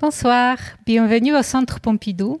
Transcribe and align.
Bonsoir, 0.00 0.58
bienvenue 0.86 1.34
au 1.34 1.42
Centre 1.42 1.80
Pompidou. 1.80 2.38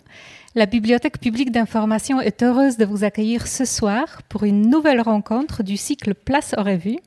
La 0.54 0.66
Bibliothèque 0.66 1.18
publique 1.18 1.50
d'information 1.50 2.20
est 2.20 2.44
heureuse 2.44 2.76
de 2.76 2.84
vous 2.84 3.02
accueillir 3.02 3.48
ce 3.48 3.64
soir 3.64 4.22
pour 4.28 4.44
une 4.44 4.70
nouvelle 4.70 5.00
rencontre 5.00 5.64
du 5.64 5.76
cycle 5.76 6.14
Place 6.14 6.54
aux 6.56 6.62
revues. 6.62 7.00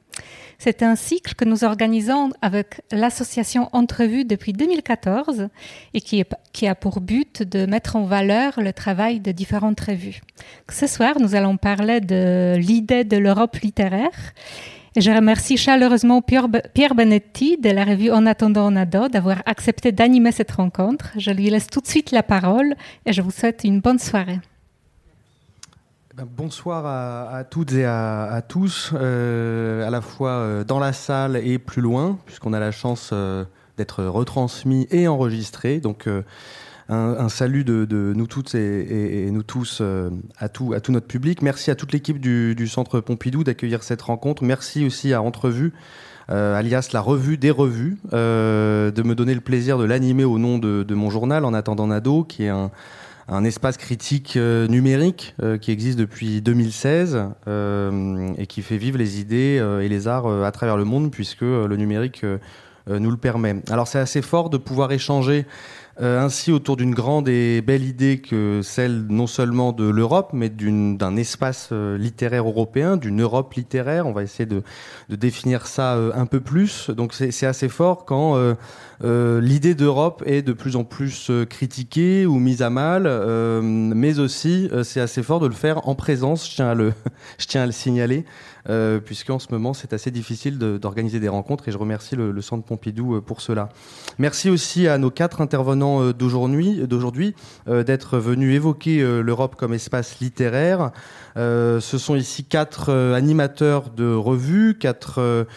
C'est 0.59 0.83
un 0.83 0.97
cycle 0.97 1.35
que 1.35 1.45
nous 1.45 1.63
organisons 1.63 2.31
avec 2.41 2.81
l'association 2.91 3.69
Entrevue 3.71 4.25
depuis 4.25 4.51
2014 4.51 5.47
et 5.93 6.01
qui, 6.01 6.67
a 6.67 6.75
pour 6.75 6.99
but 6.99 7.43
de 7.43 7.65
mettre 7.65 7.95
en 7.95 8.03
valeur 8.03 8.59
le 8.59 8.73
travail 8.73 9.21
de 9.21 9.31
différentes 9.31 9.79
revues. 9.79 10.19
Ce 10.69 10.85
soir, 10.85 11.21
nous 11.21 11.33
allons 11.33 11.55
parler 11.55 12.01
de 12.01 12.55
l'idée 12.57 13.05
de 13.05 13.15
l'Europe 13.15 13.55
littéraire 13.55 14.33
je 14.97 15.09
remercie 15.09 15.55
chaleureusement 15.55 16.21
Pierre 16.21 16.95
Benetti 16.95 17.57
de 17.57 17.69
la 17.69 17.85
revue 17.85 18.11
En 18.11 18.25
attendant 18.25 18.69
Nado 18.71 19.07
d'avoir 19.07 19.41
accepté 19.45 19.93
d'animer 19.93 20.33
cette 20.33 20.51
rencontre. 20.51 21.11
Je 21.17 21.31
lui 21.31 21.49
laisse 21.49 21.67
tout 21.67 21.79
de 21.79 21.87
suite 21.87 22.11
la 22.11 22.23
parole 22.23 22.75
et 23.05 23.13
je 23.13 23.21
vous 23.21 23.31
souhaite 23.31 23.63
une 23.63 23.79
bonne 23.79 23.99
soirée. 23.99 24.39
Eh 26.11 26.17
ben, 26.17 26.27
bonsoir 26.29 26.85
à, 26.85 27.45
toutes 27.45 27.71
et 27.71 27.85
à, 27.85 28.43
tous, 28.45 28.91
euh, 28.93 29.87
à 29.87 29.89
la 29.89 30.01
fois 30.01 30.31
euh, 30.31 30.63
dans 30.65 30.79
la 30.79 30.91
salle 30.91 31.37
et 31.37 31.57
plus 31.57 31.81
loin, 31.81 32.19
puisqu'on 32.25 32.51
a 32.51 32.59
la 32.59 32.71
chance 32.71 33.11
euh, 33.13 33.45
d'être 33.77 34.03
retransmis 34.03 34.87
et 34.91 35.07
enregistré. 35.07 35.79
Donc, 35.79 36.09
un, 36.91 37.29
salut 37.29 37.63
de, 37.63 38.13
nous 38.15 38.27
toutes 38.27 38.53
et, 38.53 39.29
nous 39.31 39.43
tous 39.43 39.79
euh, 39.81 40.09
à, 40.37 40.49
tout, 40.49 40.73
à 40.73 40.81
tout 40.81 40.91
notre 40.91 41.07
public. 41.07 41.41
Merci 41.41 41.71
à 41.71 41.75
toute 41.75 41.93
l'équipe 41.93 42.19
du, 42.19 42.67
Centre 42.67 42.99
Pompidou 42.99 43.43
d'accueillir 43.43 43.83
cette 43.83 44.01
rencontre. 44.01 44.43
Merci 44.43 44.85
aussi 44.85 45.13
à 45.13 45.21
Entrevue. 45.21 45.73
Euh, 46.29 46.55
alias 46.55 46.89
la 46.93 47.01
revue 47.01 47.37
des 47.37 47.51
revues, 47.51 47.97
euh, 48.13 48.91
de 48.91 49.03
me 49.03 49.15
donner 49.15 49.33
le 49.33 49.41
plaisir 49.41 49.77
de 49.77 49.83
l'animer 49.83 50.23
au 50.23 50.37
nom 50.37 50.59
de, 50.59 50.93
mon 50.93 51.09
journal 51.09 51.45
En 51.45 51.53
attendant 51.53 51.87
Nado, 51.87 52.23
qui 52.23 52.43
est 52.43 52.49
un, 52.49 52.71
espace 53.45 53.77
critique 53.77 54.35
numérique 54.35 55.35
qui 55.61 55.71
existe 55.71 55.97
depuis 55.97 56.41
2016 56.41 57.23
et 58.37 58.47
qui 58.47 58.61
fait 58.61 58.75
vivre 58.75 58.97
les 58.97 59.21
idées 59.21 59.63
et 59.81 59.87
les 59.87 60.07
arts 60.09 60.27
à 60.43 60.51
travers 60.51 60.75
le 60.75 60.83
monde, 60.83 61.11
puisque 61.11 61.41
le 61.41 61.73
numérique 61.77 62.25
nous 62.87 63.11
le 63.11 63.15
permet. 63.15 63.61
Alors 63.69 63.87
c'est 63.87 63.99
assez 63.99 64.21
fort 64.21 64.49
de 64.49 64.57
pouvoir 64.57 64.91
échanger 64.91 65.45
euh, 65.99 66.21
ainsi 66.21 66.51
autour 66.51 66.77
d'une 66.77 66.95
grande 66.95 67.27
et 67.27 67.61
belle 67.61 67.83
idée 67.83 68.19
que 68.19 68.61
celle 68.63 69.07
non 69.09 69.27
seulement 69.27 69.73
de 69.73 69.83
l'Europe, 69.83 70.29
mais 70.31 70.49
d'un 70.49 71.17
espace 71.17 71.69
euh, 71.73 71.97
littéraire 71.97 72.47
européen, 72.47 72.95
d'une 72.95 73.21
Europe 73.21 73.53
littéraire. 73.53 74.07
On 74.07 74.13
va 74.13 74.23
essayer 74.23 74.45
de, 74.45 74.63
de 75.09 75.15
définir 75.15 75.67
ça 75.67 75.95
euh, 75.95 76.11
un 76.15 76.25
peu 76.25 76.39
plus. 76.39 76.89
Donc 76.89 77.13
c'est 77.13 77.45
assez 77.45 77.67
fort 77.69 78.05
quand 78.05 78.39
l'idée 79.01 79.75
d'Europe 79.75 80.23
est 80.25 80.41
de 80.41 80.53
plus 80.53 80.75
en 80.75 80.83
plus 80.83 81.31
critiquée 81.49 82.25
ou 82.25 82.37
mise 82.39 82.61
à 82.61 82.69
mal, 82.69 83.03
mais 83.61 84.19
aussi 84.19 84.69
c'est 84.83 85.01
assez 85.01 85.23
fort 85.23 85.39
de 85.39 85.47
le 85.47 85.53
faire 85.53 85.87
en 85.87 85.95
présence. 85.95 86.49
Je 86.49 86.55
tiens 86.55 86.69
à 86.69 86.73
le, 86.73 86.93
je 87.37 87.47
tiens 87.47 87.63
à 87.63 87.65
le 87.65 87.71
signaler. 87.71 88.25
Euh, 88.69 88.99
puisqu'en 88.99 89.39
ce 89.39 89.47
moment 89.51 89.73
c'est 89.73 89.93
assez 89.93 90.11
difficile 90.11 90.57
d'organiser 90.57 91.19
des 91.19 91.29
rencontres 91.29 91.67
et 91.67 91.71
je 91.71 91.77
remercie 91.77 92.15
le, 92.15 92.41
Centre 92.41 92.63
Pompidou 92.63 93.15
euh, 93.15 93.21
pour 93.21 93.41
cela. 93.41 93.69
Merci 94.17 94.49
aussi 94.49 94.87
à 94.87 94.97
nos 94.97 95.09
quatre 95.09 95.41
intervenants 95.41 96.01
euh, 96.01 96.13
d'aujourd'hui 96.13 96.75
d'être 97.67 98.17
venus 98.17 98.55
évoquer 98.55 99.01
l'Europe 99.21 99.55
comme 99.55 99.73
espace 99.73 100.19
littéraire. 100.19 100.91
ce 101.35 101.79
sont 101.79 102.15
ici 102.15 102.43
quatre 102.43 102.91
animateurs 102.91 103.89
de 103.89 104.13
revues, 104.13 104.77
quatre 104.77 105.47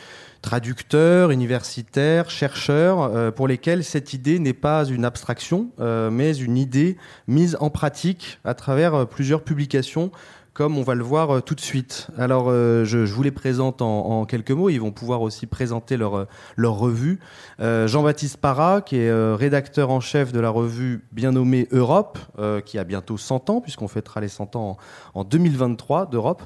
traducteurs, 0.42 1.30
universitaires, 1.30 2.30
chercheurs, 2.30 3.32
pour 3.34 3.48
lesquels 3.48 3.84
cette 3.84 4.12
idée 4.12 4.38
n'est 4.38 4.52
pas 4.52 4.84
une 4.84 5.04
abstraction, 5.04 5.70
mais 5.78 6.36
une 6.36 6.56
idée 6.56 6.96
mise 7.26 7.56
en 7.60 7.70
pratique 7.70 8.38
à 8.44 8.54
travers 8.54 9.06
plusieurs 9.06 9.42
publications 9.42 10.10
comme 10.54 10.78
on 10.78 10.82
va 10.82 10.94
le 10.94 11.02
voir 11.02 11.30
euh, 11.30 11.40
tout 11.40 11.56
de 11.56 11.60
suite. 11.60 12.06
Alors, 12.16 12.46
euh, 12.48 12.84
je, 12.84 12.98
vous 12.98 13.22
les 13.24 13.32
présente 13.32 13.82
en, 13.82 14.24
quelques 14.24 14.52
mots. 14.52 14.70
Ils 14.70 14.80
vont 14.80 14.92
pouvoir 14.92 15.20
aussi 15.20 15.46
présenter 15.46 15.96
leur, 15.96 16.16
euh, 16.16 16.28
leur 16.56 16.78
revue. 16.78 17.18
Jean-Baptiste 17.58 18.36
Parra, 18.38 18.80
qui 18.80 18.96
est 18.96 19.34
rédacteur 19.34 19.90
en 19.90 20.00
chef 20.00 20.32
de 20.32 20.40
la 20.40 20.50
revue 20.50 21.04
bien 21.12 21.32
nommée 21.32 21.66
Europe, 21.72 22.18
qui 22.64 22.78
a 22.78 22.84
bientôt 22.84 23.16
100 23.16 23.50
ans, 23.50 23.60
puisqu'on 23.60 23.88
fêtera 23.88 24.20
les 24.20 24.28
100 24.28 24.56
ans 24.56 24.78
en, 25.14 25.20
en 25.20 25.24
2023 25.24 26.06
d'Europe. 26.06 26.42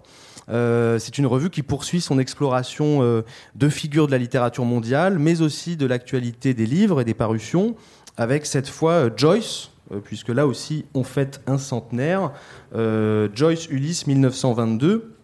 C'est 0.48 1.18
une 1.18 1.26
revue 1.26 1.50
qui 1.50 1.62
poursuit 1.62 2.00
son 2.00 2.18
exploration 2.18 3.22
de 3.54 3.68
figures 3.68 4.06
de 4.06 4.12
la 4.12 4.18
littérature 4.18 4.64
mondiale, 4.64 5.18
mais 5.18 5.40
aussi 5.40 5.76
de 5.76 5.86
l'actualité 5.86 6.54
des 6.54 6.66
livres 6.66 7.00
et 7.00 7.04
des 7.04 7.14
parutions, 7.14 7.74
avec 8.16 8.46
cette 8.46 8.68
fois 8.68 9.08
Joyce, 9.14 9.70
puisque 10.04 10.28
là 10.28 10.46
aussi 10.46 10.84
on 10.94 11.04
fête 11.04 11.40
un 11.46 11.58
centenaire. 11.58 12.32
Euh, 12.74 13.28
Joyce 13.34 13.68
Ulysse 13.68 14.06
1922 14.06 15.14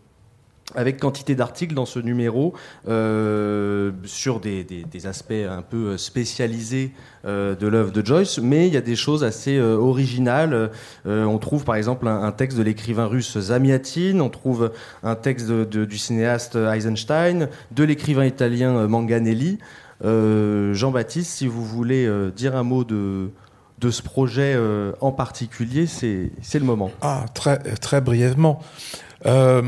avec 0.75 0.99
quantité 0.99 1.35
d'articles 1.35 1.75
dans 1.75 1.85
ce 1.85 1.99
numéro 1.99 2.55
euh, 2.89 3.93
sur 4.05 4.41
des, 4.41 4.67
aspects 5.05 5.33
un 5.33 5.61
peu 5.61 5.99
spécialisés 5.99 6.93
de 7.25 7.67
l'œuvre 7.67 7.93
de 7.93 8.05
Joyce, 8.05 8.39
mais 8.39 8.67
il 8.67 8.73
y 8.73 8.79
a 8.79 8.81
des 8.81 8.97
choses 8.97 9.25
assez 9.25 9.61
originales. 9.61 10.71
on 11.05 11.39
trouve 11.39 11.65
par 11.65 11.77
exemple 11.77 12.09
un, 12.09 12.33
texte 12.33 12.57
de 12.57 12.63
l'écrivain 12.63 13.05
russe 13.05 13.39
Zamiatin, 13.39 14.21
on 14.21 14.31
trouve 14.31 14.73
un 15.03 15.15
texte 15.15 15.51
du 15.51 15.99
cinéaste 15.99 16.57
Eisenstein, 16.57 17.51
de 17.71 17.85
l'écrivain 17.85 18.25
italien 18.25 18.89
Manganelli. 18.89 19.59
Jean-Baptiste, 20.03 21.31
si 21.31 21.47
vous 21.47 21.65
voulez 21.65 22.11
dire 22.35 22.57
un 22.57 22.63
mot 22.63 22.85
de, 22.85 23.31
de 23.79 23.91
ce 23.91 24.03
projet 24.03 24.55
euh, 24.55 24.93
en 25.01 25.13
particulier, 25.13 25.87
c'est 25.87 26.31
le 26.55 26.65
moment. 26.65 26.91
Ah, 27.03 27.27
très, 27.35 27.59
très 27.59 28.01
brièvement. 28.01 28.61
Euh, 29.27 29.63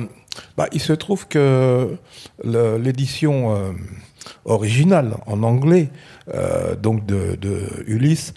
bah, 0.57 0.69
il 0.73 0.81
se 0.81 0.93
trouve 0.93 1.27
que 1.29 1.97
l'édition 2.45 3.55
euh, 3.55 3.73
originale 4.45 5.17
en 5.27 5.43
anglais, 5.43 5.89
donc 6.83 7.07
de, 7.07 7.39
Ulysse, 7.87 8.35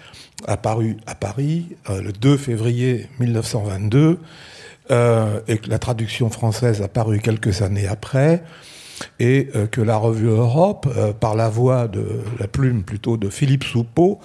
a 0.47 0.55
paru 0.55 0.97
à 1.05 1.15
Paris 1.15 1.75
le 1.89 2.11
2 2.13 2.37
février 2.37 3.09
1922 3.19 4.19
et 4.91 5.57
que 5.57 5.69
la 5.69 5.79
traduction 5.79 6.29
française 6.29 6.81
a 6.81 6.87
paru 6.87 7.19
quelques 7.19 7.61
années 7.63 7.87
après 7.87 8.43
et 9.19 9.49
que 9.71 9.81
la 9.81 9.97
revue 9.97 10.27
Europe, 10.27 10.87
par 11.19 11.35
la 11.35 11.49
voix 11.49 11.87
de 11.87 12.05
la 12.39 12.47
plume 12.47 12.83
plutôt 12.83 13.17
de 13.17 13.29
Philippe 13.29 13.63
Soupeau, 13.63 14.19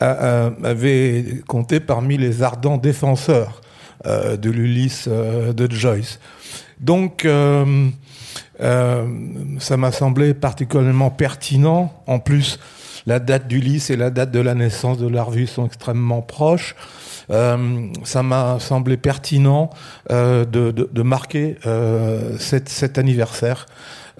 avait 0.00 1.42
compté 1.46 1.80
parmi 1.80 2.18
les 2.18 2.42
ardents 2.42 2.76
défenseurs 2.76 3.60
euh, 4.06 4.36
de 4.36 4.50
l'Ulysse 4.50 5.06
euh, 5.08 5.54
de 5.54 5.70
Joyce. 5.70 6.20
Donc, 6.80 7.24
euh, 7.24 7.90
ça 8.60 9.76
m'a 9.78 9.90
semblé 9.90 10.34
particulièrement 10.34 11.10
pertinent. 11.10 11.92
En 12.06 12.18
plus, 12.18 12.60
la 13.06 13.20
date 13.20 13.48
d'Ulysse 13.48 13.88
et 13.88 13.96
la 13.96 14.10
date 14.10 14.30
de 14.30 14.40
la 14.40 14.54
naissance 14.54 14.98
de 14.98 15.08
la 15.08 15.22
revue 15.22 15.46
sont 15.46 15.66
extrêmement 15.66 16.20
proches. 16.20 16.76
ça 17.28 18.22
m'a 18.22 18.58
semblé 18.60 18.96
pertinent 18.96 19.70
de, 20.10 21.02
marquer 21.02 21.56
cet, 22.38 22.98
anniversaire 22.98 23.66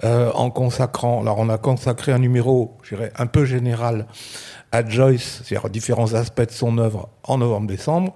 en 0.03 0.49
consacrant. 0.49 1.21
Alors, 1.21 1.37
on 1.39 1.49
a 1.49 1.57
consacré 1.57 2.11
un 2.11 2.19
numéro, 2.19 2.77
je 2.83 2.95
dirais, 2.95 3.11
un 3.17 3.27
peu 3.27 3.45
général 3.45 4.05
Joyce, 4.85 5.41
c'est-à-dire 5.43 5.69
différents 5.69 6.13
aspects 6.13 6.45
de 6.45 6.51
son 6.51 6.77
œuvre 6.77 7.09
en 7.23 7.37
novembre-décembre. 7.37 8.13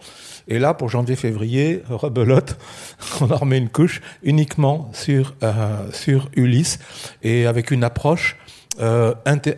Et 0.47 0.59
là, 0.59 0.73
pour 0.73 0.89
janvier-février, 0.89 1.83
rebelote, 1.89 2.57
on 3.21 3.31
en 3.31 3.37
remet 3.37 3.57
une 3.57 3.69
couche 3.69 4.01
uniquement 4.23 4.89
sur, 4.93 5.35
euh, 5.43 5.87
Ulysse 6.35 6.79
et 7.23 7.45
avec 7.45 7.71
une 7.71 7.83
approche 7.83 8.37
euh, 8.79 9.13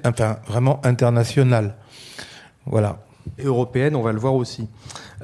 enfin, 0.06 0.38
vraiment 0.48 0.82
internationale. 0.86 1.76
Voilà. 2.66 3.00
européenne, 3.44 3.96
on 3.96 4.02
va 4.02 4.12
le 4.12 4.20
voir 4.20 4.36
aussi. 4.36 4.68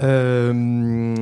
Euh, 0.01 1.15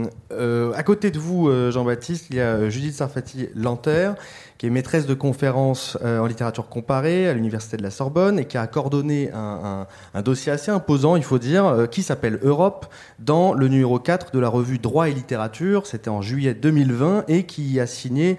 à 0.75 0.83
côté 0.83 1.11
de 1.11 1.19
vous, 1.19 1.51
Jean-Baptiste, 1.71 2.27
il 2.29 2.37
y 2.37 2.39
a 2.39 2.69
Judith 2.69 2.93
Sarfati-Lanter, 2.93 4.11
qui 4.57 4.65
est 4.65 4.69
maîtresse 4.69 5.05
de 5.05 5.13
conférences 5.13 5.97
euh, 6.03 6.19
en 6.19 6.25
littérature 6.25 6.67
comparée 6.67 7.27
à 7.27 7.33
l'Université 7.33 7.77
de 7.77 7.83
la 7.83 7.91
Sorbonne 7.91 8.39
et 8.39 8.45
qui 8.45 8.57
a 8.57 8.65
coordonné 8.65 9.29
un, 9.33 9.85
dossier 10.23 10.51
assez 10.51 10.71
imposant, 10.71 11.15
il 11.15 11.23
faut 11.23 11.37
dire, 11.37 11.65
euh, 11.65 11.85
qui 11.85 12.01
s'appelle 12.01 12.39
Europe, 12.41 12.87
dans 13.19 13.53
le 13.53 13.67
numéro 13.67 13.99
4 13.99 14.31
de 14.31 14.39
la 14.39 14.49
revue 14.49 14.79
Droit 14.79 15.09
et 15.09 15.13
littérature, 15.13 15.85
c'était 15.85 16.09
en 16.09 16.21
juillet 16.21 16.53
2020, 16.53 17.25
et 17.27 17.43
qui 17.43 17.79
a 17.79 17.85
signé 17.85 18.37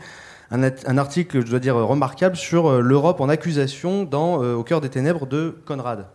un, 0.50 0.62
article, 0.99 1.44
je 1.44 1.50
dois 1.50 1.61
dire, 1.61 1.76
remarquable 1.76 2.37
sur 2.37 2.69
euh, 2.69 2.81
l'Europe 2.81 3.21
en 3.21 3.29
accusation 3.29 4.05
dans 4.05 4.38
Au 4.38 4.64
cœur 4.64 4.81
des 4.81 4.88
ténèbres 4.88 5.26
de 5.26 5.56
Conrad. 5.67 6.06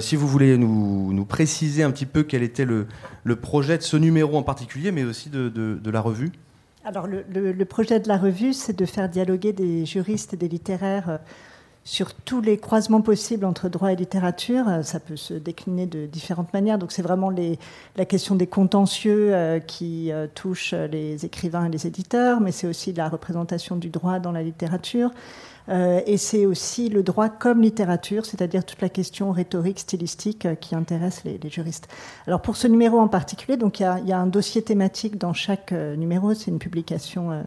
si 0.00 0.16
vous 0.16 0.28
voulez 0.28 0.58
nous, 0.58 1.24
préciser 1.24 1.82
un 1.82 1.90
petit 1.90 2.06
peu 2.06 2.22
quel 2.22 2.42
était 2.42 2.66
le, 2.66 2.86
projet 3.36 3.78
de 3.78 3.82
ce 3.82 3.96
numéro 3.96 4.36
en 4.36 4.42
particulier, 4.42 4.92
mais 4.92 5.04
aussi 5.04 5.30
de 5.30 5.90
la 5.90 6.00
revue. 6.00 6.32
Alors, 6.84 7.06
le, 7.06 7.64
projet 7.64 8.00
de 8.00 8.08
la 8.08 8.18
revue, 8.18 8.52
c'est 8.52 8.76
de 8.76 8.84
faire 8.86 9.08
dialoguer 9.08 9.52
des 9.52 9.86
juristes 9.86 10.34
et 10.34 10.36
des 10.36 10.48
littéraires 10.48 11.10
euh, 11.10 11.18
sur 11.84 12.12
tous 12.12 12.40
les 12.40 12.58
croisements 12.58 13.02
possibles 13.02 13.44
entre 13.44 13.68
droit 13.68 13.92
et 13.92 13.96
littérature. 13.96 14.68
Euh, 14.68 14.82
ça 14.82 14.98
peut 14.98 15.14
se 15.14 15.34
décliner 15.34 15.86
de 15.86 16.06
différentes 16.06 16.52
manières. 16.52 16.78
Donc 16.78 16.90
c'est 16.90 17.02
vraiment 17.02 17.30
la 17.30 18.04
question 18.04 18.34
des 18.34 18.48
contentieux 18.48 19.32
euh, 19.32 19.60
qui 19.60 20.10
touchent 20.34 20.74
les 20.74 21.24
écrivains 21.24 21.66
et 21.66 21.70
les 21.70 21.86
éditeurs, 21.86 22.40
mais 22.40 22.50
c'est 22.50 22.66
aussi 22.66 22.92
la 22.92 23.08
représentation 23.08 23.76
du 23.76 23.88
droit 23.88 24.18
dans 24.18 24.32
la 24.32 24.42
littérature. 24.42 25.12
Et 25.68 26.16
c'est 26.16 26.44
aussi 26.44 26.88
le 26.88 27.02
droit 27.02 27.28
comme 27.28 27.62
littérature, 27.62 28.26
c'est-à-dire 28.26 28.64
toute 28.64 28.80
la 28.80 28.88
question 28.88 29.30
rhétorique, 29.30 29.78
stylistique 29.78 30.48
qui 30.60 30.74
intéresse 30.74 31.22
les, 31.24 31.38
juristes. 31.48 31.88
Alors 32.26 32.42
pour 32.42 32.56
ce 32.56 32.66
numéro 32.66 32.98
en 32.98 33.08
particulier, 33.08 33.56
donc 33.56 33.80
il 33.80 33.84
y 33.84 34.12
a, 34.12 34.18
un 34.18 34.26
dossier 34.26 34.62
thématique 34.62 35.18
dans 35.18 35.32
chaque 35.32 35.72
numéro, 35.72 36.34
c'est 36.34 36.50
une 36.50 36.58
publication 36.58 37.44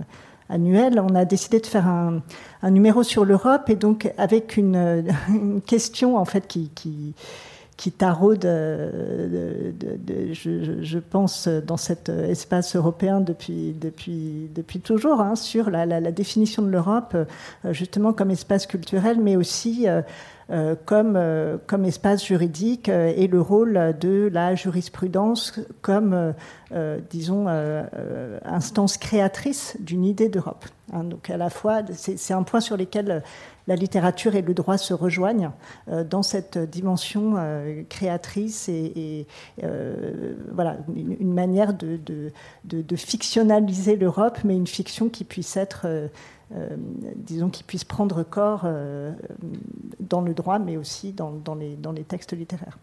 annuel, 0.50 1.00
on 1.00 1.16
a 1.16 1.26
décidé 1.26 1.60
de 1.60 1.66
faire 1.66 1.88
un, 1.88 2.22
numéro 2.64 3.04
sur 3.04 3.26
l'Europe 3.26 3.70
et 3.70 3.76
donc 3.76 4.12
avec 4.18 4.58
une, 4.58 5.06
question 5.66 6.18
en 6.18 6.26
fait 6.26 6.48
qui, 6.48 7.14
taraude, 7.78 8.46
euh, 8.46 9.72
je, 10.32 11.00
pense, 11.00 11.48
dans 11.48 11.78
cet 11.78 12.10
espace 12.10 12.76
européen 12.76 13.20
depuis, 13.22 13.76
depuis, 13.80 14.50
depuis 14.54 14.80
toujours, 14.80 15.22
hein, 15.22 15.36
sur 15.36 15.70
la, 15.70 16.12
définition 16.12 16.64
de 16.64 16.70
l'Europe, 16.70 17.16
euh, 17.16 17.74
justement 17.74 18.14
comme 18.14 18.32
espace 18.32 18.66
culturel, 18.66 19.20
mais 19.20 19.36
aussi 19.36 19.88
euh, 19.88 20.76
comme, 20.86 21.20
comme 21.68 21.86
espace 21.86 22.24
juridique 22.24 22.88
et 22.88 23.28
le 23.28 23.42
rôle 23.42 23.96
de 24.00 24.30
la 24.32 24.54
jurisprudence 24.54 25.60
comme, 25.82 26.34
disons, 27.10 27.48
instance 28.46 28.98
créatrice 28.98 29.76
d'une 29.80 30.06
idée 30.06 30.30
d'Europe. 30.30 30.66
Hein. 30.94 31.04
donc 31.04 31.32
à 31.32 31.38
la 31.38 31.50
fois, 31.50 31.82
c'est 31.94 32.34
un 32.34 32.44
point 32.44 32.60
sur 32.60 32.78
lequel 32.78 33.24
la 33.68 33.76
littérature 33.76 34.36
et 34.36 34.42
le 34.42 34.54
droit 34.54 34.78
se 34.78 34.94
rejoignent 34.94 35.52
dans 36.10 36.24
cette 36.24 36.58
dimension 36.58 37.36
créatrice 37.90 38.70
et, 38.70 39.26
voilà 40.52 40.78
une, 40.96 41.34
manière 41.34 41.74
de, 41.74 42.96
fictionnaliser 42.96 43.96
l'Europe, 43.96 44.40
mais 44.44 44.56
une 44.56 44.68
fiction 44.68 45.10
qui 45.10 45.24
puisse 45.24 45.58
être 45.58 45.88
euh, 46.54 46.70
disons, 47.16 47.50
qui 47.50 47.64
puisse 47.64 47.84
prendre 47.84 48.22
corps 48.22 48.62
euh, 48.66 49.12
dans 50.00 50.22
le 50.22 50.36
droit, 50.36 50.60
mais 50.60 50.78
aussi 50.78 51.12
dans, 51.12 51.34
les, 51.56 52.04
textes 52.04 52.34
littéraires. 52.34 52.78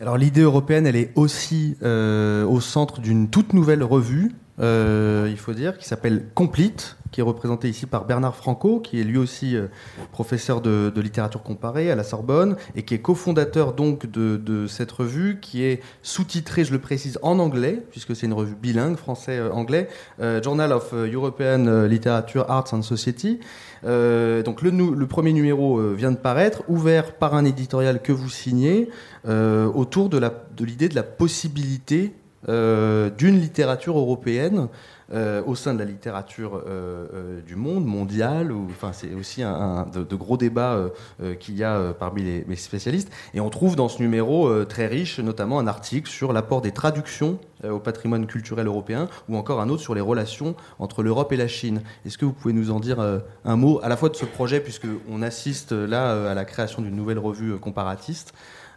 Alors 0.00 0.16
l'idée 0.16 0.40
européenne, 0.40 0.86
elle 0.86 0.96
est 0.96 1.12
aussi 1.16 1.76
euh, 1.82 2.46
au 2.46 2.60
centre 2.60 3.00
d'une 3.00 3.28
toute 3.28 3.52
nouvelle 3.52 3.82
revue, 3.82 4.34
il 4.58 5.36
faut 5.36 5.52
dire, 5.52 5.76
qui 5.76 5.86
s'appelle 5.86 6.28
Complete, 6.34 6.96
qui 7.16 7.20
est 7.20 7.24
représenté 7.24 7.70
ici 7.70 7.86
par 7.86 8.04
Bernard 8.04 8.36
Franco, 8.36 8.78
qui 8.78 9.00
est 9.00 9.02
lui 9.02 9.16
aussi 9.16 9.56
euh, 9.56 9.68
professeur 10.12 10.60
de, 10.60 10.92
littérature 11.00 11.42
comparée 11.42 11.90
à 11.90 11.94
la 11.94 12.04
Sorbonne 12.04 12.56
et 12.74 12.82
qui 12.82 12.92
est 12.92 12.98
cofondateur 12.98 13.72
donc 13.72 14.04
de, 14.04 14.66
cette 14.66 14.92
revue, 14.92 15.38
qui 15.40 15.64
est 15.64 15.80
sous-titrée, 16.02 16.66
je 16.66 16.72
le 16.72 16.78
précise, 16.78 17.18
en 17.22 17.38
anglais, 17.38 17.82
puisque 17.90 18.14
c'est 18.14 18.26
une 18.26 18.34
revue 18.34 18.54
bilingue, 18.54 18.96
français-anglais, 18.96 19.88
euh, 20.20 20.42
Journal 20.42 20.74
of 20.74 20.92
European 20.92 21.86
Literature, 21.86 22.44
Arts 22.50 22.74
and 22.74 22.82
Society. 22.82 23.40
Euh, 23.86 24.42
donc 24.42 24.60
le, 24.60 24.68
le, 24.70 25.06
premier 25.06 25.32
numéro 25.32 25.80
vient 25.94 26.12
de 26.12 26.18
paraître, 26.18 26.64
ouvert 26.68 27.14
par 27.14 27.34
un 27.34 27.46
éditorial 27.46 28.02
que 28.02 28.12
vous 28.12 28.28
signez, 28.28 28.90
autour 29.26 30.10
de 30.10 30.18
l'idée 30.62 30.88
de, 30.88 30.90
de 30.90 30.96
la 30.96 31.02
possibilité 31.02 32.12
d'une 32.46 33.40
littérature 33.40 33.98
européenne 33.98 34.68
euh, 35.12 35.40
au 35.46 35.54
sein 35.54 35.72
de 35.72 35.78
la 35.78 35.84
littérature 35.84 36.56
euh, 36.56 37.06
euh, 37.14 37.40
du 37.40 37.54
monde, 37.54 37.84
mondiale. 37.84 38.50
enfin, 38.70 38.92
c'est 38.92 39.14
aussi 39.14 39.40
un, 39.40 39.86
de, 39.86 40.16
gros 40.16 40.36
débats 40.36 40.90
qu'il 41.38 41.56
y 41.56 41.62
a 41.62 41.92
parmi 41.92 42.22
les, 42.22 42.56
spécialistes. 42.56 43.10
Et 43.34 43.40
on 43.40 43.50
trouve 43.50 43.76
dans 43.76 43.88
ce 43.88 44.02
numéro 44.02 44.64
très 44.64 44.86
riche, 44.86 45.20
notamment 45.20 45.58
un 45.58 45.66
article 45.66 46.10
sur 46.10 46.32
l'apport 46.32 46.60
des 46.60 46.72
traductions 46.72 47.38
au 47.64 47.78
patrimoine 47.78 48.26
culturel 48.26 48.66
européen, 48.66 49.08
ou 49.28 49.36
encore 49.36 49.60
un 49.60 49.68
autre 49.68 49.82
sur 49.82 49.94
les 49.94 50.00
relations 50.00 50.56
entre 50.78 51.02
l'Europe 51.02 51.32
et 51.32 51.36
la 51.36 51.48
Chine. 51.48 51.82
Est-ce 52.04 52.18
que 52.18 52.24
vous 52.24 52.32
pouvez 52.32 52.54
nous 52.54 52.70
en 52.70 52.80
dire 52.80 52.98
un 53.44 53.56
mot, 53.56 53.80
à 53.82 53.88
la 53.88 53.96
fois 53.96 54.08
de 54.08 54.16
ce 54.16 54.24
projet, 54.24 54.60
puisqu'on 54.60 55.22
assiste 55.22 55.72
là 55.72 56.30
à 56.30 56.34
la 56.34 56.44
création 56.44 56.82
d'une 56.82 56.96
nouvelle 56.96 57.18
revue 57.18 57.56
comparatiste, 57.58 58.34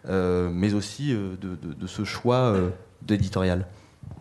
mais 0.08 0.74
aussi 0.74 1.14
de 1.14 1.88
ce 1.88 2.04
choix 2.04 2.54
d'éditorial? 3.02 3.66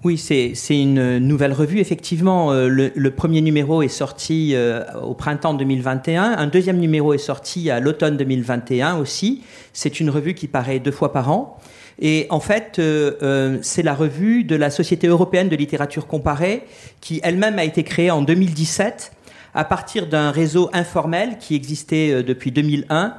Oui, 0.04 0.16
c'est 0.16 0.54
une 0.70 1.18
nouvelle 1.18 1.52
revue. 1.52 1.80
Effectivement, 1.80 2.52
euh, 2.52 2.68
le, 2.68 3.10
premier 3.10 3.40
numéro 3.40 3.82
est 3.82 3.88
sorti 3.88 4.52
euh, 4.54 4.84
au 5.02 5.14
printemps 5.14 5.54
2021. 5.54 6.22
Un 6.22 6.46
deuxième 6.46 6.78
numéro 6.78 7.14
est 7.14 7.18
sorti 7.18 7.68
à 7.68 7.80
l'automne 7.80 8.16
2021 8.16 8.98
aussi. 8.98 9.42
C'est 9.72 9.98
une 9.98 10.08
revue 10.08 10.34
qui 10.34 10.46
paraît 10.46 10.78
deux 10.78 10.92
fois 10.92 11.12
par 11.12 11.32
an. 11.32 11.58
Et 12.00 12.28
en 12.30 12.38
fait, 12.38 12.78
euh, 12.78 13.58
c'est 13.60 13.82
la 13.82 13.92
revue 13.92 14.44
de 14.44 14.54
la 14.54 14.70
Société 14.70 15.08
européenne 15.08 15.48
de 15.48 15.56
littérature 15.56 16.06
comparée 16.06 16.62
qui 17.00 17.18
elle-même 17.24 17.58
a 17.58 17.64
été 17.64 17.82
créée 17.82 18.12
en 18.12 18.22
2017 18.22 19.10
à 19.52 19.64
partir 19.64 20.06
d'un 20.06 20.30
réseau 20.30 20.70
informel 20.72 21.38
qui 21.40 21.56
existait 21.56 22.22
depuis 22.22 22.52
2001 22.52 23.14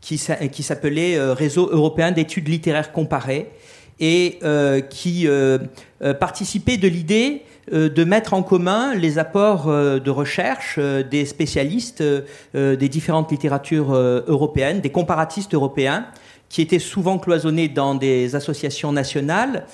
qui 0.00 0.18
s'appelait 0.18 1.18
Réseau 1.32 1.70
européen 1.70 2.10
d'études 2.10 2.48
littéraires 2.48 2.90
comparées 2.90 3.50
et 4.00 4.38
euh, 4.42 4.80
qui 4.80 5.26
euh, 5.26 5.58
euh, 6.02 6.14
participait 6.14 6.76
de 6.76 6.88
l'idée 6.88 7.42
de 7.72 8.04
mettre 8.04 8.34
en 8.34 8.42
commun 8.42 8.94
les 8.94 9.18
apports 9.18 9.68
de 9.68 10.10
recherche 10.10 10.78
des 10.78 11.24
spécialistes 11.24 12.04
des 12.52 12.88
différentes 12.90 13.30
littératures 13.30 13.94
européennes, 13.94 14.82
des 14.82 14.90
comparatistes 14.90 15.54
européens, 15.54 16.04
qui 16.54 16.62
étaient 16.62 16.78
souvent 16.78 17.18
cloisonnés 17.18 17.66
dans 17.66 17.96
des 17.96 18.36
associations 18.36 18.92
nationales 18.92 19.66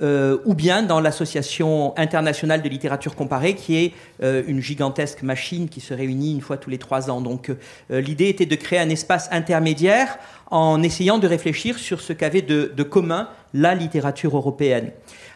ou 0.00 0.54
bien 0.54 0.84
dans 0.84 1.00
l'association 1.00 1.92
internationale 1.98 2.62
de 2.62 2.68
littérature 2.68 3.16
comparée, 3.16 3.56
qui 3.56 3.76
est 3.76 3.92
une 4.22 4.60
gigantesque 4.60 5.22
machine 5.22 5.68
qui 5.68 5.80
se 5.80 5.92
réunit 5.92 6.30
une 6.30 6.40
fois 6.40 6.56
tous 6.56 6.70
les 6.70 6.78
trois 6.78 7.10
ans. 7.10 7.20
Donc 7.20 7.50
l'idée 7.90 8.28
était 8.28 8.46
de 8.46 8.54
créer 8.54 8.78
un 8.78 8.88
espace 8.88 9.28
intermédiaire 9.32 10.16
en 10.50 10.82
essayant 10.82 11.18
de 11.18 11.26
réfléchir 11.26 11.78
sur 11.78 12.00
ce 12.00 12.12
qu'avait 12.12 12.42
de, 12.42 12.82
commun 12.82 13.28
la 13.54 13.74
littérature 13.74 14.36
européenne. 14.36 14.90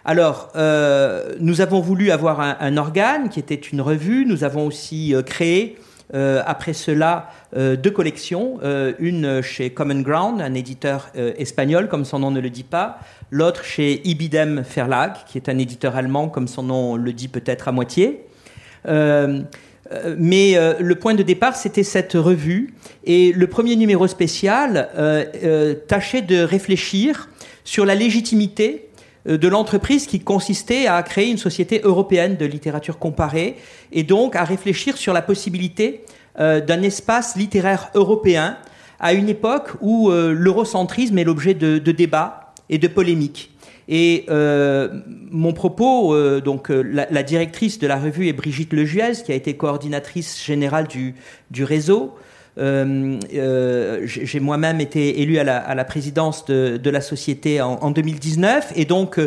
Alors, 0.05 0.51
euh, 0.57 1.35
nous 1.39 1.61
avons 1.61 1.81
voulu 1.81 2.11
avoir 2.11 2.41
un, 2.41 2.77
organe 2.77 3.29
qui 3.29 3.39
était 3.39 3.55
une 3.55 3.81
revue. 3.81 4.27
Nous 4.27 4.43
avons 4.45 4.67
aussi 4.67 5.15
euh, 5.15 5.23
créé, 5.23 5.79
euh, 6.15 6.43
après 6.47 6.73
cela, 6.73 7.31
deux 7.55 7.91
collections. 7.91 8.61
une 8.99 9.43
chez 9.43 9.71
Common 9.71 10.01
Ground, 10.01 10.41
un 10.41 10.55
éditeur 10.55 11.11
espagnol, 11.15 11.89
comme 11.89 12.05
son 12.05 12.21
nom 12.21 12.31
ne 12.31 12.41
le 12.41 12.51
dit 12.51 12.65
pas. 12.65 12.99
L'autre 13.31 13.65
chez 13.65 14.07
Ibidem 14.07 14.61
Verlag, 14.61 15.13
qui 15.27 15.39
est 15.39 15.49
un 15.49 15.59
éditeur 15.59 15.97
allemand, 15.97 16.29
comme 16.29 16.49
son 16.49 16.63
nom 16.63 16.97
le 16.97 17.13
dit 17.13 17.29
peut-être 17.29 17.69
à 17.69 17.73
moitié. 17.73 18.27
Euh, 19.93 20.15
mais 20.19 20.57
euh, 20.57 20.75
le 20.81 20.95
point 20.95 21.15
de 21.15 21.23
départ, 21.23 21.57
c'était 21.57 21.83
cette 21.83 22.15
revue. 22.15 22.75
Et 23.05 23.33
le 23.33 23.47
premier 23.47 23.77
numéro 23.77 24.07
spécial 24.07 24.89
euh, 24.97 25.75
tâchait 25.75 26.23
de 26.23 26.43
réfléchir 26.43 27.29
sur 27.65 27.85
la 27.85 27.95
légitimité 27.95 28.89
de 29.27 29.49
l'entreprise 29.49 30.07
qui 30.07 30.21
consistait 30.21 30.87
à 30.87 31.03
créer 31.03 31.31
une 31.31 31.39
société 31.39 31.81
européenne 31.85 32.37
de 32.37 32.45
littérature 32.45 32.99
comparée 32.99 33.57
et 33.93 34.03
donc 34.03 34.35
à 34.37 34.45
réfléchir 34.45 34.97
sur 34.97 35.13
la 35.13 35.23
possibilité 35.23 36.05
d'un 36.37 36.83
espace 36.83 37.37
littéraire 37.37 37.91
européen 37.95 38.57
à 38.99 39.13
une 39.13 39.29
époque 39.29 39.71
où 39.81 40.11
l'eurocentrisme 40.11 41.19
est 41.19 41.25
l'objet 41.25 41.55
de, 41.55 41.79
débats 41.79 42.53
et 42.69 42.79
de 42.79 42.89
polémiques. 42.89 43.53
Et 43.89 44.27
euh, 44.31 44.89
mon 45.31 45.53
propos, 45.53 46.15
euh, 46.15 46.41
donc 46.41 46.71
euh, 46.71 46.83
la, 46.83 47.23
directrice 47.23 47.79
de 47.79 47.87
la 47.87 47.99
revue 47.99 48.29
est 48.29 48.33
Brigitte 48.33 48.73
Lejuez, 48.73 49.23
qui 49.25 49.33
a 49.33 49.35
été 49.35 49.55
coordinatrice 49.55 50.45
générale 50.45 50.87
du 50.89 51.65
réseau. 51.65 52.15
J'ai 52.57 54.41
moi-même 54.41 54.81
été 54.81 55.21
élu 55.23 55.39
à 55.39 55.45
la, 55.75 55.85
présidence 55.85 56.45
de, 56.45 56.91
la 56.91 57.01
société 57.01 57.61
en, 57.61 57.75
en 57.75 57.91
2019, 57.91 58.73
et 58.77 58.85
donc 58.85 59.19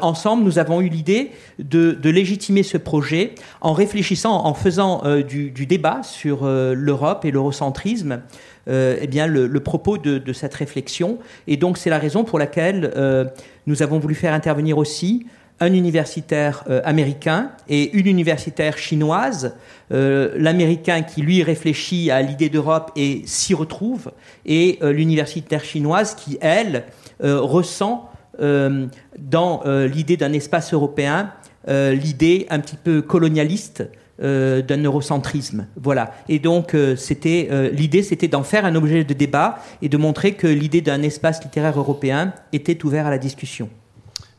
ensemble, 0.00 0.44
nous 0.44 0.58
avons 0.58 0.80
eu 0.80 0.88
l'idée 0.88 1.30
de, 1.58 1.96
légitimer 2.08 2.62
ce 2.62 2.78
projet 2.78 3.34
en 3.60 3.72
réfléchissant, 3.72 4.44
en 4.44 4.54
faisant 4.54 5.02
du, 5.22 5.66
débat 5.66 6.02
sur 6.02 6.46
l'Europe 6.46 7.24
et 7.24 7.30
l'eurocentrisme. 7.30 8.20
Euh, 8.68 8.98
eh 9.00 9.06
bien, 9.06 9.26
le, 9.26 9.60
propos 9.60 9.96
de, 9.96 10.32
cette 10.32 10.54
réflexion. 10.54 11.18
Et 11.46 11.56
donc, 11.56 11.78
c'est 11.78 11.90
la 11.90 11.98
raison 11.98 12.24
pour 12.24 12.38
laquelle 12.38 12.92
euh, 12.96 13.24
nous 13.66 13.82
avons 13.82 13.98
voulu 13.98 14.14
faire 14.14 14.34
intervenir 14.34 14.76
aussi 14.76 15.26
un 15.60 15.72
universitaire 15.72 16.64
euh, 16.68 16.80
américain 16.84 17.50
et 17.68 17.96
une 17.96 18.06
universitaire 18.06 18.78
chinoise. 18.78 19.54
L'américain 19.90 21.00
qui, 21.00 21.22
lui, 21.22 21.42
réfléchit 21.42 22.10
à 22.10 22.20
l'idée 22.20 22.50
d'Europe 22.50 22.92
et 22.94 23.22
s'y 23.24 23.54
retrouve, 23.54 24.12
et 24.44 24.78
l'universitaire 24.82 25.64
chinoise 25.64 26.14
qui, 26.14 26.36
elle, 26.42 26.84
ressent 27.20 28.10
dans 28.38 29.62
l'idée 29.64 30.18
d'un 30.18 30.34
espace 30.34 30.74
européen 30.74 31.32
l'idée 31.66 32.46
un 32.50 32.60
petit 32.60 32.76
peu 32.76 33.00
colonialiste 33.00 33.88
d'un 34.18 34.84
eurocentrisme. 34.84 35.66
Voilà. 35.80 36.12
Et 36.28 36.38
donc, 36.38 36.74
l'idée, 36.74 38.02
c'était 38.02 38.28
d'en 38.28 38.42
faire 38.42 38.66
un 38.66 38.74
objet 38.74 39.04
de 39.04 39.14
débat 39.14 39.58
et 39.80 39.88
de 39.88 39.96
montrer 39.96 40.32
que 40.32 40.46
l'idée 40.46 40.82
d'un 40.82 41.00
espace 41.00 41.42
littéraire 41.42 41.78
européen 41.78 42.34
était 42.52 42.84
ouvert 42.84 43.06
à 43.06 43.10
la 43.10 43.18
discussion. 43.18 43.70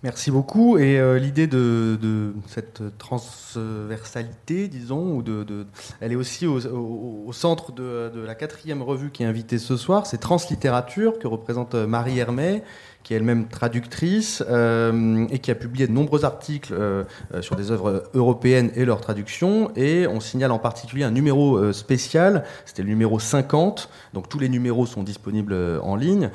Merci 0.01 0.31
beaucoup. 0.31 0.77
Et 0.77 0.97
euh, 0.97 1.19
l'idée 1.19 1.47
de, 1.47 2.33
cette 2.47 2.97
transversalité, 2.97 4.69
disons, 4.69 5.17
ou 5.17 5.21
de, 5.21 5.67
elle 5.99 6.13
est 6.13 6.15
aussi 6.15 6.47
au, 6.47 7.31
centre 7.33 7.73
de, 7.73 8.21
la 8.25 8.35
quatrième 8.35 8.81
revue 8.81 9.11
qui 9.11 9.23
est 9.23 9.25
invitée 9.25 9.57
ce 9.57 9.75
soir, 9.75 10.07
c'est 10.07 10.19
Translittérature, 10.19 11.19
que 11.19 11.27
représente 11.27 11.75
Marie 11.75 12.17
Hermet, 12.17 12.63
qui 13.03 13.13
est 13.13 13.17
elle-même 13.17 13.47
traductrice 13.47 14.43
euh, 14.49 15.25
et 15.31 15.39
qui 15.39 15.51
a 15.51 15.55
publié 15.55 15.87
de 15.87 15.91
nombreux 15.91 16.25
articles 16.25 16.73
euh, 16.73 17.03
euh, 17.33 17.41
sur 17.41 17.55
des 17.55 17.71
œuvres 17.71 18.03
européennes 18.13 18.71
et 18.75 18.85
leur 18.85 19.01
traduction. 19.01 19.71
Et 19.75 20.05
on 20.07 20.19
signale 20.19 20.51
en 20.51 20.59
particulier 20.59 21.03
un 21.03 21.11
numéro 21.11 21.71
spécial, 21.73 22.43
c'était 22.65 22.83
le 22.83 22.89
numéro 22.89 23.19
50, 23.19 23.89
donc 24.13 24.29
tous 24.29 24.39
les 24.39 24.49
numéros 24.49 24.85
sont 24.85 25.03
disponibles 25.03 25.55
en 25.81 25.95
ligne, 25.95 26.29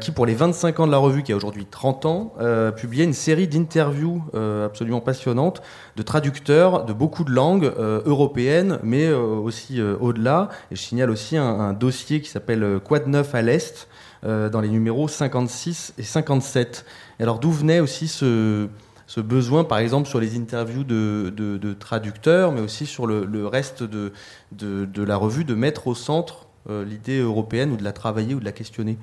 qui 0.00 0.10
pour 0.10 0.26
les 0.26 0.34
25 0.34 0.80
ans 0.80 0.86
de 0.86 0.92
la 0.92 0.98
revue, 0.98 1.22
qui 1.22 1.32
a 1.32 1.36
aujourd'hui 1.36 1.66
30 1.66 2.06
ans, 2.06 2.34
publiait 2.76 3.04
une 3.04 3.12
série 3.12 3.48
d'interviews 3.48 4.22
absolument 4.64 5.00
passionnantes 5.00 5.62
de 5.96 6.02
traducteurs 6.02 6.84
de 6.84 6.92
beaucoup 6.92 7.24
de 7.24 7.32
langues 7.32 7.72
européennes, 7.78 8.78
mais 8.82 9.10
aussi 9.12 9.80
au-delà. 9.80 10.48
Et 10.70 10.76
je 10.76 10.82
signale 10.82 11.10
aussi 11.10 11.36
un, 11.36 11.72
dossier 11.72 12.20
qui 12.20 12.28
s'appelle 12.28 12.80
Quad 12.84 13.06
neuf 13.06 13.34
à 13.34 13.42
l'Est, 13.42 13.88
euh, 14.24 14.48
dans 14.48 14.60
les 14.60 14.68
numéros 14.68 15.08
56 15.08 15.94
et 15.98 16.02
57. 16.02 16.84
alors 17.18 17.38
d'où 17.38 17.50
venait 17.50 17.80
aussi 17.80 18.06
ce, 18.08 18.68
besoin, 19.16 19.64
par 19.64 19.78
exemple, 19.78 20.08
sur 20.08 20.20
les 20.20 20.36
interviews 20.36 20.84
de, 20.84 21.76
traducteurs, 21.78 22.52
mais 22.52 22.60
aussi 22.60 22.86
sur 22.86 23.06
le, 23.06 23.46
reste 23.46 23.82
de, 23.82 24.12
de, 24.52 25.02
la 25.02 25.16
revue, 25.16 25.44
de 25.44 25.54
mettre 25.54 25.88
au 25.88 25.94
centre 25.94 26.46
euh, 26.70 26.84
l'idée 26.84 27.18
européenne 27.18 27.72
ou 27.72 27.76
de 27.76 27.82
la 27.82 27.92
travailler 27.92 28.34
ou 28.34 28.40
de 28.40 28.44
la 28.44 28.52
questionner? 28.52 28.96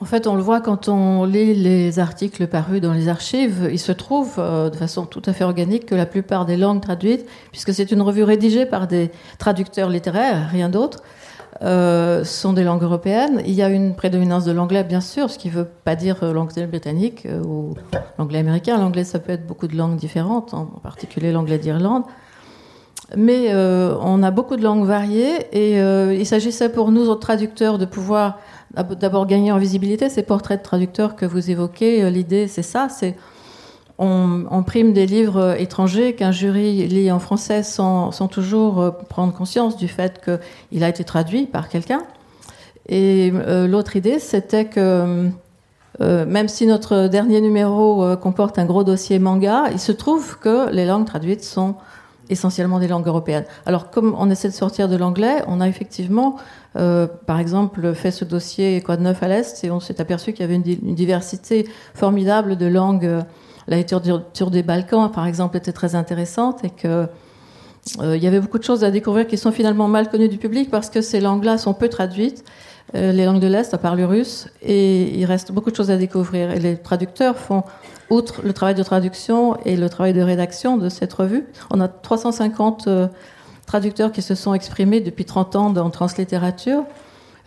En 0.00 0.04
fait, 0.04 0.28
on 0.28 0.36
le 0.36 0.42
voit 0.42 0.60
quand 0.60 0.88
on 0.88 1.24
lit 1.24 1.54
les 1.54 1.98
articles 1.98 2.46
parus 2.46 2.80
dans 2.80 2.92
les 2.92 3.08
archives, 3.08 3.68
il 3.72 3.80
se 3.80 3.90
trouve 3.90 4.34
euh, 4.38 4.70
de 4.70 4.76
façon 4.76 5.06
tout 5.06 5.22
à 5.26 5.32
fait 5.32 5.42
organique 5.42 5.86
que 5.86 5.96
la 5.96 6.06
plupart 6.06 6.46
des 6.46 6.56
langues 6.56 6.80
traduites, 6.80 7.26
puisque 7.50 7.74
c'est 7.74 7.90
une 7.90 8.02
revue 8.02 8.22
rédigée 8.22 8.64
par 8.64 8.86
des 8.86 9.10
traducteurs 9.38 9.88
littéraires, 9.88 10.48
rien 10.52 10.68
d'autre, 10.68 11.02
euh, 11.62 12.24
sont 12.24 12.52
des 12.52 12.62
langues 12.62 12.82
européennes. 12.82 13.42
Il 13.44 13.52
y 13.52 13.62
a 13.62 13.68
une 13.68 13.94
prédominance 13.94 14.44
de 14.44 14.52
l'anglais, 14.52 14.84
bien 14.84 15.00
sûr, 15.00 15.30
ce 15.30 15.38
qui 15.38 15.48
ne 15.48 15.54
veut 15.54 15.68
pas 15.84 15.96
dire 15.96 16.22
euh, 16.22 16.32
l'anglais 16.32 16.66
britannique 16.66 17.26
euh, 17.26 17.42
ou 17.42 17.74
l'anglais 18.18 18.38
américain. 18.38 18.78
L'anglais, 18.78 19.02
ça 19.04 19.18
peut 19.18 19.32
être 19.32 19.46
beaucoup 19.46 19.66
de 19.66 19.76
langues 19.76 19.96
différentes, 19.96 20.54
en 20.54 20.66
particulier 20.66 21.32
l'anglais 21.32 21.58
d'Irlande. 21.58 22.04
Mais 23.16 23.54
on 23.54 24.22
a 24.22 24.30
beaucoup 24.30 24.56
de 24.56 24.62
langues 24.62 24.84
variées 24.84 25.46
et 25.52 25.78
il 25.78 26.26
s'agissait 26.26 26.68
pour 26.68 26.90
nous, 26.90 27.08
autres 27.08 27.20
traducteurs, 27.20 27.78
de 27.78 27.86
pouvoir 27.86 28.38
d'abord 28.74 29.26
gagner 29.26 29.50
en 29.50 29.56
visibilité. 29.56 30.10
Ces 30.10 30.22
portraits 30.22 30.58
de 30.58 30.62
traducteurs 30.62 31.16
que 31.16 31.24
vous 31.24 31.50
évoquez, 31.50 32.10
l'idée, 32.10 32.48
c'est 32.48 32.62
ça, 32.62 32.88
on, 33.98 34.62
prime 34.62 34.92
des 34.92 35.06
livres 35.06 35.56
étrangers 35.58 36.14
qu'un 36.14 36.30
jury 36.30 36.86
lit 36.86 37.10
en 37.10 37.18
français 37.18 37.62
sans, 37.62 38.10
toujours 38.30 38.80
euh, 38.80 38.90
prendre 38.90 39.32
conscience 39.32 39.76
du 39.76 39.88
fait 39.88 40.24
qu'il 40.24 40.84
a 40.84 40.88
été 40.88 41.04
traduit 41.04 41.46
par 41.46 41.68
quelqu'un. 41.68 42.02
Et 42.88 43.32
euh, 43.34 43.66
l'autre 43.66 43.96
idée, 43.96 44.18
c'était 44.18 44.66
que 44.66 45.28
euh, 46.00 46.26
même 46.26 46.48
si 46.48 46.66
notre 46.66 47.08
dernier 47.08 47.40
numéro 47.40 48.16
comporte 48.16 48.58
un 48.58 48.66
gros 48.66 48.84
dossier 48.84 49.18
manga, 49.18 49.64
il 49.72 49.80
se 49.80 49.92
trouve 49.92 50.38
que 50.38 50.70
les 50.70 50.86
langues 50.86 51.06
traduites 51.06 51.42
sont 51.42 51.74
essentiellement 52.30 52.78
des 52.78 52.88
langues 52.88 53.06
européennes. 53.06 53.46
Alors, 53.66 53.90
comme 53.90 54.14
on 54.16 54.30
essaie 54.30 54.48
de 54.48 54.54
sortir 54.54 54.88
de 54.88 54.96
l'anglais, 54.96 55.42
on 55.48 55.60
a 55.60 55.66
effectivement, 55.66 56.36
par 56.74 57.40
exemple, 57.40 57.94
fait 57.94 58.10
ce 58.10 58.26
dossier 58.26 58.82
Quoi 58.82 58.98
neuf 58.98 59.22
à 59.22 59.28
l'Est 59.28 59.64
et 59.64 59.70
on 59.70 59.80
s'est 59.80 59.98
aperçu 60.00 60.34
qu'il 60.34 60.42
y 60.42 60.44
avait 60.44 60.56
une, 60.56 60.94
diversité 60.94 61.66
formidable 61.94 62.56
de 62.56 62.66
langues 62.66 63.24
la 63.68 63.76
littérature 63.76 64.50
des 64.50 64.62
Balkans, 64.62 65.10
par 65.12 65.26
exemple, 65.26 65.56
était 65.56 65.72
très 65.72 65.94
intéressante 65.94 66.64
et 66.64 66.70
que 66.70 67.06
euh, 68.00 68.16
il 68.16 68.22
y 68.22 68.26
avait 68.26 68.40
beaucoup 68.40 68.58
de 68.58 68.64
choses 68.64 68.82
à 68.82 68.90
découvrir 68.90 69.26
qui 69.26 69.36
sont 69.36 69.52
finalement 69.52 69.88
mal 69.88 70.08
connues 70.08 70.28
du 70.28 70.38
public 70.38 70.70
parce 70.70 70.90
que 70.90 71.00
ces 71.00 71.20
langues-là 71.20 71.58
sont 71.58 71.74
peu 71.74 71.88
traduites, 71.88 72.44
euh, 72.94 73.12
les 73.12 73.24
langues 73.26 73.40
de 73.40 73.46
l'Est, 73.46 73.72
à 73.74 73.78
part 73.78 73.94
le 73.94 74.06
russe, 74.06 74.48
et 74.62 75.18
il 75.18 75.24
reste 75.26 75.52
beaucoup 75.52 75.70
de 75.70 75.76
choses 75.76 75.90
à 75.90 75.96
découvrir. 75.96 76.50
Et 76.50 76.58
les 76.58 76.76
traducteurs 76.76 77.36
font, 77.36 77.62
outre 78.10 78.40
le 78.42 78.54
travail 78.54 78.74
de 78.74 78.82
traduction 78.82 79.56
et 79.64 79.76
le 79.76 79.88
travail 79.90 80.14
de 80.14 80.22
rédaction 80.22 80.78
de 80.78 80.88
cette 80.88 81.12
revue, 81.12 81.44
on 81.70 81.80
a 81.80 81.88
350 81.88 82.88
euh, 82.88 83.06
traducteurs 83.66 84.12
qui 84.12 84.22
se 84.22 84.34
sont 84.34 84.54
exprimés 84.54 85.00
depuis 85.00 85.26
30 85.26 85.56
ans 85.56 85.70
dans 85.70 85.90
translittérature 85.90 86.84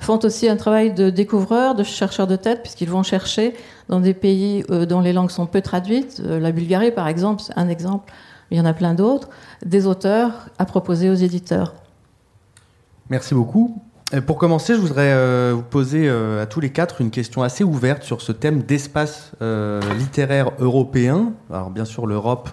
font 0.02 0.20
aussi 0.24 0.50
un 0.50 0.58
travail 0.58 0.94
de 0.94 1.10
découvreur, 1.10 1.76
de 1.76 1.84
chercheur 1.84 2.28
de 2.28 2.36
tête, 2.36 2.62
puisqu'ils 2.62 2.90
vont 2.90 3.04
chercher 3.04 3.54
dans 3.88 4.00
des 4.00 4.14
pays 4.14 4.64
euh, 4.72 4.86
dont 4.86 5.00
les 5.00 5.14
langues 5.14 5.30
sont 5.30 5.46
peu 5.46 5.62
traduites, 5.62 6.22
euh, 6.26 6.40
la 6.40 6.52
Bulgarie 6.52 6.92
par 6.92 7.08
exemple, 7.08 7.42
c'est 7.46 7.58
un 7.58 7.70
exemple, 7.70 8.12
il 8.50 8.58
y 8.58 8.62
en 8.62 8.66
a 8.66 8.74
plein 8.74 8.94
d'autres, 8.94 9.30
des 9.64 9.86
auteurs 9.86 10.50
à 10.58 10.66
proposer 10.66 11.10
aux 11.10 11.16
éditeurs. 11.16 11.76
Merci 13.10 13.36
beaucoup. 13.36 13.82
pour 14.26 14.38
commencer, 14.38 14.74
je 14.74 14.80
voudrais 14.80 15.12
euh, 15.12 15.54
vous 15.56 15.62
poser 15.62 16.10
à 16.10 16.46
tous 16.48 16.60
les 16.60 16.72
quatre 16.72 17.02
une 17.02 17.12
question 17.12 17.44
assez 17.44 17.64
ouverte 17.64 18.04
sur 18.04 18.22
ce 18.22 18.32
thème 18.32 18.64
d'espace 18.64 19.32
littéraire 19.98 20.52
européen. 20.60 21.34
Alors 21.52 21.70
bien 21.70 21.86
sûr, 21.86 22.08
l'Europe, 22.08 22.50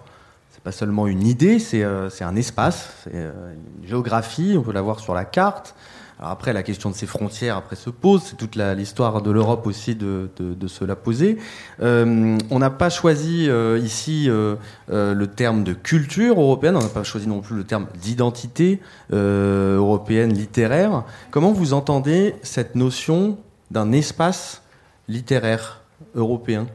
c'est 0.51 0.63
pas 0.63 0.73
seulement 0.73 1.07
une 1.07 1.27
idée, 1.27 1.59
c'est 1.59 1.83
un 1.83 2.37
espace, 2.37 2.91
c'est 3.05 3.15
une 3.15 3.89
géographie, 3.89 4.57
on 4.59 4.63
peut 4.63 4.73
la 4.73 4.83
voir 4.83 5.01
sur 5.01 5.15
la 5.15 5.25
carte. 5.25 5.75
Alors 6.19 6.33
après, 6.33 6.53
la 6.53 6.65
question 6.65 6.91
de 6.91 6.97
ces 6.97 7.07
frontières 7.07 7.57
après 7.57 7.77
se 7.77 7.91
pose. 7.91 8.23
C'est 8.25 8.37
toute 8.37 8.57
l'histoire 8.57 9.23
de 9.23 9.31
l'Europe 9.31 9.67
aussi 9.69 9.95
de, 9.95 10.29
de, 10.37 10.67
se 10.67 10.85
la 10.85 10.97
poser. 10.97 11.39
Euh, 11.81 12.37
on 12.51 12.59
n'a 12.59 12.71
pas 12.71 12.91
choisi 12.91 13.49
euh, 13.49 13.79
ici 13.79 14.27
euh, 14.29 14.57
le 14.89 15.27
terme 15.29 15.63
de 15.63 15.75
culture 15.75 16.41
européenne. 16.41 16.77
On 16.77 16.81
n'a 16.81 16.89
pas 16.89 17.05
choisi 17.05 17.29
non 17.29 17.41
plus 17.41 17.57
le 17.57 17.63
terme 17.63 17.87
d'identité 18.03 18.81
européenne 19.13 20.33
littéraire. 20.33 21.05
Comment 21.31 21.53
vous 21.53 21.73
entendez 21.73 22.35
cette 22.43 22.75
notion 22.75 23.39
d'un 23.71 23.93
espace 23.93 24.63
littéraire 25.07 25.83
européen? 26.17 26.67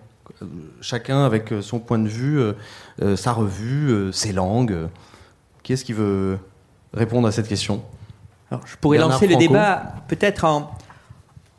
Chacun 0.79 1.25
avec 1.25 1.53
son 1.61 1.79
point 1.79 1.99
de 1.99 2.07
vue, 2.07 2.41
sa 3.15 3.33
revue, 3.33 4.11
ses 4.13 4.31
langues. 4.31 4.87
Qui 5.63 5.73
est-ce 5.73 5.83
qui 5.83 5.93
veut 5.93 6.37
répondre 6.93 7.27
à 7.27 7.31
cette 7.31 7.47
question? 7.47 7.83
Je 8.65 8.75
pourrais 8.77 8.97
lancer 8.97 9.27
le 9.27 9.35
débat 9.35 9.95
peut-être 10.07 10.45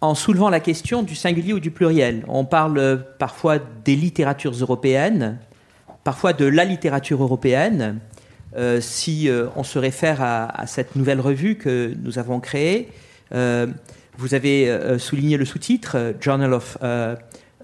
en, 0.00 0.14
soulevant 0.14 0.50
la 0.50 0.60
question 0.60 1.02
du 1.02 1.14
singulier 1.14 1.54
ou 1.54 1.60
du 1.60 1.70
pluriel. 1.70 2.24
On 2.28 2.44
parle 2.44 2.76
euh, 2.76 2.96
parfois 3.18 3.58
des 3.84 3.96
littératures 3.96 4.52
européennes, 4.52 5.38
parfois 6.04 6.34
de 6.34 6.44
la 6.44 6.66
littérature 6.66 7.22
européenne. 7.22 8.00
Euh, 8.56 8.82
si 8.82 9.30
euh, 9.30 9.46
on 9.56 9.64
se 9.64 9.78
réfère 9.78 10.20
à, 10.20 10.66
cette 10.66 10.94
nouvelle 10.94 11.20
revue 11.20 11.56
que 11.56 11.94
nous 12.02 12.18
avons 12.18 12.40
créée, 12.40 12.90
vous 14.16 14.34
avez 14.34 14.96
souligné 14.98 15.36
le 15.36 15.44
sous-titre 15.44 16.14
Journal 16.20 16.52
of 16.52 16.78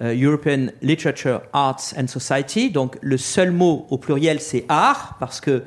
European 0.01 0.67
Literature, 0.83 1.43
Arts 1.53 1.95
and 1.97 2.09
Society. 2.09 2.71
Donc 2.71 2.97
le 3.03 3.17
seul 3.17 3.53
mot 3.53 3.87
au 3.91 3.99
pluriel, 3.99 4.41
c'est 4.41 4.65
art, 4.69 5.17
parce 5.21 5.41
que 5.41 5.63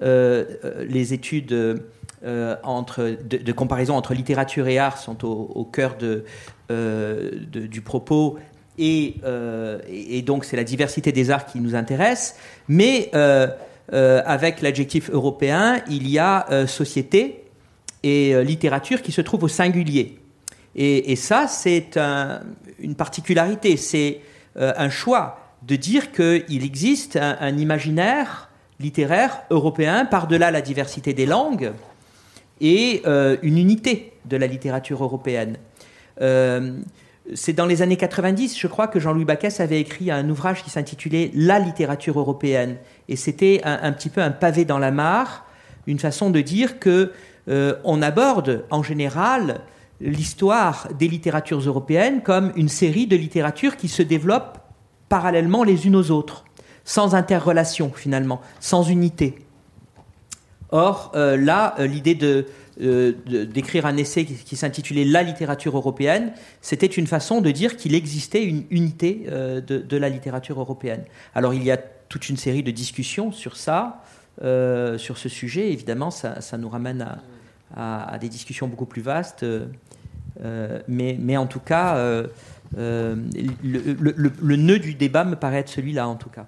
les 0.00 1.14
études 1.14 1.84
euh, 2.24 2.56
entre, 2.62 3.18
de, 3.22 3.52
comparaison 3.52 3.96
entre 3.96 4.14
littérature 4.14 4.66
et 4.66 4.78
art 4.78 4.96
sont 4.96 5.26
au, 5.26 5.64
cœur 5.64 5.94
euh, 6.70 7.30
de, 7.52 7.66
du 7.66 7.82
propos. 7.82 8.38
Euh, 8.80 9.78
et, 9.88 10.18
et, 10.18 10.22
donc 10.22 10.46
c'est 10.46 10.56
la 10.56 10.64
diversité 10.64 11.12
des 11.12 11.30
arts 11.30 11.44
qui 11.44 11.60
nous 11.60 11.74
intéresse. 11.74 12.36
Mais 12.66 13.10
avec 13.92 14.62
l'adjectif 14.62 15.10
européen, 15.10 15.82
il 15.90 16.08
y 16.08 16.18
a 16.18 16.66
société 16.66 17.44
et 18.02 18.42
littérature 18.42 19.02
qui 19.02 19.12
se 19.12 19.20
trouvent 19.20 19.44
au 19.44 19.48
singulier. 19.48 20.18
Et, 20.76 21.16
ça, 21.16 21.46
c'est 21.46 21.98
une 22.78 22.94
particularité, 22.94 23.76
c'est 23.76 24.20
un 24.56 24.88
choix 24.88 25.40
de 25.62 25.76
dire 25.76 26.10
qu'il 26.10 26.64
existe 26.64 27.16
un, 27.16 27.36
un 27.38 27.58
imaginaire 27.58 28.48
littéraire 28.80 29.42
européen 29.50 30.06
par-delà 30.06 30.50
la 30.50 30.62
diversité 30.62 31.12
des 31.12 31.26
langues 31.26 31.72
et 32.60 33.02
euh, 33.06 33.36
une 33.42 33.58
unité 33.58 34.12
de 34.26 34.36
la 34.36 34.46
littérature 34.46 35.02
européenne. 35.02 35.56
Euh, 36.20 36.78
c'est 37.34 37.54
dans 37.54 37.66
les 37.66 37.80
années 37.80 37.96
90, 37.96 38.58
je 38.58 38.66
crois, 38.66 38.86
que 38.86 39.00
Jean-Louis 39.00 39.24
Bacchès 39.24 39.60
avait 39.60 39.80
écrit 39.80 40.10
un 40.10 40.28
ouvrage 40.28 40.62
qui 40.62 40.70
s'intitulait 40.70 41.30
La 41.34 41.58
littérature 41.58 42.18
européenne. 42.18 42.76
Et 43.08 43.16
c'était 43.16 43.62
un, 43.64 43.92
petit 43.92 44.10
peu 44.10 44.20
un 44.20 44.30
pavé 44.30 44.66
dans 44.66 44.78
la 44.78 44.90
mare, 44.90 45.46
une 45.86 45.98
façon 45.98 46.28
de 46.28 46.40
dire 46.42 46.78
que 46.78 47.12
euh, 47.48 47.76
on 47.84 48.02
aborde 48.02 48.64
en 48.70 48.82
général 48.82 49.60
l'histoire 50.00 50.88
des 50.98 51.08
littératures 51.08 51.60
européennes 51.60 52.22
comme 52.22 52.52
une 52.56 52.68
série 52.68 53.06
de 53.06 53.16
littératures 53.16 53.76
qui 53.76 53.88
se 53.88 54.02
développent 54.02 54.58
parallèlement 55.08 55.64
les 55.64 55.86
unes 55.86 55.96
aux 55.96 56.10
autres, 56.10 56.44
sans 56.84 57.14
interrelation 57.14 57.90
finalement, 57.94 58.40
sans 58.60 58.82
unité. 58.82 59.43
Or, 60.76 61.12
là, 61.14 61.76
l'idée 61.78 62.14
de 62.14 62.46
d'écrire 62.76 63.86
un 63.86 63.96
essai 63.96 64.24
qui, 64.24 64.56
s'intitulait 64.56 65.04
La 65.04 65.22
littérature 65.22 65.76
européenne, 65.76 66.32
c'était 66.60 66.86
une 66.86 67.06
façon 67.06 67.40
de 67.40 67.52
dire 67.52 67.76
qu'il 67.76 67.94
existait 67.94 68.42
une 68.42 68.64
unité 68.70 69.26
de, 69.28 69.96
la 69.96 70.08
littérature 70.08 70.58
européenne. 70.58 71.04
Alors 71.36 71.54
il 71.54 71.62
y 71.62 71.70
a 71.70 71.76
toute 71.76 72.28
une 72.28 72.36
série 72.36 72.64
de 72.64 72.72
discussions 72.72 73.30
sur 73.30 73.56
ça, 73.56 74.02
sur 74.40 75.18
ce 75.18 75.28
sujet. 75.28 75.70
Évidemment, 75.70 76.10
ça, 76.10 76.58
nous 76.58 76.68
ramène 76.68 77.06
à, 77.76 78.18
des 78.20 78.28
discussions 78.28 78.66
beaucoup 78.66 78.86
plus 78.86 79.02
vastes. 79.02 79.46
mais, 80.88 81.36
en 81.36 81.46
tout 81.46 81.60
cas, 81.60 82.26
euh, 82.78 83.16
le, 83.62 84.56
nœud 84.56 84.78
du 84.78 84.94
débat 84.94 85.24
me 85.24 85.36
paraît 85.36 85.58
être 85.58 85.68
celui-là, 85.68 86.08
en 86.08 86.16
tout 86.16 86.30
cas. 86.30 86.46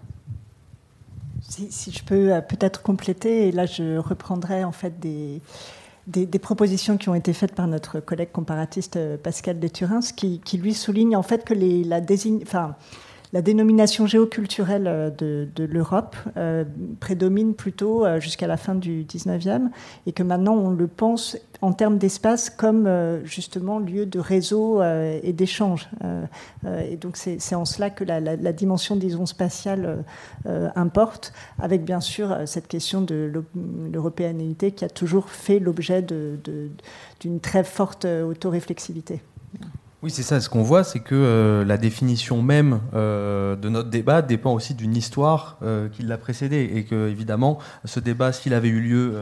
Si, 1.71 1.91
je 1.91 2.05
peux 2.05 2.33
euh, 2.33 2.41
peut-être 2.41 2.83
compléter, 2.83 3.49
et 3.49 3.53
là 3.53 3.67
je 3.67 3.97
reprendrai 3.97 4.65
en 4.65 4.73
fait 4.73 4.99
des, 5.01 5.41
des, 6.07 6.39
propositions 6.39 6.99
qui 6.99 7.09
ont 7.09 7.15
été 7.15 7.33
faites 7.33 7.55
par 7.55 7.67
notre 7.67 8.01
collègue 8.01 8.31
comparatiste 8.31 8.97
euh, 8.97 9.17
Pascal 9.17 9.59
Déturins, 9.59 10.01
qui, 10.01 10.41
qui 10.41 10.59
lui 10.59 10.75
souligne 10.75 11.17
en 11.17 11.23
fait 11.23 11.45
que 11.45 11.55
la 11.55 12.01
désigne, 12.01 12.41
enfin, 12.43 12.77
la 13.33 13.43
dénomination 13.43 14.07
géoculturelle 14.07 14.87
euh, 14.87 15.11
de, 15.11 15.65
l'Europe 15.65 16.17
euh, 16.37 16.65
prédomine 17.01 17.55
plutôt 17.55 18.05
euh, 18.05 18.21
jusqu'à 18.21 18.47
la 18.47 18.57
fin 18.57 18.75
du 18.75 19.05
19e 19.05 19.69
et 20.07 20.13
que 20.13 20.23
maintenant 20.23 20.55
on 20.55 20.71
le 20.71 20.87
pense 20.87 21.37
en 21.61 21.73
termes 21.73 21.99
d'espace 21.99 22.51
comme 22.51 22.89
justement 23.25 23.79
lieu 23.79 24.05
de 24.05 24.19
réseau 24.19 24.83
et 24.83 25.33
d'échange. 25.33 25.89
et 26.67 26.97
donc 26.97 27.17
c'est 27.17 27.55
en 27.55 27.65
cela 27.65 27.89
que 27.89 28.05
la, 28.05 28.53
dimension, 28.53 28.95
disons, 28.95 29.25
spatiale 29.25 30.05
importe, 30.75 31.33
avec 31.59 31.83
bien 31.83 32.03
sûr 32.03 32.37
cette 32.45 32.69
question 32.69 33.01
de 33.01 33.33
l'européanité 33.91 34.73
qui 34.73 34.85
a 34.85 34.91
toujours 34.91 35.31
fait 35.31 35.59
l'objet 35.59 36.03
d'une 36.03 37.41
très 37.41 37.65
forte 37.65 38.05
autoréflexivité. 38.05 39.23
Oui, 40.07 40.13
c'est 40.13 40.23
ça. 40.23 40.41
Ce 40.41 40.49
qu'on 40.49 40.63
voit, 40.63 40.85
c'est 40.85 41.01
que 41.01 41.17
euh, 41.17 41.65
la 41.65 41.79
définition 41.79 42.41
même 42.41 42.79
euh, 42.95 43.57
de 43.57 43.69
notre 43.69 43.91
débat 43.91 44.23
dépend 44.23 44.53
aussi 44.53 44.75
d'une 44.75 44.97
histoire 44.97 45.59
euh, 45.65 45.89
qui 45.89 46.05
l'a 46.05 46.17
précédé. 46.17 46.71
Et 46.77 46.85
que, 46.85 47.09
évidemment, 47.09 47.59
ce 47.85 47.99
débat, 47.99 48.31
s'il 48.31 48.55
avait 48.55 48.69
eu 48.69 48.79
lieu 48.79 49.15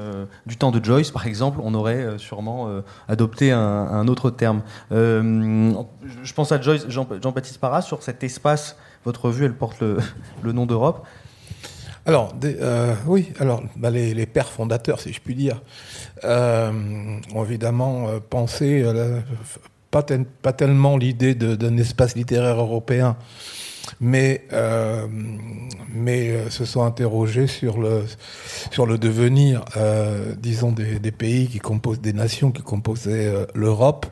du 0.45 0.59
temps 0.59 0.73
de 0.73 0.85
Joyce, 0.85 1.11
par 1.11 1.27
exemple, 1.27 1.61
on 1.63 1.73
aurait 1.73 2.19
sûrement 2.19 2.69
adopté 3.09 3.51
un, 3.51 4.07
autre 4.09 4.29
terme. 4.29 4.61
je 4.91 6.33
pense 6.35 6.53
à 6.53 6.61
Joyce, 6.61 6.85
Jean-Baptiste 6.91 7.57
Parra, 7.57 7.81
sur 7.81 8.03
cet 8.03 8.23
espace. 8.23 8.77
Votre 9.07 9.31
vue, 9.31 9.47
elle 9.47 9.57
porte 9.57 9.81
le, 9.81 9.97
nom 10.53 10.67
d'Europe. 10.67 11.07
Alors, 12.05 12.35
oui, 13.07 13.33
alors 13.39 13.63
bah, 13.77 13.89
les, 13.89 14.27
pères 14.27 14.51
fondateurs, 14.51 15.01
si 15.01 15.15
je 15.15 15.21
puis 15.23 15.35
dire, 15.35 15.63
ont 16.23 17.43
évidemment 17.43 18.21
pensé 18.29 18.85
pas, 20.43 20.53
tellement 20.53 20.97
l'idée 20.97 21.35
d'un 21.35 21.77
espace 21.77 22.17
littéraire 22.17 22.59
européen, 22.59 23.17
mais, 24.01 24.45
euh, 24.53 25.07
mais 25.93 26.31
euh, 26.31 26.51
se 26.51 26.65
sont 26.65 26.83
interrogés 26.83 27.47
sur 27.47 27.79
le, 27.79 28.05
sur 28.73 28.87
le 28.87 28.99
devenir, 28.99 29.65
euh, 29.77 30.35
disons, 30.37 30.73
des, 30.73 31.13
pays 31.13 31.47
qui 31.47 31.59
composent, 31.59 32.01
des 32.01 32.13
nations 32.13 32.51
qui 32.51 32.63
composaient 32.63 33.33
l'Europe. 33.55 34.07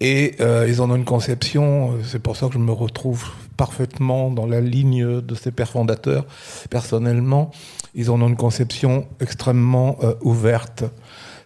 Et 0.00 0.36
ils 0.66 0.82
en 0.82 0.90
ont 0.90 0.96
une 0.96 1.04
conception, 1.04 1.94
c'est 2.02 2.18
pour 2.18 2.36
ça 2.36 2.48
que 2.48 2.54
je 2.54 2.58
me 2.58 2.72
retrouve 2.72 3.30
parfaitement 3.56 4.30
dans 4.30 4.46
la 4.46 4.60
ligne 4.60 5.20
de 5.20 5.34
ces 5.34 5.52
pères 5.52 5.70
fondateurs. 5.70 6.26
Personnellement, 6.70 7.52
ils 7.94 8.10
en 8.10 8.20
ont 8.20 8.28
une 8.28 8.36
conception 8.36 9.06
extrêmement 9.20 9.98
ouverte 10.22 10.84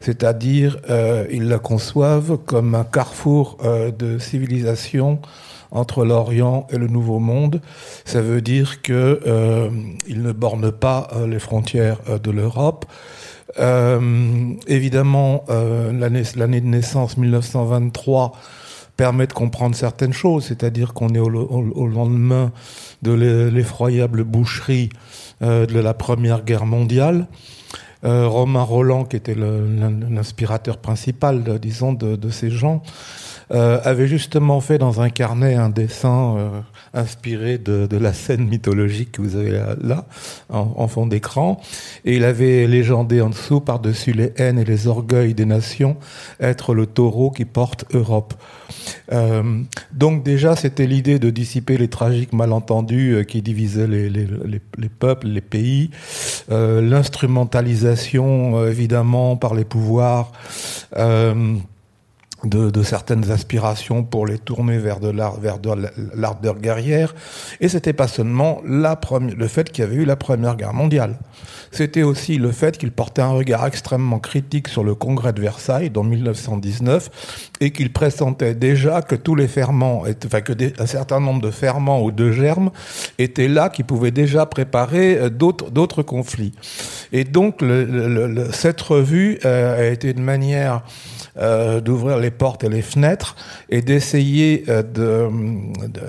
c'est-à-dire 0.04 0.76
euh, 0.90 1.26
ils 1.30 1.48
la 1.48 1.58
conçoivent 1.58 2.36
comme 2.44 2.74
un 2.74 2.84
carrefour 2.84 3.56
euh, 3.64 3.90
de 3.90 4.18
civilisation 4.18 5.18
entre 5.70 6.04
l'Orient 6.04 6.66
et 6.70 6.76
le 6.76 6.88
Nouveau 6.88 7.18
Monde. 7.18 7.62
Ça 8.04 8.20
veut 8.20 8.42
dire 8.42 8.82
qu'ils 8.82 8.94
euh, 8.94 9.70
ne 10.08 10.32
bornent 10.32 10.70
pas 10.70 11.08
euh, 11.14 11.26
les 11.26 11.38
frontières 11.38 11.98
de 12.22 12.30
l'Europe. 12.30 12.84
évidemment, 14.66 15.44
l'année 15.48 16.60
de 16.60 16.66
naissance 16.66 17.16
1923 17.16 18.32
permet 18.96 19.26
de 19.26 19.32
comprendre 19.32 19.74
certaines 19.76 20.12
choses, 20.12 20.44
c'est-à-dire 20.46 20.92
qu'on 20.92 21.14
est 21.14 21.20
au, 21.20 21.86
lendemain 21.86 22.52
de 23.02 23.12
l'effroyable 23.12 24.24
boucherie 24.24 24.90
de 25.40 25.78
la 25.78 25.94
Première 25.94 26.44
Guerre 26.44 26.66
mondiale. 26.66 27.26
Euh, 28.04 28.28
Romain 28.28 28.62
Roland, 28.62 29.04
qui 29.04 29.16
était 29.16 29.34
l'inspirateur 29.34 30.76
principal, 30.78 31.42
disons, 31.58 31.92
de, 31.94 32.30
ces 32.30 32.50
gens, 32.50 32.82
euh, 33.50 33.80
avait 33.84 34.06
justement 34.06 34.60
fait 34.60 34.78
dans 34.78 35.00
un 35.00 35.10
carnet 35.10 35.54
un 35.54 35.70
dessin 35.70 36.36
euh, 36.36 36.60
inspiré 36.94 37.58
de, 37.58 37.88
la 37.96 38.12
scène 38.12 38.46
mythologique 38.46 39.12
que 39.12 39.22
vous 39.22 39.36
avez 39.36 39.50
là, 39.50 40.06
en, 40.48 40.88
fond 40.88 41.06
d'écran, 41.06 41.60
et 42.04 42.16
il 42.16 42.24
avait 42.24 42.66
légendé 42.66 43.20
en 43.20 43.30
dessous, 43.30 43.60
par-dessus 43.60 44.12
les 44.12 44.32
haines 44.36 44.58
et 44.58 44.64
les 44.64 44.86
orgueils 44.86 45.34
des 45.34 45.44
nations, 45.44 45.96
être 46.40 46.74
le 46.74 46.86
taureau 46.86 47.30
qui 47.30 47.44
porte 47.44 47.84
Europe. 47.92 48.34
Euh, 49.12 49.62
donc 49.92 50.22
déjà, 50.22 50.56
c'était 50.56 50.86
l'idée 50.86 51.18
de 51.18 51.30
dissiper 51.30 51.76
les 51.76 51.88
tragiques 51.88 52.32
malentendus 52.32 53.14
euh, 53.14 53.22
qui 53.24 53.42
divisaient 53.42 53.86
les, 53.86 54.08
les, 54.10 54.26
les, 54.76 54.88
peuples, 54.88 55.28
les 55.28 55.40
pays, 55.40 55.90
euh, 56.50 56.80
l'instrumentalisation 56.80 58.66
évidemment 58.66 59.36
par 59.36 59.54
les 59.54 59.64
pouvoirs. 59.64 60.32
De, 62.44 62.70
de, 62.70 62.82
certaines 62.82 63.30
aspirations 63.30 64.04
pour 64.04 64.26
les 64.26 64.38
tourner 64.38 64.78
vers 64.78 65.00
de 65.00 65.08
l'art, 65.08 65.40
vers 65.40 65.58
de 65.58 65.70
l'ardeur 66.14 66.58
guerrière. 66.58 67.14
Et 67.60 67.68
c'était 67.68 67.92
pas 67.92 68.08
seulement 68.08 68.60
la 68.66 68.96
première, 68.96 69.36
le 69.36 69.48
fait 69.48 69.70
qu'il 69.70 69.84
y 69.84 69.86
avait 69.86 69.96
eu 69.96 70.04
la 70.04 70.16
première 70.16 70.56
guerre 70.56 70.74
mondiale 70.74 71.18
c'était 71.74 72.02
aussi 72.02 72.38
le 72.38 72.52
fait 72.52 72.78
qu'il 72.78 72.92
portait 72.92 73.22
un 73.22 73.32
regard 73.32 73.66
extrêmement 73.66 74.20
critique 74.20 74.68
sur 74.68 74.84
le 74.84 74.94
congrès 74.94 75.32
de 75.32 75.40
Versailles 75.40 75.90
dans 75.90 76.04
1919 76.04 77.50
et 77.60 77.72
qu'il 77.72 77.92
pressentait 77.92 78.54
déjà 78.54 79.02
que 79.02 79.16
tous 79.16 79.34
les 79.34 79.48
ferments, 79.48 80.04
enfin 80.24 80.40
que 80.40 80.52
un 80.80 80.86
certain 80.86 81.20
nombre 81.20 81.40
de 81.40 81.50
ferments 81.50 82.02
ou 82.02 82.12
de 82.12 82.30
germes 82.30 82.70
étaient 83.18 83.48
là 83.48 83.68
qui 83.68 83.82
pouvaient 83.82 84.12
déjà 84.12 84.46
préparer 84.46 85.18
euh, 85.18 85.30
d'autres 85.30 85.70
d'autres 85.70 86.02
conflits. 86.02 86.52
Et 87.12 87.24
donc 87.24 87.60
le, 87.60 88.48
cette 88.52 88.80
revue 88.80 89.38
euh, 89.44 89.88
a 89.88 89.92
été 89.92 90.12
une 90.12 90.22
manière 90.22 90.82
euh, 91.36 91.80
d'ouvrir 91.80 92.18
les 92.18 92.30
portes 92.30 92.62
et 92.62 92.68
les 92.68 92.80
fenêtres 92.80 93.34
et 93.68 93.82
d'essayer 93.82 94.64
euh, 94.68 94.84
de, 94.84 95.28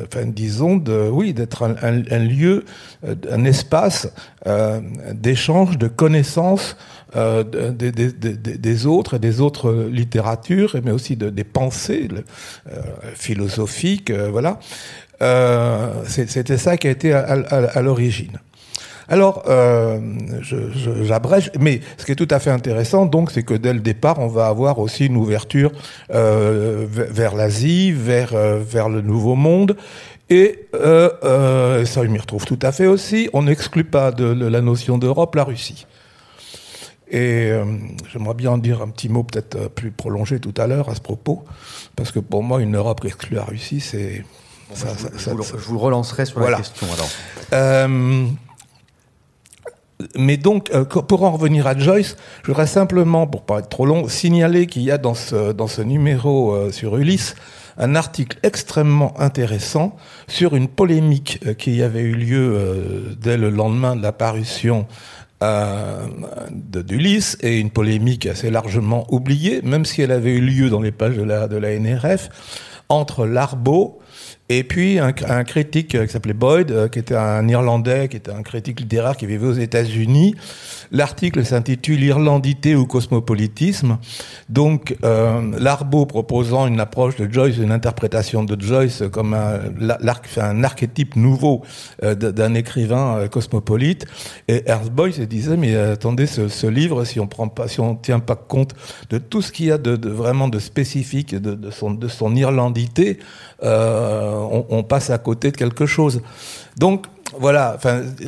enfin, 0.06 0.28
disons, 0.28 0.76
de, 0.78 1.10
oui, 1.12 1.34
d'être 1.34 1.64
un, 1.64 2.20
lieu, 2.20 2.64
euh, 3.04 3.16
un 3.32 3.44
espace 3.44 4.14
d'échange, 5.12 5.80
de 5.80 5.88
connaissances 5.88 6.78
des, 7.16 7.92
des, 7.92 8.12
des, 8.12 8.86
autres 8.86 9.16
et 9.16 9.20
des 9.20 9.42
autres 9.42 9.88
littératures, 9.90 10.76
mais 10.84 10.92
aussi 10.92 11.16
de, 11.16 11.30
des 11.32 11.44
pensées 11.46 12.08
philosophiques, 13.16 14.12
voilà. 14.12 14.60
C'était 16.06 16.58
ça 16.58 16.78
qui 16.78 16.88
a 16.88 16.92
été 16.92 17.14
à 17.14 17.82
l'origine. 17.82 18.38
Alors, 19.08 19.44
euh, 19.48 20.00
j'abrège, 21.04 21.52
mais 21.60 21.82
ce 21.98 22.06
qui 22.06 22.12
est 22.12 22.16
tout 22.16 22.28
à 22.32 22.40
fait 22.40 22.50
intéressant, 22.50 23.06
donc, 23.06 23.32
c'est 23.32 23.44
que 23.44 23.54
dès 23.54 23.74
le 23.74 23.80
départ, 23.80 24.20
on 24.20 24.28
va 24.28 24.48
avoir 24.48 24.80
aussi 24.80 25.06
une 25.06 25.18
ouverture 25.18 25.72
euh, 26.14 26.86
vers 26.90 27.36
l'Asie, 27.36 27.92
vers 27.92 28.34
euh, 28.34 28.60
vers 28.60 28.90
le 28.90 29.02
Nouveau 29.02 29.36
Monde. 29.36 29.78
Et 30.30 30.68
ça, 30.74 32.04
je 32.04 32.08
m'y 32.08 32.18
retrouve 32.18 32.46
tout 32.46 32.60
à 32.62 32.72
fait 32.72 32.88
aussi. 32.88 33.30
On 33.34 33.44
n'exclut 33.44 33.84
pas 33.84 34.12
de, 34.12 34.26
la 34.26 34.62
notion 34.62 34.98
d'Europe 34.98 35.36
la 35.36 35.44
Russie. 35.44 35.86
Et 37.08 37.52
euh, 37.52 37.66
j'aimerais 38.12 38.34
bien 38.34 38.52
en 38.52 38.58
dire 38.58 38.82
un 38.82 38.90
petit 38.90 39.10
mot 39.10 39.24
peut-être 39.24 39.70
plus 39.70 39.92
prolongé 39.92 40.40
tout 40.40 40.54
à 40.58 40.68
l'heure 40.68 40.90
à 40.90 40.96
ce 40.96 41.02
propos, 41.02 41.46
parce 41.96 42.12
que 42.12 42.20
pour 42.20 42.44
moi, 42.44 42.62
une 42.62 42.76
Europe 42.76 43.02
qui 43.02 43.08
exclut 43.08 43.36
la 43.36 43.44
Russie, 43.44 43.80
c'est... 43.80 44.24
Bon, 44.68 44.76
je, 44.76 45.30
vous, 45.30 45.44
je, 45.44 45.58
vous, 45.58 45.78
relancerai 45.78 46.26
sur 46.26 46.40
la 46.40 46.58
question 46.58 46.88
alors. 46.92 47.10
Euh, 47.54 48.26
mais 50.18 50.38
donc, 50.38 50.72
euh, 50.74 50.84
pour 50.84 51.24
en 51.24 51.32
revenir 51.32 51.68
à 51.68 51.78
Joyce, 51.78 52.18
je 52.44 52.48
voudrais 52.48 52.68
simplement, 52.68 53.28
pour 53.28 53.44
pas 53.44 53.60
être 53.60 53.70
trop 53.70 53.86
long, 53.86 54.08
signaler 54.08 54.68
qu'il 54.68 54.82
y 54.84 54.92
a 54.92 54.98
dans 54.98 55.14
ce, 55.14 55.54
dans 55.54 55.68
ce 55.68 55.82
numéro 55.82 56.54
euh, 56.54 56.72
sur 56.72 56.98
Ulysse 56.98 57.36
un 57.78 57.96
article 57.96 58.40
extrêmement 58.44 59.20
intéressant 59.20 59.98
sur 60.28 60.56
une 60.56 60.70
polémique 60.70 61.40
euh, 61.46 61.54
qui 61.54 61.82
avait 61.82 62.02
eu 62.02 62.14
lieu 62.14 63.16
dès 63.20 63.38
le 63.38 63.50
lendemain 63.50 63.96
de 63.96 64.02
la 64.02 64.12
parution 64.12 64.88
d'Ulysse, 66.52 67.38
et 67.42 67.60
une 67.60 67.70
polémique 67.70 68.26
assez 68.26 68.50
largement 68.50 69.06
oubliée, 69.14 69.62
même 69.62 69.86
si 69.86 70.02
elle 70.02 70.12
avait 70.12 70.32
eu 70.32 70.42
lieu 70.42 70.70
dans 70.70 70.82
les 70.82 70.92
pages 70.92 71.18
de 71.18 71.24
la, 71.24 71.48
de 71.48 71.58
la 71.58 71.78
NRF, 71.78 72.30
entre 72.90 73.28
Larbeau 73.28 74.00
Et 74.48 74.64
puis 74.64 75.00
un, 75.00 75.12
critique 75.44 76.00
qui 76.00 76.08
s'appelait 76.08 76.34
Boyd, 76.34 76.92
qui 76.92 77.00
était 77.00 77.16
un 77.16 77.48
Irlandais, 77.48 78.08
qui 78.10 78.18
était 78.18 78.32
un 78.32 78.44
critique 78.44 78.80
littéraire 78.80 79.18
qui 79.18 79.26
vivait 79.26 79.48
aux 79.48 79.54
États-Unis. 79.54 80.36
L'article 80.92 81.44
s'intitule 81.44 82.04
Irlandité 82.04 82.76
ou 82.76 82.86
cosmopolitisme. 82.86 83.98
Donc 84.48 84.96
euh, 85.04 85.52
Larbeau 85.58 86.06
proposant 86.06 86.68
une 86.68 86.80
approche 86.80 87.16
de 87.16 87.32
Joyce, 87.32 87.58
une 87.58 87.72
interprétation 87.72 88.44
de 88.44 88.62
Joyce 88.62 89.02
comme 89.12 89.34
un, 89.34 89.60
un 90.38 90.64
archétype 90.64 91.16
nouveau 91.16 91.64
euh, 92.04 92.14
d'un 92.14 92.54
écrivain 92.54 93.18
euh, 93.18 93.28
cosmopolite. 93.28 94.06
Et 94.48 94.62
Ernst 94.68 94.92
Boyd 94.92 95.14
se 95.16 95.24
disait 95.24 95.58
mais 95.58 95.76
attendez 95.76 96.28
ce, 96.28 96.68
livre 96.68 97.04
si 97.04 97.20
on 97.20 97.26
prend 97.26 97.48
pas, 97.48 97.68
si 97.68 97.80
on 97.80 97.96
tient 97.96 98.20
pas 98.20 98.36
compte 98.36 98.76
de 99.10 99.18
tout 99.18 99.42
ce 99.42 99.52
qu'il 99.52 99.66
y 99.68 99.72
a 99.72 99.80
de, 99.80 100.08
vraiment 100.08 100.50
de 100.50 100.60
spécifique 100.60 101.34
de, 101.36 101.72
son, 101.72 101.92
de 101.92 102.08
son 102.08 102.36
irlandité, 102.36 103.18
on, 104.36 104.84
passe 104.84 105.10
à 105.10 105.18
côté 105.18 105.52
de 105.52 105.58
quelque 105.58 105.86
chose. 105.86 106.22
Donc 106.78 107.06
voilà, 107.38 107.78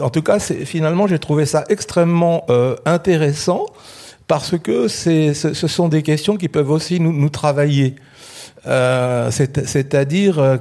en 0.01 0.09
tout 0.09 0.21
cas, 0.21 0.39
finalement, 0.39 1.07
j'ai 1.07 1.19
trouvé 1.19 1.45
ça 1.45 1.63
extrêmement 1.69 2.45
euh, 2.49 2.75
intéressant 2.85 3.65
parce 4.27 4.57
que 4.57 4.87
ce 4.87 5.53
sont 5.53 5.87
des 5.87 6.03
questions 6.03 6.35
qui 6.37 6.49
peuvent 6.49 6.71
aussi 6.71 6.99
nous, 6.99 7.29
travailler. 7.29 7.95
Euh, 8.65 9.31
C'est-à-dire 9.31 10.59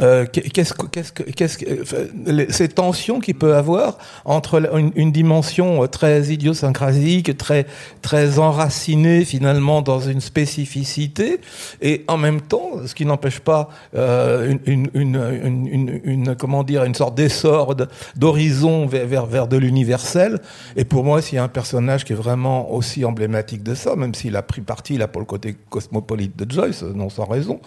euh, 0.00 0.22
euh, 0.22 0.26
qu'est-ce 0.26 0.72
qu'est-ce 0.72 1.12
qu'est-ce 1.12 1.58
que 1.58 2.52
ces 2.52 2.68
tensions 2.68 3.20
qu'il 3.20 3.34
peut 3.34 3.54
avoir 3.54 3.98
entre 4.24 4.62
une, 4.96 5.12
dimension 5.12 5.86
très 5.86 6.22
idiosyncrasique, 6.28 7.36
très 7.36 7.66
très 8.00 8.38
enracinée 8.38 9.24
finalement 9.24 9.82
dans 9.82 10.00
une 10.00 10.20
spécificité, 10.20 11.40
et 11.82 12.04
en 12.08 12.16
même 12.16 12.40
temps, 12.40 12.86
ce 12.86 12.94
qui 12.94 13.04
n'empêche 13.04 13.40
pas 13.40 13.68
euh, 13.94 14.54
une, 14.64 14.88
une, 14.94 16.00
une, 16.04 16.36
comment 16.36 16.62
dire 16.62 16.84
une 16.84 16.94
sorte 16.94 17.14
d'essor 17.14 17.74
d'horizon 18.16 18.86
vers, 18.86 19.06
vers 19.06 19.26
vers 19.26 19.46
de 19.46 19.58
l'universel. 19.58 20.40
Et 20.76 20.84
pour 20.84 21.04
moi, 21.04 21.20
s'il 21.20 21.36
y 21.36 21.38
a 21.38 21.44
un 21.44 21.48
personnage 21.48 22.04
qui 22.04 22.14
est 22.14 22.16
vraiment 22.16 22.72
aussi 22.72 23.04
emblématique 23.04 23.62
de 23.62 23.74
ça, 23.74 23.94
même 23.96 24.14
s'il 24.14 24.36
a 24.36 24.42
pris 24.42 24.62
parti 24.62 24.96
là 24.96 25.08
pour 25.08 25.20
le 25.20 25.26
côté 25.26 25.54
cosmopolite 25.68 26.36
de 26.36 26.50
Joyce, 26.50 26.82
non 26.82 27.10
sans 27.10 27.26
raison, 27.26 27.60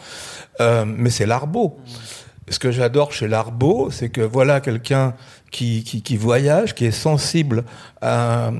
euh, 0.60 0.86
mais 0.86 1.12
c'est 1.12 1.28
Larbeau 1.28 1.78
ce 2.50 2.60
que 2.60 2.72
j'adore 2.72 3.12
chez 3.12 3.28
Larbeau, 3.28 3.90
c'est 3.92 4.10
que 4.10 4.22
voilà 4.22 4.62
quelqu'un 4.62 5.16
qui, 5.52 6.18
voyage, 6.18 6.76
qui 6.76 6.86
est 6.86 6.92
sensible 6.92 7.64
à, 8.02 8.52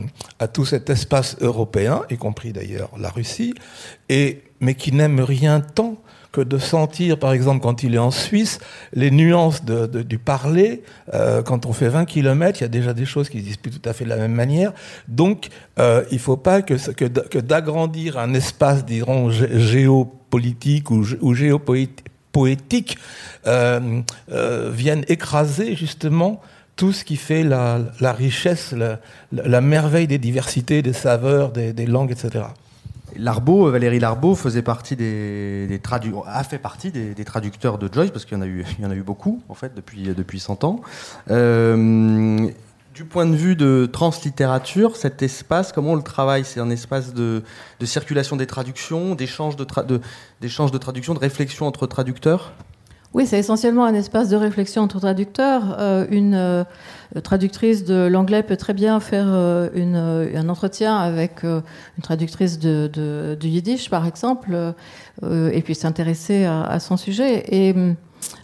tout 0.54 0.66
cet 0.66 0.90
espace 0.90 1.38
européen, 1.42 2.04
y 2.10 2.18
compris 2.18 2.54
d'ailleurs 2.54 2.92
la 2.98 3.10
Russie, 3.10 3.54
mais 4.10 4.76
qui 4.76 4.92
n'aime 4.92 5.20
rien 5.20 5.60
tant 5.60 5.98
que 6.32 6.42
de 6.42 6.58
sentir, 6.58 7.18
par 7.18 7.32
exemple, 7.32 7.62
quand 7.62 7.84
il 7.84 7.96
est 7.96 8.00
en 8.00 8.12
Suisse, 8.12 8.60
les 8.92 9.10
nuances 9.10 9.64
du 9.64 10.18
parler. 10.18 10.84
Euh, 11.14 11.42
quand 11.42 11.66
on 11.66 11.72
fait 11.72 11.88
20 11.88 12.04
km, 12.04 12.60
il 12.60 12.64
y 12.64 12.66
a 12.66 12.70
déjà 12.70 12.94
des 12.94 13.06
choses 13.06 13.30
qui 13.30 13.38
ne 13.38 13.42
disent 13.42 13.56
plus 13.56 13.72
tout 13.72 13.88
à 13.88 13.94
fait 13.94 14.04
de 14.04 14.10
la 14.10 14.18
même 14.18 14.34
manière. 14.34 14.74
Donc, 15.08 15.48
euh, 15.80 16.04
il 16.12 16.16
ne 16.16 16.20
faut 16.20 16.36
pas 16.36 16.62
que, 16.62 17.40
d'agrandir 17.40 18.18
un 18.18 18.34
espace, 18.34 18.84
dirons, 18.84 19.30
géopolitique 19.30 20.92
ou 20.92 21.34
géopolitique 21.34 22.06
poétiques 22.36 22.98
euh, 23.48 24.02
euh, 24.30 24.70
viennent 24.70 25.06
écraser 25.08 25.74
justement 25.74 26.42
tout 26.76 26.92
ce 26.92 27.06
qui 27.06 27.16
fait 27.16 27.46
la, 27.46 27.78
richesse, 28.02 28.76
la, 29.32 29.62
merveille 29.62 30.08
des 30.08 30.18
diversités, 30.18 30.82
des 30.82 30.92
saveurs, 30.92 31.54
des, 31.54 31.86
langues, 31.86 32.12
etc. 32.12 32.44
Larbeau, 33.16 33.72
Valérie 33.72 34.00
Larbeau 34.00 34.36
faisait 34.36 34.64
partie 34.64 34.98
des, 34.98 35.80
tradu 35.82 36.12
a 36.28 36.44
fait 36.44 36.58
partie 36.58 36.92
des, 36.92 37.24
traducteurs 37.24 37.78
de 37.78 37.88
Joyce 37.90 38.12
parce 38.12 38.26
qu'il 38.26 38.38
y 38.38 38.42
en 38.42 38.44
a 38.44 38.48
eu, 38.48 38.66
il 38.80 38.84
y 38.84 38.86
en 38.86 38.92
a 38.92 38.96
eu 38.96 39.04
beaucoup 39.04 39.42
en 39.48 39.54
fait 39.54 39.74
depuis 39.74 40.04
depuis 40.04 40.42
100 40.42 40.66
ans. 40.66 40.82
Euh, 41.32 42.50
du 42.96 43.04
point 43.04 43.26
de 43.26 43.36
vue 43.36 43.58
de 43.58 43.90
translittérature, 43.92 44.96
cet 44.96 45.22
espace, 45.22 45.74
comment 45.74 45.92
on 45.92 45.96
le 45.96 46.02
travaille? 46.02 46.46
C'est 46.46 46.62
un 46.62 46.70
espace 46.70 47.14
de, 47.14 47.44
circulation 47.84 48.38
des 48.38 48.48
traductions, 48.48 49.16
d'échange 49.16 49.58
de, 49.58 49.66
de, 49.84 50.00
de 50.40 50.78
traduction, 50.78 51.14
de 51.14 51.20
réflexion 51.20 51.68
entre 51.68 51.88
traducteurs? 51.88 52.54
Oui, 53.14 53.26
c'est 53.26 53.38
essentiellement 53.38 53.84
un 53.84 53.94
espace 53.94 54.30
de 54.30 54.38
réflexion 54.38 54.82
entre 54.82 55.00
traducteurs. 55.00 55.76
Euh, 55.80 56.06
une 56.10 56.36
euh, 56.36 56.64
traductrice 57.22 57.84
de 57.84 58.08
l'anglais 58.08 58.44
peut 58.44 58.58
très 58.58 58.74
bien 58.74 59.02
faire 59.02 59.28
euh, 59.28 59.70
un 60.34 60.48
entretien 60.48 60.96
avec 60.96 61.44
une 61.44 62.02
traductrice 62.02 62.60
de, 62.60 63.38
du 63.38 63.48
yiddish, 63.48 63.90
par 63.90 64.08
exemple, 64.08 64.74
et 65.22 65.62
puis 65.62 65.76
s'intéresser 65.76 66.46
à, 66.46 66.64
à, 66.64 66.80
son 66.80 66.96
sujet. 66.96 67.44
Et 67.50 67.76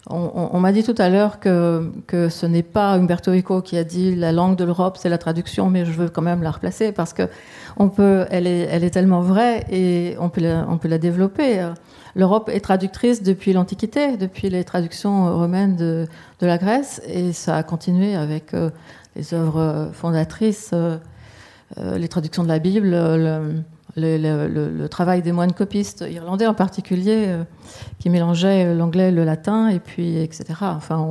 on, 0.10 0.60
m'a 0.60 0.72
dit 0.72 0.84
tout 0.84 0.96
à 0.98 1.10
l'heure 1.10 1.40
que, 1.40 1.92
ce 2.30 2.46
n'est 2.46 2.64
pas 2.64 2.94
Umberto 2.94 3.32
Eco 3.34 3.62
qui 3.62 3.78
a 3.78 3.84
dit 3.84 4.16
la 4.16 4.32
langue 4.32 4.58
de 4.58 4.64
l'Europe, 4.64 4.98
c'est 5.00 5.10
la 5.10 5.18
traduction, 5.18 5.70
mais 5.70 5.86
je 5.86 5.92
veux 5.92 6.10
quand 6.10 6.22
même 6.22 6.44
la 6.44 6.52
replacer 6.52 6.92
parce 6.92 7.14
que 7.14 7.24
on 7.78 7.90
peut, 7.90 8.26
est, 8.30 8.46
elle 8.46 8.84
est 8.84 8.90
tellement 8.90 9.22
vraie 9.22 9.66
et 9.72 10.16
on 10.20 10.30
peut 10.30 10.42
la, 10.42 10.98
développer. 10.98 11.72
L'Europe 12.16 12.50
est 12.50 12.60
traductrice 12.60 13.24
depuis 13.24 13.54
l'Antiquité, 13.54 14.18
depuis 14.18 14.50
les 14.50 14.64
traductions 14.64 15.34
romaines 15.38 15.76
de, 15.76 16.08
la 16.42 16.58
Grèce, 16.58 17.02
et 17.08 17.34
ça 17.34 17.56
a 17.56 17.64
continué 17.64 18.16
avec 18.16 18.54
euh, 18.54 18.72
les 19.16 19.34
œuvres 19.34 19.90
fondatrices, 19.94 20.72
euh, 20.74 20.98
euh, 21.78 21.98
les 21.98 22.08
traductions 22.08 22.44
de 22.44 22.48
la 22.48 22.60
Bible. 22.60 22.90
Le, 22.90 23.64
le, 23.96 24.88
travail 24.88 25.22
des 25.22 25.32
moines 25.32 25.54
copistes 25.54 26.06
irlandais 26.10 26.48
en 26.48 26.54
particulier, 26.54 27.26
euh, 27.28 27.44
qui 28.00 28.10
mélangeaient 28.10 28.74
l'anglais, 28.74 29.12
le 29.12 29.24
latin, 29.24 29.68
et 29.68 29.80
puis 29.80 30.18
etc. 30.18 30.46
Enfin, 30.62 31.06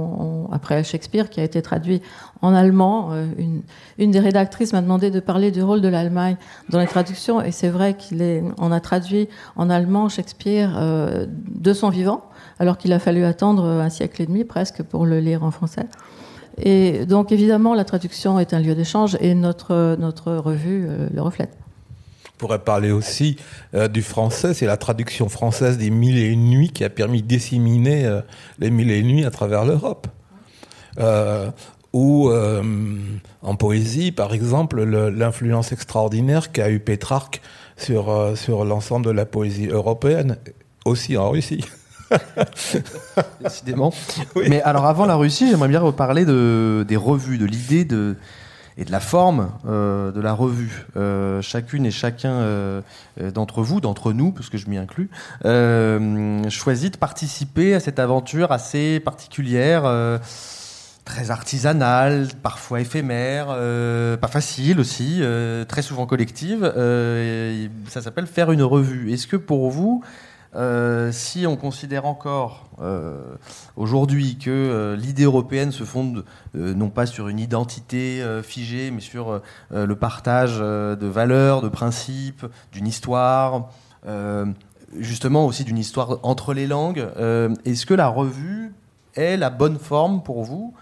après 0.52 0.82
Shakespeare, 0.84 1.30
qui 1.30 1.40
a 1.40 1.44
été 1.44 1.60
traduit 1.62 2.00
en 2.42 2.54
allemand, 2.54 3.10
euh, 3.12 3.26
une, 3.98 4.10
des 4.10 4.20
rédactrices 4.20 4.72
m'a 4.72 4.82
demandé 4.82 5.10
de 5.10 5.20
parler 5.20 5.50
du 5.50 5.62
rôle 5.62 5.80
de 5.80 5.88
l'Allemagne 5.88 6.36
dans 6.68 6.80
les 6.80 6.86
traductions, 6.86 7.40
et 7.42 7.52
c'est 7.52 7.68
vrai 7.68 7.96
qu'on 7.96 8.72
a 8.72 8.80
traduit 8.80 9.28
en 9.56 9.70
allemand 9.70 10.08
Shakespeare 10.08 10.74
euh, 10.76 11.26
de 11.48 11.72
son 11.72 11.90
vivant, 11.90 12.24
alors 12.58 12.78
qu'il 12.78 12.92
a 12.92 12.98
fallu 12.98 13.24
attendre 13.24 13.64
un 13.64 13.90
siècle 13.90 14.22
et 14.22 14.26
demi 14.26 14.44
presque 14.44 14.82
pour 14.82 15.06
le 15.06 15.20
lire 15.20 15.44
en 15.44 15.50
français. 15.50 15.86
Et 16.62 17.06
donc 17.06 17.32
évidemment, 17.32 17.74
la 17.74 17.84
traduction 17.84 18.38
est 18.38 18.52
un 18.52 18.60
lieu 18.60 18.74
d'échange, 18.74 19.16
et 19.20 19.34
notre, 19.34 19.96
notre 19.98 20.32
revue 20.32 20.86
le 21.12 21.22
reflète 21.22 21.56
pourrait 22.40 22.60
parler 22.60 22.90
aussi 22.90 23.36
euh, 23.74 23.86
du 23.86 24.00
français. 24.00 24.54
C'est 24.54 24.64
la 24.64 24.78
traduction 24.78 25.28
française 25.28 25.76
des 25.76 25.90
Mille 25.90 26.16
et 26.16 26.26
une 26.26 26.46
nuits 26.46 26.70
qui 26.70 26.84
a 26.84 26.88
permis 26.88 27.20
de 27.22 27.28
disséminer 27.28 28.06
euh, 28.06 28.22
les 28.58 28.70
Mille 28.70 28.90
et 28.90 28.98
une 28.98 29.08
nuits 29.08 29.24
à 29.26 29.30
travers 29.30 29.66
l'Europe. 29.66 30.06
Euh, 30.98 31.50
ou 31.92 32.30
en 33.42 33.56
poésie, 33.56 34.12
par 34.12 34.32
exemple, 34.32 34.80
l'influence 34.80 35.72
extraordinaire 35.72 36.52
qu'a 36.52 36.70
eu 36.70 36.78
Pétrarque 36.78 37.42
sur, 37.76 38.32
sur 38.36 38.64
l'ensemble 38.64 39.06
de 39.06 39.10
la 39.10 39.26
poésie 39.26 39.66
européenne, 39.66 40.36
aussi 40.84 41.16
en 41.16 41.30
Russie. 41.30 41.64
Décidément. 43.42 43.92
Mais 44.36 44.62
alors 44.62 44.86
avant 44.86 45.04
la 45.04 45.16
Russie, 45.16 45.50
j'aimerais 45.50 45.66
bien 45.66 45.80
reparler 45.80 46.24
de, 46.24 46.84
des 46.86 46.96
revues, 46.96 47.38
de 47.38 47.44
l'idée 47.44 47.84
de 47.84 48.14
et 48.80 48.84
de 48.84 48.90
la 48.90 49.00
forme 49.00 49.50
euh, 49.68 50.10
de 50.10 50.20
la 50.20 50.32
revue. 50.32 50.86
Euh, 50.96 51.42
chacune 51.42 51.84
et 51.84 51.90
chacun 51.90 52.32
euh, 52.32 52.80
d'entre 53.34 53.62
vous, 53.62 53.80
d'entre 53.80 54.12
nous, 54.12 54.32
puisque 54.32 54.56
je 54.56 54.68
m'y 54.68 54.78
inclus, 54.78 55.10
choisit 56.50 56.94
de 56.94 56.98
participer 56.98 57.74
à 57.74 57.80
cette 57.80 57.98
aventure 57.98 58.50
assez 58.52 58.98
particulière 58.98 59.82
très 61.04 61.30
artisanale, 61.30 62.28
parfois 62.42 62.80
éphémère, 62.80 63.48
pas 64.18 64.28
facile 64.28 64.80
aussi, 64.80 65.22
très 65.68 65.82
souvent 65.82 66.06
collective. 66.06 66.72
ça 67.88 68.00
s'appelle 68.00 68.26
faire 68.26 68.50
une 68.50 68.62
revue. 68.62 69.12
Est-ce 69.12 69.26
que 69.26 69.36
pour 69.36 69.70
vous, 69.70 70.02
euh, 70.56 71.12
si 71.12 71.46
on 71.46 71.56
considère 71.56 72.06
encore 72.06 72.66
euh, 72.80 73.22
aujourd'hui 73.76 74.36
que 74.36 74.50
euh, 74.50 74.96
l'idée 74.96 75.22
européenne 75.22 75.70
se 75.70 75.84
fonde 75.84 76.24
non 76.54 76.90
pas 76.90 77.06
sur 77.06 77.28
une 77.28 77.38
identité 77.38 78.24
figée, 78.42 78.90
mais 78.90 79.00
sur 79.00 79.40
le 79.70 79.94
partage 79.94 80.58
de 80.58 81.06
valeurs, 81.06 81.62
de 81.62 81.68
principes, 81.68 82.46
d'une 82.72 82.86
histoire, 82.86 83.70
justement 84.98 85.46
aussi 85.46 85.64
d'une 85.64 85.78
histoire 85.78 86.18
entre 86.22 86.54
les 86.54 86.66
langues, 86.66 87.06
est-ce 87.64 87.86
que 87.86 87.94
la 87.94 88.08
revue 88.08 88.72
est 89.14 89.36
la 89.36 89.50
bonne 89.50 89.78
forme 89.78 90.22
pour 90.22 90.42
vous 90.42 90.74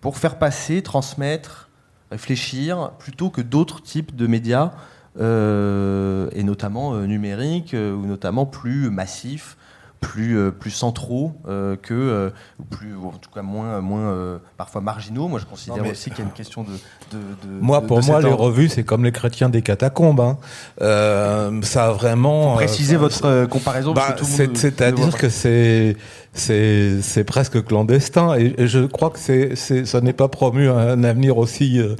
pour 0.00 0.16
faire 0.16 0.38
passer, 0.38 0.82
transmettre, 0.82 1.68
réfléchir, 2.10 2.92
plutôt 2.98 3.28
que 3.30 3.42
d'autres 3.42 3.82
types 3.82 4.16
de 4.16 4.26
médias 4.26 4.72
et 5.20 6.42
notamment 6.42 6.94
euh, 6.94 7.06
numérique, 7.06 7.74
euh, 7.74 7.92
ou 7.92 8.06
notamment 8.06 8.46
plus 8.46 8.90
massif, 8.90 9.56
plus, 10.00 10.38
euh, 10.38 10.50
plus 10.50 10.70
centraux 10.70 11.32
euh, 11.46 11.76
que, 11.76 11.92
euh, 11.92 12.30
ou 12.58 12.64
plus, 12.64 12.94
ou 12.94 13.08
en 13.08 13.12
tout 13.18 13.30
cas 13.30 13.42
moins, 13.42 13.80
moins 13.80 14.00
euh, 14.10 14.38
parfois 14.56 14.80
marginaux. 14.80 15.28
Moi, 15.28 15.38
je 15.40 15.44
considère 15.46 15.82
mais- 15.82 15.90
aussi 15.92 16.10
qu'il 16.10 16.20
y 16.20 16.22
a 16.22 16.24
une 16.24 16.32
question 16.34 16.62
de. 16.62 16.70
de- 16.70 17.18
de- 17.18 17.60
Moi, 17.60 17.80
de- 17.80 17.86
pour 17.86 18.02
moi, 18.04 18.20
les 18.22 18.32
revues, 18.32 18.68
c'est 18.68 18.82
comme 18.82 19.04
les 19.04 19.12
chrétiens 19.12 19.48
des 19.50 19.60
catacombes. 19.62 20.20
hein. 20.20 20.38
Euh, 20.80 21.60
ça 21.62 21.86
a 21.88 21.92
vraiment. 21.92 22.52
euh, 22.52 22.56
Précisez 22.56 22.94
ça- 22.94 22.98
votre 22.98 23.24
euh, 23.26 23.46
comparaison. 23.46 23.92
Bah, 23.92 24.16
C'est-à-dire 24.54 25.16
que 25.16 25.28
c'est 25.28 25.96
c'est 26.32 27.02
c'est 27.02 27.24
presque 27.24 27.64
clandestin 27.64 28.36
et, 28.38 28.54
et 28.56 28.68
je 28.68 28.86
crois 28.86 29.10
que 29.10 29.18
c'est 29.18 29.56
c'est 29.56 29.84
ça 29.84 30.00
n'est 30.00 30.12
pas 30.12 30.28
promu 30.28 30.68
à 30.68 30.76
un 30.78 31.02
avenir 31.04 31.38
aussi 31.38 31.78
euh, 31.80 31.96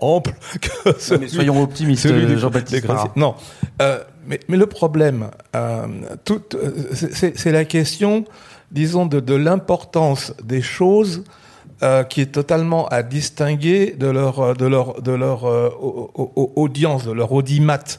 ample 0.00 0.32
que 0.60 0.98
celui, 0.98 1.20
mais 1.20 1.28
soyons 1.28 1.62
optimistes, 1.62 2.06
euh, 2.06 2.36
Jean-Baptiste. 2.38 2.86
Non, 3.16 3.34
Euh, 3.82 3.98
mais, 4.26 4.56
le 4.56 4.66
problème, 4.66 5.30
euh, 5.54 5.86
euh, 6.30 6.70
c'est- 6.92 7.52
la 7.52 7.64
question, 7.64 8.24
disons, 8.70 9.06
de, 9.06 9.34
l'importance 9.34 10.32
des 10.42 10.62
choses. 10.62 11.24
euh, 11.82 12.04
qui 12.04 12.20
est 12.20 12.32
totalement 12.32 12.86
à 12.86 13.02
distinguer 13.02 13.96
de 13.98 14.06
leur 14.06 14.38
audience, 16.56 17.04
de 17.04 17.12
leur 17.12 17.32
audimat. 17.32 17.98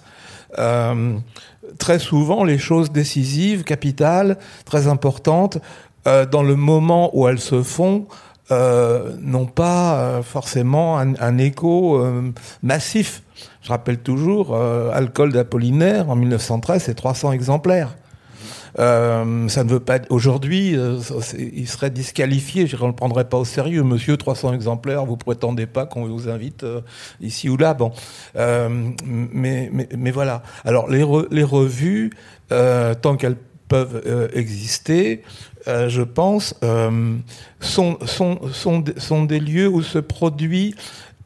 Très 1.77 1.99
souvent, 1.99 2.45
les 2.45 2.57
choses 2.57 2.91
décisives, 2.91 3.63
capitales, 3.63 4.37
très 4.63 4.87
importantes, 4.87 5.57
dans 6.05 6.41
le 6.41 6.55
moment 6.55 7.11
où 7.13 7.27
elles 7.27 7.41
se 7.41 7.61
font, 7.63 8.07
n'ont 8.49 9.45
pas 9.53 10.21
forcément 10.23 10.97
un, 10.97 11.37
écho 11.37 12.01
massif. 12.63 13.23
Je 13.65 13.71
rappelle 13.71 13.97
toujours, 13.97 14.53
euh, 14.53 14.91
Alcool 14.93 15.31
d'Apollinaire, 15.33 16.11
en 16.11 16.15
1913, 16.15 16.83
c'est 16.83 16.93
300 16.93 17.31
exemplaires. 17.31 17.95
Euh, 18.77 19.47
ça 19.47 19.63
ne 19.63 19.69
veut 19.71 19.79
pas. 19.79 19.97
Aujourd'hui, 20.11 20.77
euh, 20.77 20.99
il 21.39 21.67
serait 21.67 21.89
disqualifié. 21.89 22.67
Je 22.67 22.75
ne 22.75 22.85
le 22.85 22.93
prendrais 22.93 23.27
pas 23.27 23.37
au 23.37 23.45
sérieux. 23.45 23.81
Monsieur, 23.81 24.17
300 24.17 24.53
exemplaires, 24.53 25.05
vous 25.05 25.17
prétendez 25.17 25.65
pas 25.65 25.87
qu'on 25.87 26.05
vous 26.05 26.29
invite 26.29 26.63
ici 27.21 27.49
ou 27.49 27.57
là. 27.57 27.73
Bon, 27.73 27.91
mais, 28.35 29.71
mais, 29.73 29.89
mais 29.97 30.11
voilà. 30.11 30.43
Alors 30.63 30.87
les, 30.87 31.03
les 31.31 31.43
revues, 31.43 32.11
tant 32.49 33.15
qu'elles 33.17 33.37
peuvent 33.67 34.29
exister, 34.35 35.23
je 35.65 36.01
pense, 36.03 36.53
sont, 37.61 37.97
sont, 38.05 38.39
sont, 38.51 38.83
sont 38.97 39.23
des 39.23 39.39
lieux 39.39 39.69
où 39.69 39.81
se 39.81 39.97
produit 39.97 40.75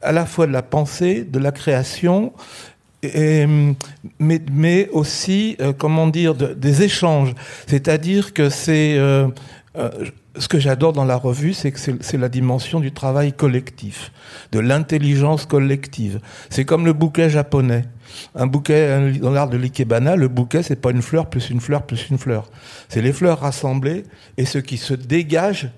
à 0.02 0.12
la 0.12 0.26
fois 0.26 0.46
de 0.46 0.52
la 0.52 0.62
pensée, 0.62 1.24
de 1.24 1.38
la 1.38 1.52
création, 1.52 2.32
et, 3.02 3.46
mais, 4.18 4.40
mais 4.52 4.88
aussi, 4.92 5.56
euh, 5.60 5.72
comment 5.72 6.06
dire, 6.06 6.34
de- 6.34 6.52
des 6.54 6.82
échanges. 6.82 7.34
C'est-à-dire 7.66 8.34
que 8.34 8.50
c'est... 8.50 8.96
euh, 8.98 9.28
euh, 9.76 9.90
ce 10.38 10.46
que 10.46 10.60
j'adore 10.60 10.92
dans 10.92 11.04
la 11.04 11.16
revue, 11.16 11.52
c'est 11.52 11.72
que 11.72 11.78
c'est 11.78 12.16
la 12.16 12.28
dimension 12.28 12.78
du 12.78 12.92
travail 12.92 13.32
collectif, 13.32 14.12
de 14.52 14.60
l'intelligence 14.60 15.44
collective. 15.44 16.20
C'est 16.50 16.64
comme 16.64 16.84
le 16.86 16.92
bouquet 16.92 17.28
japonais. 17.28 17.84
Un 18.36 18.46
bouquet 18.46 19.12
dans 19.20 19.30
l'art 19.32 19.48
de 19.48 19.56
l'ikebana, 19.56 20.14
le 20.14 20.28
bouquet 20.28 20.62
c'est 20.62 20.76
pas 20.80 20.92
une 20.92 21.02
fleur 21.02 21.26
plus 21.28 21.50
une 21.50 21.60
fleur 21.60 21.82
plus 21.82 22.10
une 22.10 22.18
fleur. 22.18 22.48
C'est 22.88 23.02
les 23.02 23.12
fleurs 23.12 23.40
rassemblées 23.40 24.04
et 24.36 24.44
ce 24.44 24.58
qui 24.58 24.76
se 24.76 24.94
dégage 24.94 25.68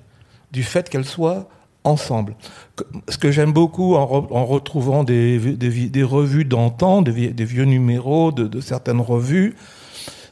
du 0.52 0.62
fait 0.62 0.88
qu'elles 0.90 1.06
soient 1.06 1.48
ensemble. 1.84 2.34
Ce 3.08 3.18
que 3.18 3.30
j'aime 3.30 3.52
beaucoup 3.52 3.94
en, 3.96 4.06
re- 4.06 4.32
en 4.32 4.46
retrouvant 4.46 5.04
des, 5.04 5.38
revues 6.02 6.44
d'antan, 6.44 7.02
des, 7.02 7.10
vie- 7.10 7.32
des 7.32 7.44
vieux 7.44 7.64
numéros 7.64 8.32
de, 8.32 8.60
certaines 8.60 9.00
revues, 9.00 9.56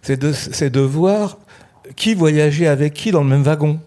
c'est 0.03 0.19
de, 0.19 0.81
voir 0.81 1.39
qui 1.97 2.15
voyageait 2.15 2.67
avec 2.67 2.95
qui 2.95 3.11
dans 3.11 3.23
le 3.23 3.29
même 3.29 3.43
wagon. 3.43 3.81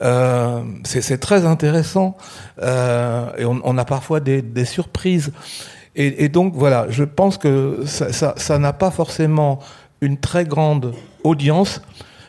Euh, 0.00 0.62
c'est 0.84 1.18
très 1.18 1.46
intéressant 1.46 2.16
euh, 2.60 3.30
et 3.38 3.44
on, 3.44 3.78
a 3.78 3.84
parfois 3.84 4.20
des, 4.20 4.64
surprises. 4.64 5.32
Et, 5.94 6.28
donc 6.28 6.54
voilà, 6.54 6.86
je 6.88 7.04
pense 7.04 7.38
que 7.38 7.84
ça 7.86 8.58
n'a 8.58 8.72
pas 8.72 8.90
forcément 8.90 9.60
une 10.00 10.18
très 10.18 10.44
grande 10.44 10.94
audience, 11.22 11.80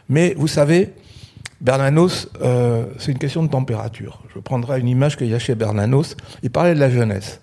mais 0.10 0.36
vous 0.38 0.48
savez, 0.48 0.94
Bernanos, 1.64 2.28
euh, 2.42 2.86
c'est 3.00 3.14
une 3.14 3.18
question 3.18 3.42
de 3.42 3.48
température. 3.48 4.22
Je 4.36 4.40
prendrai 4.40 4.82
une 4.82 4.90
image 4.90 5.16
qu'il 5.18 5.28
y 5.28 5.34
a 5.34 5.40
chez 5.40 5.56
Bernanos. 5.56 6.18
Il 6.44 6.52
parlait 6.52 6.76
de 6.76 6.80
la 6.80 6.90
jeunesse. 6.90 7.40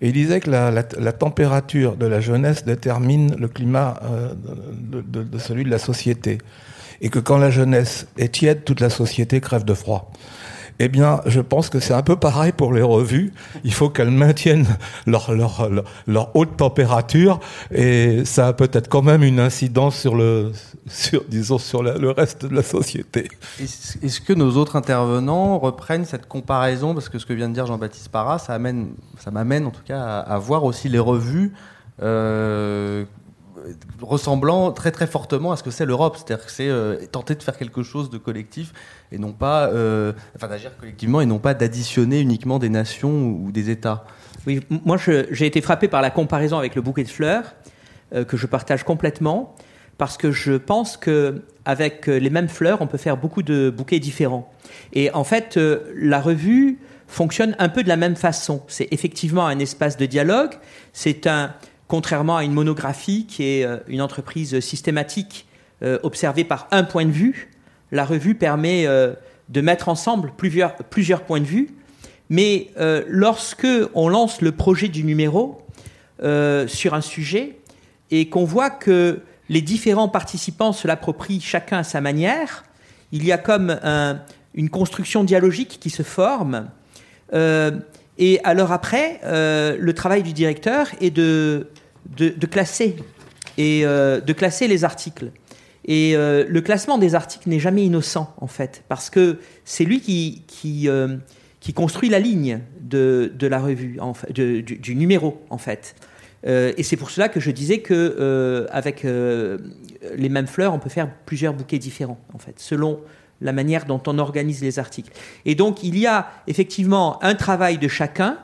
Et 0.00 0.08
il 0.08 0.12
disait 0.12 0.38
que 0.38 0.48
la, 0.48 1.12
température 1.12 1.96
de 1.96 2.06
la 2.06 2.20
jeunesse 2.20 2.64
détermine 2.64 3.34
le 3.36 3.48
climat 3.48 4.00
euh, 4.04 4.32
de 4.34 5.38
celui 5.38 5.64
de 5.64 5.70
la 5.70 5.78
société. 5.78 6.38
Et 7.00 7.08
que 7.08 7.18
quand 7.18 7.36
la 7.36 7.50
jeunesse 7.50 8.06
est 8.16 8.32
tiède, 8.32 8.62
toute 8.62 8.80
la 8.80 8.90
société 8.90 9.40
crève 9.40 9.64
de 9.64 9.74
froid. 9.74 10.12
Eh 10.78 10.88
bien, 10.88 11.20
je 11.26 11.40
pense 11.40 11.68
que 11.68 11.80
c'est 11.80 11.94
un 11.94 12.02
peu 12.02 12.16
pareil 12.16 12.52
pour 12.52 12.72
les 12.72 12.82
revues. 12.82 13.32
Il 13.64 13.72
faut 13.72 13.90
qu'elles 13.90 14.10
maintiennent 14.10 14.66
leur, 15.06 15.30
haute 16.34 16.56
température 16.56 17.40
et 17.70 18.24
ça 18.24 18.48
a 18.48 18.52
peut-être 18.52 18.88
quand 18.88 19.02
même 19.02 19.22
une 19.22 19.40
incidence 19.40 19.96
sur 19.96 20.14
le, 20.14 20.52
sur, 20.86 21.24
disons, 21.28 21.58
sur 21.58 21.82
le 21.82 22.10
reste 22.10 22.46
de 22.46 22.54
la 22.54 22.62
société. 22.62 23.28
Est-ce 23.60 24.20
que 24.20 24.32
nos 24.32 24.56
autres 24.56 24.76
intervenants 24.76 25.58
reprennent 25.58 26.04
cette 26.04 26.26
comparaison? 26.26 26.94
Parce 26.94 27.08
que 27.08 27.18
ce 27.18 27.26
que 27.26 27.32
vient 27.32 27.48
de 27.48 27.54
dire 27.54 27.66
Jean-Baptiste 27.66 28.08
Parra, 28.08 28.38
ça 28.38 28.54
amène, 28.54 28.92
ça 29.18 29.30
m'amène 29.30 29.66
en 29.66 29.70
tout 29.70 29.84
cas 29.84 30.02
à, 30.02 30.18
à 30.20 30.38
voir 30.38 30.64
aussi 30.64 30.88
les 30.88 30.98
revues 30.98 31.52
euh, 32.00 33.04
ressemblant 34.00 34.72
très 34.72 34.90
très 34.90 35.06
fortement 35.06 35.52
à 35.52 35.56
ce 35.56 35.62
que 35.62 35.70
c'est 35.70 35.86
l'Europe. 35.86 36.16
C'est-à-dire 36.16 36.44
que 36.44 36.52
c'est 36.52 36.68
euh, 36.68 36.96
tenter 37.10 37.34
de 37.34 37.42
faire 37.42 37.56
quelque 37.56 37.82
chose 37.82 38.10
de 38.10 38.18
collectif 38.18 38.72
et 39.10 39.18
non 39.18 39.32
pas, 39.32 39.68
euh, 39.68 40.12
enfin 40.36 40.48
d'agir 40.48 40.76
collectivement 40.78 41.20
et 41.20 41.26
non 41.26 41.38
pas 41.38 41.54
d'additionner 41.54 42.20
uniquement 42.20 42.58
des 42.58 42.68
nations 42.68 43.28
ou 43.28 43.52
des 43.52 43.70
États. 43.70 44.04
Oui, 44.46 44.60
moi 44.84 44.96
j'ai 44.98 45.46
été 45.46 45.60
frappé 45.60 45.88
par 45.88 46.02
la 46.02 46.10
comparaison 46.10 46.58
avec 46.58 46.74
le 46.74 46.82
bouquet 46.82 47.04
de 47.04 47.08
fleurs, 47.08 47.54
euh, 48.14 48.24
que 48.24 48.36
je 48.36 48.46
partage 48.46 48.82
complètement, 48.84 49.54
parce 49.98 50.16
que 50.16 50.32
je 50.32 50.54
pense 50.54 50.96
que 50.96 51.42
avec 51.64 52.06
les 52.08 52.30
mêmes 52.30 52.48
fleurs, 52.48 52.82
on 52.82 52.88
peut 52.88 52.98
faire 52.98 53.16
beaucoup 53.16 53.42
de 53.42 53.70
bouquets 53.70 54.00
différents. 54.00 54.52
Et 54.92 55.12
en 55.12 55.22
fait, 55.22 55.56
la 55.94 56.20
revue 56.20 56.78
fonctionne 57.06 57.54
un 57.60 57.68
peu 57.68 57.84
de 57.84 57.88
la 57.88 57.96
même 57.96 58.16
façon. 58.16 58.62
C'est 58.66 58.88
effectivement 58.90 59.46
un 59.46 59.60
espace 59.60 59.96
de 59.96 60.06
dialogue. 60.06 60.54
C'est 60.92 61.28
un, 61.28 61.54
contrairement 61.92 62.38
à 62.38 62.44
une 62.44 62.54
monographie 62.54 63.26
qui 63.26 63.44
est 63.44 63.66
euh, 63.66 63.76
une 63.86 64.00
entreprise 64.00 64.60
systématique 64.60 65.46
euh, 65.82 65.98
observée 66.02 66.42
par 66.42 66.66
un 66.70 66.84
point 66.84 67.04
de 67.04 67.10
vue, 67.10 67.50
la 67.90 68.06
revue 68.06 68.34
permet 68.34 68.86
euh, 68.86 69.12
de 69.50 69.60
mettre 69.60 69.90
ensemble 69.90 70.32
plusieurs, 70.38 70.74
points 71.24 71.40
de 71.40 71.44
vue 71.44 71.68
mais 72.30 72.70
lorsque 73.08 73.66
on 73.92 74.08
lance 74.08 74.40
le 74.40 74.52
projet 74.52 74.88
du 74.88 75.04
numéro 75.04 75.60
sur 76.66 76.94
un 76.94 77.02
sujet 77.02 77.58
et 78.10 78.30
qu'on 78.30 78.46
voit 78.46 78.70
que 78.70 79.20
les 79.50 79.60
différents 79.60 80.08
participants 80.08 80.72
se 80.72 80.88
l'approprient 80.88 81.42
chacun 81.42 81.78
à 81.78 81.84
sa 81.84 82.00
manière, 82.00 82.64
il 83.10 83.22
y 83.26 83.32
a 83.32 83.36
comme 83.36 83.78
un- 83.82 84.22
une 84.54 84.70
construction 84.70 85.24
dialogique 85.24 85.76
qui 85.78 85.90
se 85.90 86.02
forme. 86.02 86.70
Et 88.18 88.40
alors 88.44 88.72
après, 88.72 89.20
le 89.24 89.92
travail 89.92 90.22
du 90.22 90.32
directeur 90.32 90.86
est 91.02 91.10
de, 91.10 91.66
de, 92.16 92.46
classer 92.46 92.96
et 93.58 93.82
euh, 93.84 94.20
de 94.20 94.32
classer 94.32 94.68
les 94.68 94.84
articles. 94.84 95.30
Et 95.84 96.14
euh, 96.14 96.44
le 96.48 96.60
classement 96.60 96.98
des 96.98 97.14
articles 97.14 97.48
n'est 97.48 97.58
jamais 97.60 97.84
innocent 97.84 98.34
en 98.40 98.46
fait, 98.46 98.84
parce 98.88 99.10
que 99.10 99.38
c'est 99.64 99.84
lui 99.84 100.00
qui, 100.00 100.44
qui, 100.46 100.88
euh, 100.88 101.16
construit 101.74 102.08
la 102.08 102.18
ligne 102.18 102.60
de, 102.80 103.32
de 103.34 103.46
la 103.46 103.58
revue, 103.58 103.98
de- 104.34 104.60
du, 104.60 104.76
du 104.76 104.94
numéro 104.94 105.42
en 105.50 105.58
fait. 105.58 105.94
Et 106.44 106.82
c'est 106.82 106.96
pour 106.96 107.10
cela 107.10 107.28
que 107.28 107.38
je 107.38 107.52
disais 107.52 107.78
que 107.78 108.66
avec 108.72 109.04
les 109.04 110.28
mêmes 110.28 110.48
fleurs, 110.48 110.74
on 110.74 110.80
peut 110.80 110.90
faire 110.90 111.08
plusieurs 111.24 111.54
bouquets 111.54 111.78
différents 111.78 112.18
en 112.34 112.38
fait, 112.38 112.58
selon 112.58 112.98
la 113.40 113.52
manière 113.52 113.84
dont 113.84 114.02
on 114.08 114.18
organise 114.18 114.60
les 114.60 114.80
articles. 114.80 115.12
Et 115.44 115.54
donc 115.54 115.84
il 115.84 115.96
y 115.96 116.06
a 116.06 116.30
effectivement 116.48 117.22
un 117.22 117.36
travail 117.36 117.78
de 117.78 117.86
chacun, 117.86 118.38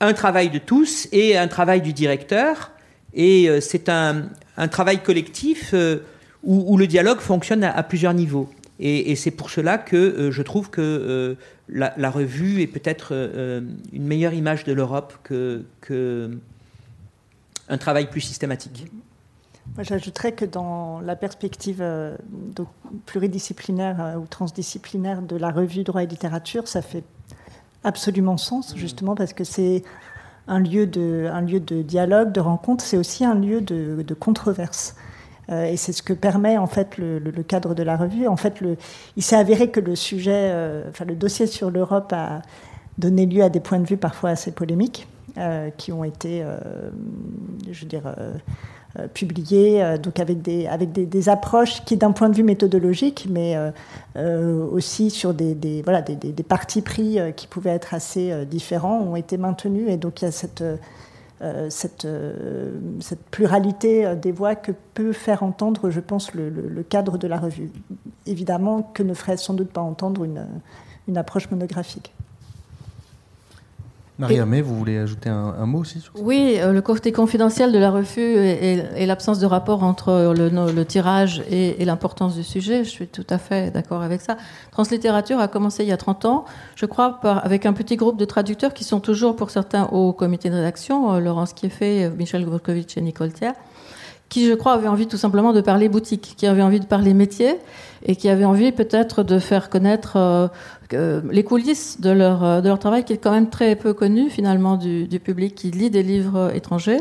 un 0.00 0.12
travail 0.12 0.50
de 0.50 0.58
tous 0.58 1.08
et 1.12 1.36
un 1.36 1.48
travail 1.48 1.82
du 1.82 1.92
directeur. 1.92 2.72
Et 3.14 3.48
euh, 3.48 3.60
c'est 3.60 3.88
un, 3.88 4.28
travail 4.70 5.02
collectif 5.02 5.70
euh, 5.72 5.98
où, 6.42 6.76
le 6.76 6.86
dialogue 6.86 7.20
fonctionne 7.20 7.64
à, 7.64 7.82
plusieurs 7.82 8.14
niveaux. 8.14 8.48
Et, 8.80 9.16
c'est 9.16 9.32
pour 9.32 9.50
cela 9.50 9.76
que 9.76 9.96
euh, 9.96 10.30
je 10.30 10.42
trouve 10.42 10.70
que 10.70 11.36
la, 11.68 12.10
revue 12.10 12.62
est 12.62 12.68
peut-être 12.68 13.12
une 13.92 14.06
meilleure 14.06 14.34
image 14.34 14.64
de 14.64 14.72
l'Europe 14.72 15.14
que, 15.24 15.64
que 15.80 16.30
un 17.68 17.78
travail 17.78 18.08
plus 18.08 18.20
systématique. 18.20 18.86
J'ajouterais 19.78 20.32
que 20.32 20.46
dans 20.46 21.00
la 21.00 21.14
perspective 21.14 21.84
pluridisciplinaire 23.04 24.16
ou 24.18 24.26
transdisciplinaire 24.26 25.20
de 25.22 25.36
la 25.36 25.50
revue 25.50 25.82
Droit 25.82 26.04
et 26.04 26.06
Littérature, 26.06 26.68
ça 26.68 26.80
fait 26.80 27.04
absolument 27.88 28.36
sens, 28.36 28.74
justement, 28.76 29.14
parce 29.14 29.32
que 29.32 29.44
c'est 29.44 29.82
un 30.46 30.60
lieu 30.60 30.86
de, 30.86 31.28
un 31.32 31.40
lieu 31.40 31.60
de 31.60 31.82
dialogue, 31.82 32.32
de 32.32 32.40
rencontre, 32.40 32.84
c'est 32.84 32.96
aussi 32.96 33.24
un 33.24 33.34
lieu 33.34 33.60
de, 33.60 34.02
de 34.02 34.14
controverse. 34.14 34.96
et 35.50 35.76
c'est 35.76 35.92
ce 35.92 36.02
que 36.02 36.12
permet 36.12 36.56
en 36.58 36.66
fait 36.66 36.96
le, 36.98 37.30
cadre 37.42 37.74
de 37.74 37.82
la 37.82 37.96
revue. 37.96 38.26
En 38.26 38.36
fait, 38.36 38.60
le, 38.60 38.76
il 39.16 39.22
s'est 39.22 39.36
avéré 39.36 39.70
que 39.70 39.80
le 39.80 39.96
sujet, 39.96 40.54
enfin 40.88 41.04
le 41.04 41.16
dossier 41.16 41.46
sur 41.46 41.70
l'Europe 41.70 42.12
a 42.14 42.42
donné 42.96 43.26
lieu 43.26 43.42
à 43.42 43.48
des 43.48 43.60
points 43.60 43.78
de 43.78 43.86
vue 43.86 43.96
parfois 43.96 44.30
assez 44.30 44.52
polémiques, 44.52 45.06
qui 45.76 45.92
ont 45.92 46.04
été, 46.04 46.44
je 47.70 47.80
veux 47.80 47.88
dire 47.88 48.14
euh, 48.98 49.06
publiés, 49.06 49.82
euh, 49.82 49.98
donc 49.98 50.18
avec 50.18 50.40
des, 50.40 50.66
avec 50.66 50.92
des, 50.92 51.28
approches 51.28 51.84
qui, 51.84 51.98
d'un 51.98 52.12
point 52.12 52.30
de 52.30 52.34
vue 52.34 52.42
méthodologique, 52.42 53.26
mais 53.28 53.54
euh, 54.16 54.66
aussi 54.66 55.10
sur 55.10 55.34
des, 55.34 55.54
des 55.54 55.82
voilà, 55.82 56.00
des, 56.00 56.16
des, 56.16 56.42
partis 56.42 56.80
pris 56.80 57.18
qui 57.36 57.46
pouvaient 57.46 57.74
être 57.74 57.92
assez 57.92 58.46
différents, 58.46 58.98
ont 59.00 59.14
été 59.14 59.36
maintenus. 59.36 59.90
Et 59.90 59.98
donc 59.98 60.22
il 60.22 60.24
y 60.24 60.28
a 60.28 60.30
cette, 60.30 60.64
cette, 61.68 62.08
cette, 63.00 63.24
pluralité 63.30 64.16
des 64.16 64.32
voix 64.32 64.54
que 64.54 64.72
peut 64.94 65.12
faire 65.12 65.42
entendre, 65.42 65.90
je 65.90 66.00
pense, 66.00 66.32
le, 66.32 66.48
le, 66.48 66.82
cadre 66.82 67.18
de 67.18 67.28
la 67.28 67.36
revue. 67.36 67.70
Évidemment 68.24 68.80
que 68.94 69.02
ne 69.02 69.12
ferait 69.12 69.36
sans 69.36 69.52
doute 69.52 69.68
pas 69.68 69.82
entendre 69.82 70.24
une, 70.24 70.46
une 71.08 71.18
approche 71.18 71.50
monographique. 71.50 72.14
Marie-Amé, 74.18 74.62
vous 74.62 74.74
voulez 74.74 74.98
ajouter 74.98 75.28
un, 75.28 75.64
mot 75.66 75.78
aussi 75.78 76.00
sur 76.00 76.12
ça? 76.12 76.22
Oui, 76.22 76.56
euh, 76.58 76.72
le 76.72 76.82
côté 76.82 77.12
confidentiel 77.12 77.70
de 77.70 77.78
la 77.78 77.92
revue 77.92 78.20
et, 78.20 79.06
l'absence 79.06 79.38
de 79.38 79.46
rapport 79.46 79.84
entre 79.84 80.34
le, 80.36 80.84
tirage 80.84 81.42
et, 81.48 81.84
l'importance 81.84 82.34
du 82.34 82.42
sujet, 82.42 82.82
je 82.82 82.88
suis 82.90 83.06
tout 83.06 83.26
à 83.30 83.38
fait 83.38 83.70
d'accord 83.70 84.02
avec 84.02 84.20
ça. 84.20 84.36
Translittérature 84.72 85.38
a 85.38 85.46
commencé 85.46 85.84
il 85.84 85.88
y 85.88 85.92
a 85.92 85.96
30 85.96 86.24
ans, 86.24 86.44
je 86.74 86.86
crois, 86.86 87.20
avec 87.22 87.64
un 87.64 87.72
petit 87.72 87.94
groupe 87.94 88.18
de 88.18 88.24
traducteurs 88.24 88.74
qui 88.74 88.82
sont 88.82 88.98
toujours 88.98 89.36
pour 89.36 89.50
certains 89.50 89.84
au 89.84 90.12
comité 90.12 90.50
de 90.50 90.56
rédaction, 90.56 91.14
euh, 91.14 91.20
Laurence 91.20 91.52
Kieffé, 91.52 92.06
euh, 92.06 92.10
Michel 92.10 92.44
Volkovitch 92.44 92.96
et 92.96 93.00
Nicole 93.00 93.32
Thiers 93.32 93.52
qui, 94.28 94.46
je 94.46 94.54
crois, 94.54 94.74
avait 94.74 94.88
envie 94.88 95.06
tout 95.06 95.16
simplement 95.16 95.52
de 95.52 95.60
parler 95.60 95.88
boutique, 95.88 96.34
qui 96.36 96.46
avait 96.46 96.62
envie 96.62 96.80
de 96.80 96.86
parler 96.86 97.14
métier 97.14 97.56
et 98.04 98.16
qui 98.16 98.28
avait 98.28 98.44
envie 98.44 98.72
peut-être 98.72 99.22
de 99.22 99.38
faire 99.38 99.70
connaître 99.70 100.16
euh, 100.16 100.48
les 100.92 101.44
coulisses 101.44 102.00
de 102.00 102.10
leur, 102.10 102.44
euh, 102.44 102.60
de 102.60 102.68
leur 102.68 102.78
travail, 102.78 103.04
qui 103.04 103.12
est 103.12 103.18
quand 103.18 103.30
même 103.30 103.50
très 103.50 103.76
peu 103.76 103.92
connu 103.92 104.30
finalement 104.30 104.76
du, 104.76 105.06
public 105.22 105.54
qui 105.54 105.70
lit 105.70 105.90
des 105.90 106.02
livres 106.02 106.52
étrangers. 106.54 107.00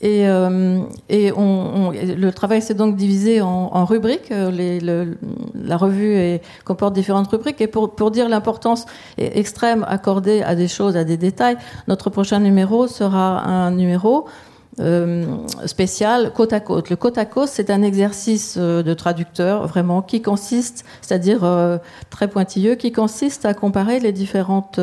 Et, 0.00 0.26
euh, 0.26 0.80
et 1.08 1.30
on, 1.32 1.92
le 1.92 2.30
travail 2.32 2.60
s'est 2.60 2.74
donc 2.74 2.96
divisé 2.96 3.40
en, 3.40 3.84
rubriques. 3.84 4.30
La 4.30 5.76
revue 5.76 6.14
est, 6.14 6.42
comporte 6.64 6.92
différentes 6.92 7.28
rubriques. 7.28 7.60
Et 7.60 7.68
pour, 7.68 7.94
pour 7.94 8.10
dire 8.10 8.28
l'importance 8.28 8.84
extrême 9.16 9.86
accordée 9.88 10.42
à 10.42 10.56
des 10.56 10.66
choses, 10.66 10.96
à 10.96 11.04
des 11.04 11.16
détails, 11.16 11.56
notre 11.86 12.10
prochain 12.10 12.40
numéro 12.40 12.88
sera 12.88 13.44
un 13.44 13.70
numéro 13.70 14.26
euh, 14.80 15.26
spécial 15.66 16.32
côte 16.32 16.54
à 16.54 16.60
côte. 16.60 16.88
Le 16.88 16.96
côte 16.96 17.18
à 17.18 17.26
côte, 17.26 17.48
c'est 17.48 17.68
un 17.68 17.82
exercice 17.82 18.56
euh, 18.58 18.82
de 18.82 18.94
traducteur 18.94 19.66
vraiment 19.66 20.00
qui 20.00 20.22
consiste, 20.22 20.86
c'est-à-dire 21.02 21.44
euh, 21.44 21.76
très 22.08 22.26
pointilleux, 22.26 22.74
qui 22.76 22.90
consiste 22.90 23.44
à 23.44 23.52
comparer 23.52 24.00
les 24.00 24.12
différentes 24.12 24.80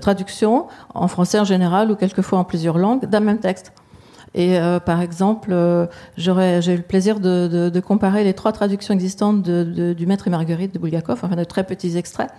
traductions 0.00 0.66
en 0.94 1.08
français 1.08 1.40
en 1.40 1.44
général 1.44 1.90
ou 1.90 1.96
quelquefois 1.96 2.38
en 2.38 2.44
plusieurs 2.44 2.78
langues 2.78 3.06
d'un 3.06 3.20
même 3.20 3.40
texte. 3.40 3.72
Et 4.34 4.58
par 4.84 5.00
exemple, 5.00 5.54
j'aurais, 6.18 6.60
j'ai 6.60 6.74
eu 6.74 6.76
le 6.76 6.82
plaisir 6.82 7.20
de, 7.20 7.70
de, 7.72 7.80
comparer 7.80 8.22
les 8.22 8.34
trois 8.34 8.52
traductions 8.52 8.92
existantes 8.92 9.42
de, 9.42 9.94
du 9.94 10.06
Maître 10.06 10.26
et 10.26 10.30
Marguerite 10.30 10.74
de 10.74 10.78
Bulgakov, 10.78 11.20
enfin 11.22 11.36
de 11.36 11.44
très 11.44 11.64
petits 11.64 11.96
extraits. 11.96 12.30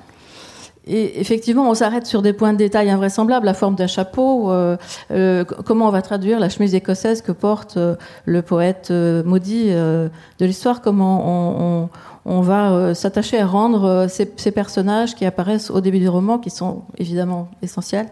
Et 0.90 1.20
effectivement, 1.20 1.70
on 1.70 1.74
s'arrête 1.74 2.06
sur 2.06 2.22
des 2.22 2.34
points 2.34 2.54
de 2.54 2.58
détail 2.58 2.90
invraisemblables, 2.90 3.46
la 3.46 3.54
forme 3.54 3.76
d'un 3.76 3.88
chapeau, 3.88 4.52
euh, 4.52 4.78
euh, 5.12 5.44
comment 5.44 5.88
on 5.88 5.92
va 5.92 6.02
traduire 6.02 6.40
la 6.40 6.50
chemise 6.50 6.74
écossaise 6.76 7.22
que 7.22 7.34
porte 7.34 7.76
euh, 7.78 7.96
le 8.26 8.42
poète 8.42 8.92
maudit 8.92 9.70
de 9.70 10.10
l'histoire, 10.40 10.82
comment 10.82 11.90
on, 12.26 12.42
va 12.42 12.94
s'attacher 12.94 13.40
à 13.40 13.46
rendre 13.46 14.08
ces, 14.10 14.52
personnages 14.52 15.16
qui 15.16 15.26
apparaissent 15.26 15.72
au 15.72 15.82
début 15.82 16.00
du 16.00 16.10
roman, 16.10 16.38
qui 16.38 16.50
sont 16.50 16.84
évidemment 16.98 17.50
essentiels. 17.62 18.08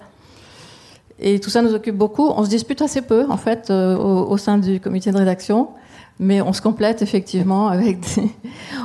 Et 1.20 1.40
tout 1.40 1.50
ça 1.50 1.62
nous 1.62 1.74
occupe 1.74 1.96
beaucoup. 1.96 2.28
On 2.28 2.44
se 2.44 2.50
dispute 2.50 2.82
assez 2.82 3.02
peu, 3.02 3.26
en 3.30 3.38
fait, 3.38 3.70
au 3.72 4.38
sein 4.38 4.58
du 4.58 4.80
comité 4.82 5.12
de 5.12 5.18
rédaction 5.18 5.70
mais 6.19 6.41
on 6.41 6.54
se 6.54 6.62
complète 6.62 7.01
effectivement 7.01 7.67
avec 7.67 7.97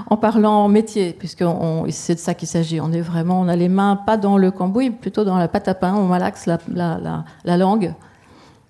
en 0.08 0.16
parlant 0.16 0.68
métier, 0.68 1.14
puisque 1.16 1.44
c'est 1.90 2.14
de 2.14 2.20
ça 2.20 2.34
qu'il 2.34 2.48
s'agit. 2.48 2.80
On 2.80 2.92
est 2.92 3.00
vraiment, 3.00 3.40
on 3.40 3.48
a 3.48 3.56
les 3.56 3.68
mains 3.68 3.96
pas 3.96 4.16
dans 4.16 4.36
le 4.36 4.50
cambouis, 4.50 4.90
plutôt 4.90 5.24
dans 5.24 5.38
la 5.38 5.48
pâte 5.48 5.68
à 5.68 5.74
pain, 5.74 5.94
on 5.94 6.06
malaxe 6.06 6.46
la, 6.46 6.58
la, 6.68 7.24
la, 7.44 7.56
langue 7.56 7.94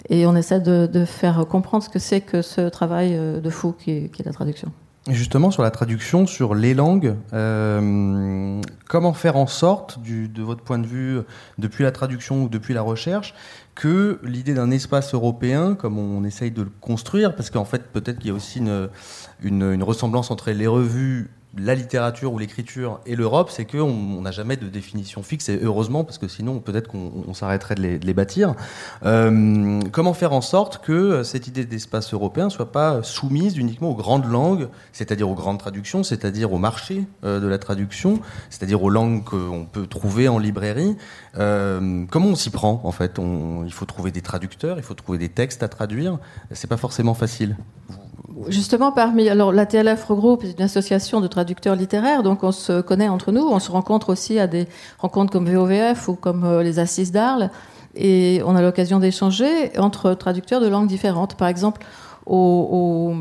et 0.09 0.27
on 0.27 0.37
essaie 0.37 0.61
de, 0.61 1.05
faire 1.05 1.46
comprendre 1.49 1.85
ce 1.85 1.88
que 1.88 1.99
c'est 1.99 2.20
que 2.20 2.42
ce 2.42 2.68
travail 2.68 3.14
euh, 3.14 3.40
de 3.40 3.51
fou 3.51 3.73
qui 3.73 3.90
est, 3.90 4.25
la 4.25 4.33
traduction. 4.33 4.70
Justement, 5.09 5.51
sur 5.51 5.62
la 5.62 5.70
traduction, 5.70 6.27
sur 6.27 6.55
les 6.55 6.75
langues, 6.75 7.16
euh, 7.33 8.61
comment 8.87 9.14
faire 9.14 9.37
en 9.37 9.46
sorte, 9.46 9.99
de 10.03 10.42
votre 10.42 10.62
point 10.62 10.79
de 10.79 10.87
vue, 10.87 11.20
depuis 11.59 11.85
la 11.85 11.90
traduction 11.90 12.44
ou 12.44 12.49
depuis 12.51 12.75
la 12.75 12.83
recherche, 12.83 13.35
que 13.75 14.21
l'idée 14.23 14.55
d'un 14.55 14.71
espace 14.71 15.15
européen, 15.15 15.75
comme 15.75 15.99
on 15.99 16.25
essaye 16.25 16.51
de 16.51 16.63
le 16.63 16.71
construire, 16.81 17.35
parce 17.35 17.51
qu'en 17.51 17.65
fait 17.65 17.85
peut-être 17.93 18.19
qu'il 18.19 18.29
y 18.29 18.31
a 18.31 18.35
aussi 18.35 18.61
une, 19.43 19.83
ressemblance 19.83 20.31
entre 20.31 20.51
les 20.51 20.67
revues 20.67 21.31
la 21.59 21.75
littérature 21.75 22.33
ou 22.33 22.39
l'écriture 22.39 23.01
et 23.07 23.17
l'Europe, 23.17 23.51
c'est 23.51 23.65
qu'on 23.65 24.21
n'a 24.23 24.31
jamais 24.31 24.57
de 24.57 24.69
définition 24.69 25.23
fixe, 25.23 25.49
et 25.49 25.59
heureusement, 25.63 26.05
parce 26.05 26.19
que 26.19 26.29
sinon 26.29 26.61
peut-être 26.61 26.89
qu'on 26.89 27.35
s'arrêterait 27.35 27.75
de, 27.75 27.83
les, 27.83 28.15
bâtir. 28.15 28.55
Euh, 29.05 29.81
comment 29.91 30.15
faire 30.15 30.33
en 30.33 30.41
sorte 30.41 30.79
que 30.79 31.23
cette 31.23 31.49
idée 31.49 31.65
d'espace 31.65 32.15
européen 32.15 32.51
soit 32.51 32.71
pas 32.71 33.03
soumise 33.03 33.57
uniquement 33.57 33.91
aux 33.91 33.95
grandes 33.97 34.31
langues, 34.31 34.69
c'est-à-dire 34.93 35.29
aux 35.29 35.35
grandes 35.35 35.59
traductions, 35.59 36.03
c'est-à-dire 36.05 36.53
au 36.53 36.59
marché 36.59 37.05
euh, 37.25 37.41
de 37.41 37.47
la 37.47 37.59
traduction, 37.59 38.21
c'est-à-dire 38.49 38.83
aux 38.83 38.91
langues 38.91 39.25
qu'on 39.25 39.67
peut 39.71 39.87
trouver 39.87 40.29
en 40.29 40.39
librairie? 40.39 40.97
Euh, 41.39 42.05
Comment 42.11 42.29
on 42.29 42.37
s'y 42.37 42.51
prend 42.51 42.81
en 42.85 42.93
fait? 42.93 43.19
Il 43.67 43.73
faut 43.73 43.87
trouver 43.87 44.13
des 44.13 44.23
traducteurs, 44.23 44.79
il 44.79 44.85
faut 44.85 44.95
trouver 44.95 45.19
des 45.19 45.29
textes 45.29 45.63
à 45.63 45.69
traduire, 45.69 46.19
c'est 46.53 46.69
pas 46.69 46.77
forcément 46.77 47.15
facile. 47.15 47.57
Justement, 48.49 48.93
parmi 48.93 49.29
alors 49.29 49.53
la 49.53 49.67
TLF 49.67 50.05
regroupe 50.05 50.45
une 50.45 50.63
association 50.63 51.21
de 51.21 51.27
traducteurs 51.27 51.77
littéraires, 51.77 52.23
donc 52.23 52.43
on 52.43 52.53
se 52.53 52.81
connaît 52.81 53.09
entre 53.09 53.33
nous, 53.33 53.43
on 53.43 53.59
se 53.59 53.71
rencontre 53.71 54.11
aussi 54.11 54.39
à 54.39 54.47
des 54.47 54.67
rencontres 54.99 55.33
comme 55.33 55.49
VOVF 55.49 56.09
ou 56.09 56.15
comme 56.15 56.45
euh, 56.45 56.63
les 56.63 56.79
Assises 56.79 57.13
d'Arles, 57.13 57.51
et 57.95 58.41
on 58.45 58.57
a 58.57 58.63
l'occasion 58.63 58.99
d'échanger 58.99 59.77
entre 59.79 60.15
traducteurs 60.15 60.61
de 60.61 60.69
langues 60.69 60.87
différentes. 60.87 61.35
Par 61.35 61.49
exemple, 61.49 61.85
au, 62.27 63.15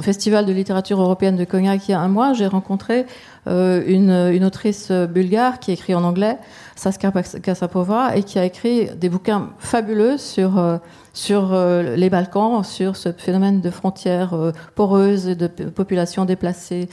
Festival 0.00 0.46
de 0.46 0.52
littérature 0.52 1.00
européenne 1.00 1.36
de 1.36 1.44
Cognac 1.44 1.88
il 1.88 1.90
y 1.90 1.94
a 1.94 2.00
un 2.00 2.08
mois, 2.08 2.32
j'ai 2.32 2.46
rencontré 2.46 3.04
euh, 3.46 3.82
une, 3.86 4.10
une, 4.10 4.44
autrice 4.44 4.90
bulgare 4.90 5.58
qui 5.58 5.72
écrit 5.72 5.94
en 5.94 6.04
anglais, 6.04 6.38
Saskia 6.76 7.12
Kasapova, 7.42 8.16
et 8.16 8.22
qui 8.22 8.38
a 8.38 8.44
écrit 8.44 8.86
des 8.96 9.08
bouquins 9.08 9.50
fabuleux 9.58 10.16
sur 10.16 10.58
euh, 10.58 10.78
sur 11.18 11.52
euh, 11.52 11.96
les 11.96 12.10
Balkans, 12.10 12.62
sur 12.62 12.94
ce 12.94 13.10
phénomène 13.10 13.60
de 13.60 13.70
frontières 13.70 14.34
euh, 14.34 14.52
poreuses 14.76 15.26
et 15.26 15.34
de 15.34 15.48
populations 15.48 16.24
déplacées, 16.24 16.88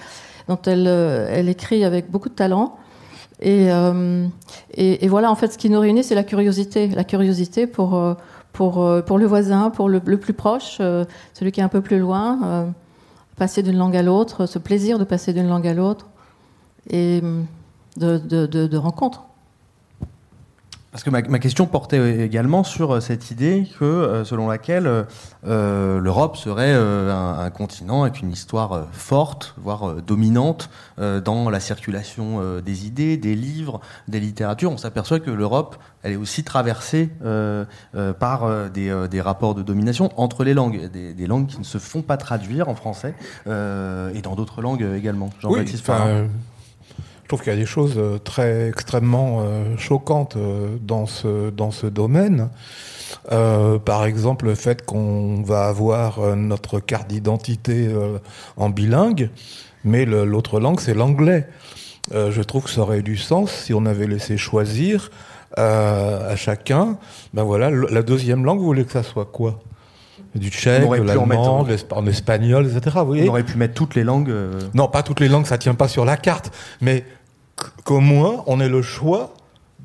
dont 0.47 0.57
elle, 0.65 0.87
euh, 0.87 1.29
elle 1.29 1.47
écrit 1.47 1.85
avec 1.85 2.09
beaucoup 2.09 2.29
de 2.29 2.33
talent. 2.33 2.75
Et, 3.39 3.69
voilà, 5.07 5.29
en 5.29 5.35
fait, 5.35 5.53
ce 5.53 5.59
qui 5.59 5.69
nous 5.69 5.79
réunit, 5.79 6.03
c'est 6.03 6.15
la 6.15 6.23
curiosité. 6.23 6.87
La 6.87 7.03
curiosité 7.03 7.67
pour, 7.67 8.01
pour, 8.53 8.79
le 8.79 9.25
voisin, 9.25 9.69
pour 9.69 9.89
le, 9.89 9.99
plus 9.99 10.33
proche, 10.33 10.77
celui 11.33 11.51
qui 11.51 11.59
est 11.59 11.63
un 11.63 11.69
peu 11.69 11.81
plus 11.81 11.99
loin, 11.99 12.73
passer 13.35 13.61
d'une 13.61 13.77
langue 13.77 13.97
à 13.97 14.01
l'autre, 14.01 14.45
ce 14.45 14.57
plaisir 14.57 14.97
de 14.97 15.03
passer 15.03 15.33
d'une 15.33 15.49
langue 15.49 15.67
à 15.67 15.73
l'autre, 15.73 16.07
et 16.89 17.21
de, 17.97 18.17
de, 18.17 18.45
de, 18.45 18.67
de 18.67 18.77
rencontres. 18.77 19.24
Parce 20.95 21.03
que 21.03 21.09
ma, 21.09 21.39
question 21.39 21.65
portait 21.65 22.23
également 22.23 22.63
sur 22.63 22.93
euh, 22.93 22.99
cette 23.01 23.29
idée 23.29 23.67
que, 23.77 23.83
euh, 23.83 24.23
selon 24.23 24.47
laquelle 24.47 25.05
euh, 25.45 25.99
l'Europe 25.99 26.37
serait 26.37 26.73
un, 26.73 27.49
continent 27.49 28.03
avec 28.03 28.21
une 28.21 28.31
histoire 28.31 28.87
forte, 28.93 29.55
voire 29.57 29.95
dominante, 29.95 30.69
dans 30.97 31.49
la 31.49 31.59
circulation 31.59 32.59
des 32.61 32.87
idées, 32.87 33.17
des 33.17 33.35
livres, 33.35 33.81
des 34.07 34.19
littératures. 34.19 34.71
On 34.71 34.77
s'aperçoit 34.77 35.19
que 35.19 35.31
l'Europe, 35.31 35.75
elle 36.03 36.13
est 36.13 36.17
aussi 36.17 36.43
traversée 36.43 37.09
par 38.19 38.69
des, 38.71 39.21
rapports 39.21 39.55
de 39.55 39.63
domination 39.63 40.11
entre 40.17 40.43
les 40.43 40.53
langues, 40.53 40.89
des, 40.91 41.13
des, 41.13 41.27
langues 41.27 41.47
qui 41.47 41.59
ne 41.59 41.63
se 41.63 41.77
font 41.77 42.01
pas 42.01 42.17
traduire 42.17 42.69
en 42.69 42.75
français 42.75 43.13
et 43.45 44.21
dans 44.21 44.35
d'autres 44.35 44.61
langues 44.61 44.85
également. 44.95 45.29
Jean-Baptiste 45.39 45.87
oui, 45.87 46.29
je 47.25 47.27
trouve 47.27 47.41
qu'il 47.41 47.53
y 47.53 47.55
a 47.55 47.59
des 47.59 47.65
choses 47.65 47.95
euh, 47.97 48.19
très 48.19 48.69
extrêmement 48.69 49.39
euh, 49.39 49.75
choquantes 49.77 50.35
euh, 50.35 50.77
dans 50.79 51.07
ce, 51.07 51.49
dans 51.49 51.71
ce 51.71 51.87
domaine. 51.87 52.49
par 53.27 54.05
exemple, 54.05 54.45
le 54.45 54.53
fait 54.53 54.85
qu'on 54.85 55.41
va 55.41 55.65
avoir 55.65 56.35
notre 56.35 56.79
carte 56.79 57.07
d'identité 57.07 57.89
en 58.57 58.69
bilingue, 58.69 59.31
mais 59.83 60.05
l'autre 60.05 60.59
langue, 60.59 60.79
c'est 60.79 60.93
l'anglais. 60.93 61.47
je 62.11 62.41
trouve 62.41 62.65
que 62.65 62.69
ça 62.69 62.81
aurait 62.81 63.01
du 63.01 63.17
sens 63.17 63.51
si 63.51 63.73
on 63.73 63.85
avait 63.85 64.07
laissé 64.07 64.37
choisir 64.37 65.09
à 65.55 66.35
chacun. 66.35 66.97
Ben 67.33 67.43
voilà, 67.43 67.71
la 67.71 68.03
deuxième 68.03 68.45
langue, 68.45 68.59
vous 68.59 68.65
voulez 68.65 68.85
que 68.85 68.91
ça 68.91 69.03
soit 69.03 69.25
quoi? 69.25 69.59
Du 70.35 70.49
tchèque, 70.49 70.87
de 70.89 71.03
l'allemand, 71.03 71.65
en 71.91 72.07
espagnol, 72.07 72.67
etc. 72.67 72.97
Vous 72.99 73.05
voyez? 73.05 73.23
on 73.27 73.31
aurait 73.31 73.43
pu 73.43 73.57
mettre 73.57 73.73
toutes 73.73 73.95
les 73.95 74.03
langues. 74.03 74.33
Non, 74.73 74.87
pas 74.87 75.01
toutes 75.03 75.19
les 75.19 75.29
langues, 75.29 75.45
ça 75.45 75.57
tient 75.57 75.75
pas 75.75 75.87
sur 75.87 76.05
la 76.05 76.17
carte, 76.17 76.51
mais 76.81 77.05
qu'au 77.83 77.99
moins 77.99 78.43
on 78.47 78.59
ait 78.59 78.69
le 78.69 78.81
choix 78.81 79.33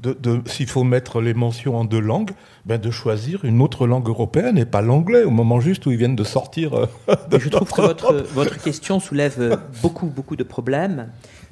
de, 0.03 0.12
de 0.12 0.41
s'il 0.47 0.66
faut 0.66 0.85
mettre 0.85 1.21
les 1.21 1.35
mentions 1.35 1.77
en 1.77 1.85
deux 1.85 2.01
langues, 2.01 2.31
ben 2.64 2.81
de 2.81 2.91
choisir 2.91 3.45
une 3.45 3.61
autre 3.61 3.87
langue 3.87 4.09
européenne 4.09 4.57
et 4.57 4.64
pas 4.64 4.81
l'anglais 4.81 5.25
au 5.25 5.31
moment 5.31 5.61
juste 5.61 5.85
où 5.87 5.91
ils 5.91 5.99
viennent 5.99 6.16
de 6.16 6.25
sortir. 6.25 6.89
De 7.31 7.39
je 7.39 7.49
trouve 7.49 7.71
que 7.71 7.83
votre, 7.83 8.14
votre 8.33 8.61
question 8.62 8.99
soulève 8.99 9.61
beaucoup, 9.83 10.07
beaucoup 10.07 10.37
de 10.37 10.43
problèmes. 10.43 11.11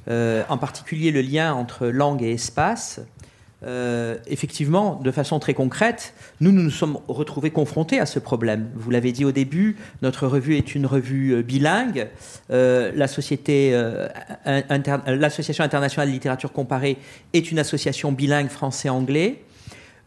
Euh, 0.09 0.43
en 0.49 0.57
particulier 0.57 1.11
le 1.11 1.21
lien 1.21 1.53
entre 1.53 1.87
langue 1.87 2.23
et 2.23 2.33
espace. 2.33 3.01
Euh, 3.65 4.17
effectivement, 4.29 5.01
de 5.03 5.11
façon 5.11 5.41
très 5.41 5.55
concrète, 5.55 6.15
nous, 6.41 6.53
nous 6.53 6.71
sommes 6.71 6.99
retrouvés 7.09 7.51
confrontés 7.51 7.99
à 7.99 8.07
ce 8.07 8.21
problème. 8.21 8.69
Vous 8.77 8.91
l'avez 8.91 9.11
dit 9.11 9.25
au 9.25 9.33
début, 9.33 9.77
notre 10.01 10.29
revue 10.29 10.57
est 10.57 10.77
une 10.77 10.87
revue 10.87 11.35
euh, 11.35 11.43
bilingue. 11.43 12.09
société, 13.09 13.73
l'Association 15.07 15.65
internationale 15.65 16.09
de 16.09 16.13
littérature 16.13 16.53
comparée 16.53 16.99
est 17.33 17.51
une 17.51 17.59
association 17.59 18.13
bilingue 18.13 18.49
français-anglais. 18.49 19.43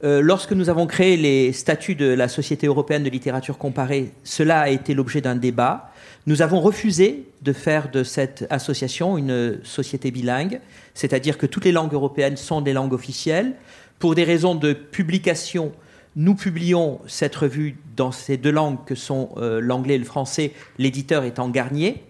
lorsque 0.04 0.54
nous 0.54 0.70
avons 0.70 0.88
créé 0.88 1.18
les 1.18 1.52
statuts 1.52 1.96
de 1.96 2.06
la 2.06 2.28
Société 2.28 2.68
européenne 2.68 3.04
de 3.04 3.10
littérature 3.10 3.58
comparée, 3.58 4.12
cela 4.24 4.62
a 4.62 4.70
été 4.70 4.94
l'objet 4.94 5.22
d'un 5.22 5.36
débat. 5.36 5.91
Nous 6.28 6.44
avons 6.44 6.62
refusé 6.62 7.26
de 7.42 7.52
faire 7.52 7.90
de 7.90 8.04
cette 8.04 8.46
association 8.52 9.18
une 9.18 9.60
société 9.64 10.12
bilingue, 10.12 10.62
c'est-à-dire 10.94 11.38
que 11.38 11.48
toutes 11.48 11.66
les 11.66 11.72
langues 11.72 11.94
européennes 11.94 12.38
sont 12.38 12.62
des 12.62 12.74
langues 12.74 12.94
officielles. 12.94 13.54
Pour 13.98 14.14
des 14.14 14.24
raisons 14.24 14.54
de 14.54 14.74
publication, 14.74 15.72
nous 16.16 16.36
publions 16.36 17.00
cette 17.08 17.36
revue 17.36 17.78
dans 17.96 18.12
ces 18.12 18.38
deux 18.38 18.52
langues 18.52 18.78
que 18.86 18.96
sont 18.96 19.30
euh, 19.38 19.60
l'anglais 19.60 19.96
et 19.96 20.00
le 20.00 20.06
français, 20.06 20.52
l'éditeur 20.78 21.24
étant 21.24 21.50
Garnier. 21.50 22.04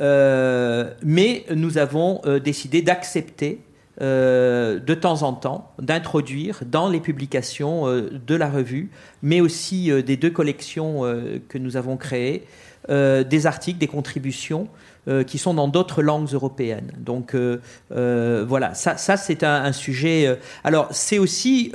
Euh, 0.00 0.92
mais 1.02 1.44
nous 1.54 1.78
avons 1.78 2.20
euh, 2.26 2.40
décidé 2.40 2.82
d'accepter 2.82 3.60
de 3.98 4.94
temps 4.94 5.22
en 5.22 5.32
temps 5.32 5.72
d'introduire 5.78 6.60
dans 6.66 6.90
les 6.90 7.00
publications 7.00 7.86
de 7.86 8.34
la 8.34 8.50
revue, 8.50 8.90
mais 9.22 9.40
aussi 9.40 9.90
des 10.02 10.18
deux 10.18 10.28
collections 10.28 11.00
que 11.48 11.56
nous 11.56 11.78
avons 11.78 11.96
créées, 11.96 12.44
euh, 12.88 13.24
des 13.24 13.46
articles, 13.46 13.80
des 13.80 13.88
contributions 13.88 14.68
euh, 15.08 15.24
qui 15.24 15.38
sont 15.38 15.54
dans 15.54 15.66
d'autres 15.66 16.02
langues 16.02 16.32
européennes. 16.32 16.92
Donc 16.98 17.34
euh, 17.34 17.58
voilà, 18.48 18.74
ça, 18.74 18.96
c'est 18.96 19.42
un, 19.42 19.72
sujet. 19.72 20.38
alors 20.62 20.86
c'est 20.92 21.18
aussi 21.18 21.72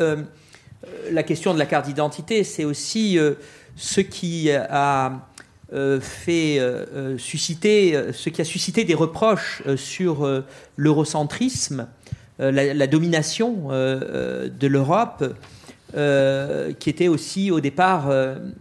la 1.11 1.23
question 1.23 1.53
de 1.53 1.59
la 1.59 1.65
carte 1.65 1.85
d'identité, 1.85 2.45
c'est 2.45 2.63
aussi 2.63 3.19
ce 3.75 3.99
qui 3.99 4.51
a 4.51 5.27
fait 5.99 6.59
susciter, 7.17 8.01
ce 8.13 8.29
qui 8.29 8.41
a 8.41 8.45
suscité 8.45 8.85
des 8.85 8.95
reproches 8.95 9.63
sur 9.75 10.43
l'eurocentrisme, 10.77 11.87
la, 12.39 12.73
la, 12.73 12.87
domination 12.87 13.69
de 13.69 14.67
l'Europe, 14.67 15.25
qui 15.93 16.89
était 16.89 17.07
aussi 17.09 17.51
au 17.51 17.59
départ 17.59 18.09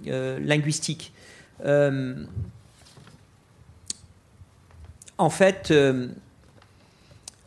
linguistique. 0.05 1.13
Euh, 1.65 2.15
en 5.19 5.31
fait, 5.31 5.71
euh, 5.71 6.09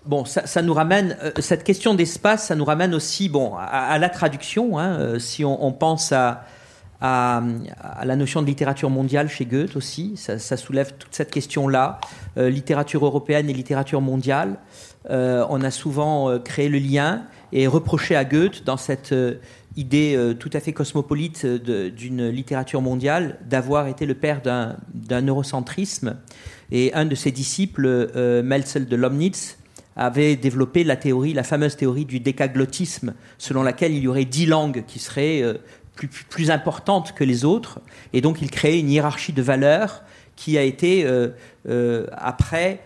bon, 0.05 0.25
ça, 0.25 0.61
nous 0.61 0.73
ramène, 0.73 1.17
euh, 1.23 1.31
cette 1.39 1.63
question 1.63 1.95
d'espace, 1.95 2.47
ça 2.47 2.55
nous 2.55 2.65
ramène 2.65 2.93
aussi 2.93 3.29
bon, 3.29 3.55
à, 3.55 3.97
la 3.97 4.09
traduction. 4.09 4.77
Hein, 4.77 5.19
si 5.19 5.43
on, 5.43 5.71
pense 5.71 6.11
à, 6.11 6.45
à, 7.01 7.41
la 8.05 8.15
notion 8.15 8.41
de 8.41 8.47
littérature 8.47 8.89
mondiale 8.89 9.27
chez 9.27 9.45
Goethe 9.45 9.75
aussi, 9.75 10.15
ça, 10.17 10.57
soulève 10.57 10.93
toute 10.93 11.15
cette 11.15 11.31
question-là, 11.31 11.99
littérature 12.37 13.05
européenne 13.05 13.49
et 13.49 13.53
littérature 13.53 14.01
mondiale. 14.01 14.57
on 15.09 15.61
a 15.63 15.71
souvent 15.71 16.39
créé 16.39 16.69
le 16.69 16.77
lien 16.77 17.23
et 17.51 17.65
reproché 17.65 18.15
à 18.15 18.23
Goethe 18.23 18.63
dans 18.63 18.77
cette 18.77 19.15
idée 19.75 20.15
euh, 20.15 20.33
tout 20.33 20.49
à 20.53 20.59
fait 20.59 20.73
cosmopolite 20.73 21.45
d'une 21.45 22.29
littérature 22.29 22.81
mondiale, 22.81 23.39
d'avoir 23.45 23.87
été 23.87 24.05
le 24.05 24.13
père 24.13 24.41
d'un 24.41 25.27
eurocentrisme. 25.27 26.17
Et 26.71 26.93
un 26.93 27.05
de 27.05 27.15
ses 27.15 27.31
disciples, 27.31 27.85
euh, 27.87 28.43
Melzel 28.43 28.87
de 28.87 28.95
Lomnitz, 28.95 29.57
avait 29.95 30.35
développé 30.35 30.83
la 30.83 30.95
théorie, 30.95 31.33
la 31.33 31.43
fameuse 31.43 31.75
théorie 31.75 32.05
du 32.05 32.19
décaglottisme, 32.19 33.13
selon 33.37 33.61
laquelle 33.61 33.93
il 33.93 34.03
y 34.03 34.07
aurait 34.07 34.25
dix 34.25 34.47
langues 34.47 34.83
qui 34.87 34.97
seraient 34.97 35.41
euh, 35.41 35.55
plus, 35.95 36.07
plus, 36.07 36.49
importantes 36.49 37.13
que 37.13 37.23
les 37.23 37.45
autres. 37.45 37.79
Et 38.11 38.21
donc 38.21 38.41
il 38.41 38.49
créait 38.49 38.79
une 38.79 38.89
hiérarchie 38.89 39.33
de 39.33 39.41
valeurs 39.43 40.03
qui 40.35 40.57
a 40.57 40.63
été, 40.63 41.07
après, 42.11 42.79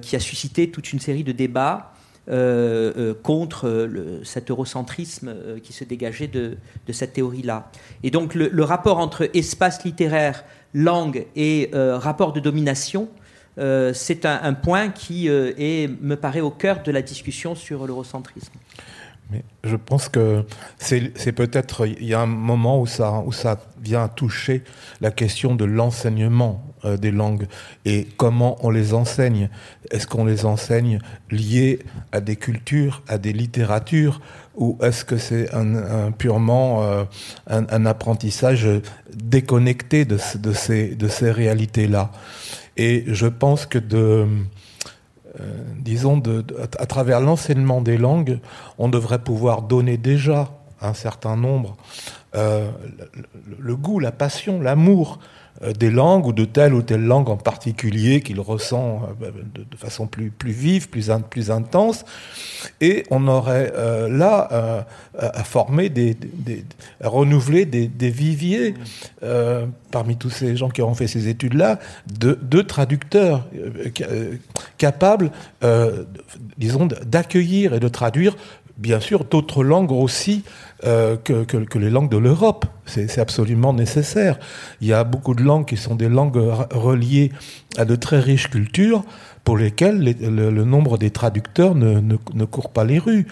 qui 0.00 0.16
a 0.16 0.18
suscité 0.18 0.70
toute 0.70 0.94
une 0.94 0.98
série 0.98 1.24
de 1.24 1.32
débats 1.32 1.92
euh, 2.28 2.92
euh, 2.96 3.14
contre 3.14 3.68
le, 3.68 4.24
cet 4.24 4.50
eurocentrisme 4.50 5.28
euh, 5.28 5.60
qui 5.60 5.72
se 5.72 5.84
dégageait 5.84 6.26
de, 6.26 6.56
cette 6.90 7.12
théorie-là. 7.12 7.70
Et 8.02 8.10
donc 8.10 8.34
le, 8.34 8.64
rapport 8.64 8.98
entre 8.98 9.30
espace 9.32 9.84
littéraire, 9.84 10.44
langue 10.74 11.26
et 11.36 11.70
rapport 11.72 12.32
de 12.32 12.40
domination, 12.40 13.08
c'est 13.56 14.26
un, 14.26 14.52
point 14.54 14.88
qui 14.88 15.28
est, 15.28 15.88
me 16.02 16.16
paraît 16.16 16.40
au 16.40 16.50
cœur 16.50 16.82
de 16.82 16.90
la 16.90 17.00
discussion 17.00 17.54
sur 17.54 17.86
l'eurocentrisme. 17.86 18.52
Mais 19.30 19.44
je 19.64 19.76
pense 19.76 20.08
que 20.08 20.44
c'est 20.78 21.32
peut-être, 21.32 21.86
il 21.86 22.06
y 22.06 22.14
a 22.14 22.20
un 22.20 22.26
moment 22.26 22.80
où 22.80 22.86
ça, 22.86 23.22
où 23.24 23.32
ça 23.32 23.58
vient 23.80 24.08
toucher 24.08 24.64
la 25.00 25.12
question 25.12 25.54
de 25.54 25.64
l'enseignement 25.64 26.65
euh, 26.84 26.98
des 26.98 27.10
langues 27.10 27.46
et 27.86 28.06
comment 28.18 28.58
on 28.60 28.68
les 28.68 28.92
enseigne. 28.92 29.48
Est-ce 29.90 30.06
qu'on 30.06 30.26
les 30.26 30.44
enseigne 30.44 30.98
liés 31.30 31.78
à 32.12 32.20
des 32.20 32.36
cultures, 32.36 33.02
à 33.08 33.16
des 33.16 33.32
littératures, 33.32 34.20
ou 34.56 34.76
est-ce 34.82 35.04
que 35.04 35.16
c'est 35.16 35.54
un, 35.54 36.12
purement 36.12 36.82
euh, 36.82 37.04
un, 37.46 37.86
apprentissage 37.86 38.68
déconnecté 39.14 40.04
de, 40.04 40.18
de 40.38 40.52
ces, 40.52 40.94
de 40.94 41.08
ces 41.08 41.30
réalités-là? 41.30 42.12
Et 42.76 43.04
je 43.06 43.26
pense 43.26 43.64
que 43.64 43.78
de 43.78 44.26
euh, 45.40 45.64
disons, 45.78 46.18
de, 46.18 46.44
à 46.78 46.86
travers 46.86 47.20
l'enseignement 47.20 47.80
des 47.80 47.96
langues, 47.96 48.38
on 48.76 48.88
devrait 48.88 49.22
pouvoir 49.22 49.62
donner 49.62 49.96
déjà 49.96 50.50
un 50.82 50.94
certain 50.94 51.36
nombre 51.36 51.76
le, 52.34 53.76
goût, 53.76 53.98
la 53.98 54.12
passion, 54.12 54.60
l'amour 54.60 55.18
des 55.78 55.90
langues 55.90 56.26
ou 56.26 56.32
de 56.32 56.44
telle 56.44 56.74
ou 56.74 56.82
telle 56.82 57.04
langue 57.04 57.28
en 57.28 57.36
particulier 57.36 58.20
qu'il 58.20 58.40
ressent 58.40 59.02
euh, 59.22 59.30
de, 59.54 59.76
façon 59.76 60.06
plus, 60.06 60.30
plus 60.30 60.52
vive, 60.52 60.88
plus, 60.88 61.10
plus 61.30 61.50
intense. 61.50 62.04
Et 62.80 63.04
on 63.10 63.28
aurait 63.28 63.72
là 64.08 64.86
à 65.18 65.44
former, 65.44 65.88
des, 65.88 66.16
à 67.02 67.08
renouveler 67.08 67.64
des, 67.64 68.10
viviers 68.10 68.74
parmi 69.90 70.16
tous 70.16 70.30
ces 70.30 70.56
gens 70.56 70.68
qui 70.68 70.82
ont 70.82 70.94
fait 70.94 71.06
ces 71.06 71.28
études-là, 71.28 71.78
de, 72.18 72.62
traducteurs 72.62 73.46
capables, 74.78 75.30
disons, 76.58 76.86
d'accueillir 76.86 77.74
et 77.74 77.80
de 77.80 77.88
traduire 77.88 78.36
bien 78.76 79.00
sûr 79.00 79.24
d'autres 79.24 79.64
langues 79.64 79.92
aussi 79.92 80.42
euh, 80.84 81.16
que, 81.16 81.78
les 81.78 81.88
langues 81.88 82.10
de 82.10 82.18
l'Europe. 82.18 82.66
C'est 82.84 83.18
absolument 83.18 83.72
nécessaire. 83.72 84.38
Il 84.82 84.86
y 84.86 84.92
a 84.92 85.04
beaucoup 85.04 85.34
de 85.34 85.42
langues 85.42 85.64
qui 85.64 85.78
sont 85.78 85.94
des 85.94 86.10
langues 86.10 86.36
reliées 86.70 87.32
à 87.78 87.86
de 87.86 87.96
très 87.96 88.20
riches 88.20 88.50
cultures 88.50 89.02
pour 89.42 89.56
lesquelles 89.56 90.02
le, 90.02 90.64
nombre 90.64 90.98
des 90.98 91.10
traducteurs 91.10 91.74
ne, 91.74 92.00
ne, 92.00 92.44
court 92.44 92.70
pas 92.70 92.84
les 92.84 92.98
rues. 92.98 93.26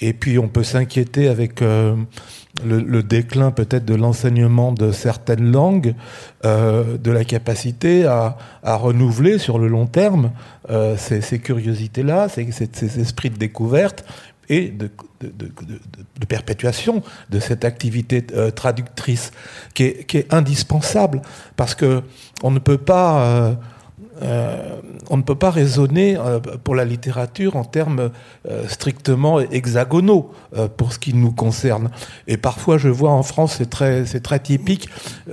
Et 0.00 0.12
puis 0.12 0.38
on 0.38 0.48
peut 0.48 0.62
s'inquiéter 0.62 1.28
avec 1.28 1.62
euh, 1.62 1.96
le, 2.64 3.02
déclin 3.02 3.50
peut-être 3.50 3.84
de 3.84 3.94
l'enseignement 3.94 4.72
de 4.72 4.92
certaines 4.92 5.50
langues, 5.50 5.94
euh, 6.44 6.96
de 6.96 7.10
la 7.10 7.24
capacité 7.24 8.06
à, 8.06 8.36
à, 8.62 8.76
renouveler 8.76 9.38
sur 9.38 9.58
le 9.58 9.66
long 9.66 9.86
terme 9.86 10.30
ces, 10.96 11.20
ces 11.20 11.40
curiosités-là, 11.40 12.28
ces, 12.28 12.50
ces, 12.50 13.00
esprits 13.00 13.30
de 13.30 13.36
découverte, 13.36 14.04
et 14.48 14.68
de, 14.68 14.90
perpétuation 16.28 17.02
de 17.30 17.40
cette 17.40 17.64
activité 17.64 18.26
euh, 18.34 18.50
traductrice 18.50 19.32
qui 19.74 19.84
est, 19.84 20.32
indispensable 20.32 21.22
parce 21.56 21.74
que 21.74 22.02
on 22.42 22.50
ne 22.50 22.58
peut 22.58 22.78
pas 22.78 23.56
euh, 24.22 24.80
on 25.10 25.16
ne 25.16 25.22
peut 25.22 25.34
pas 25.34 25.50
raisonner 25.50 26.16
euh, 26.16 26.38
pour 26.38 26.74
la 26.74 26.84
littérature 26.84 27.56
en 27.56 27.64
termes 27.64 28.10
euh, 28.48 28.68
strictement 28.68 29.40
hexagonaux 29.40 30.32
pour 30.76 30.92
ce 30.92 30.98
qui 30.98 31.14
nous 31.14 31.32
concerne. 31.32 31.90
Et 32.26 32.36
parfois, 32.36 32.78
je 32.78 32.88
vois 32.88 33.10
en 33.10 33.22
France, 33.22 33.56
c'est 33.58 33.70
très, 33.70 34.06
c'est 34.06 34.20
très 34.20 34.38
typique, 34.38 34.88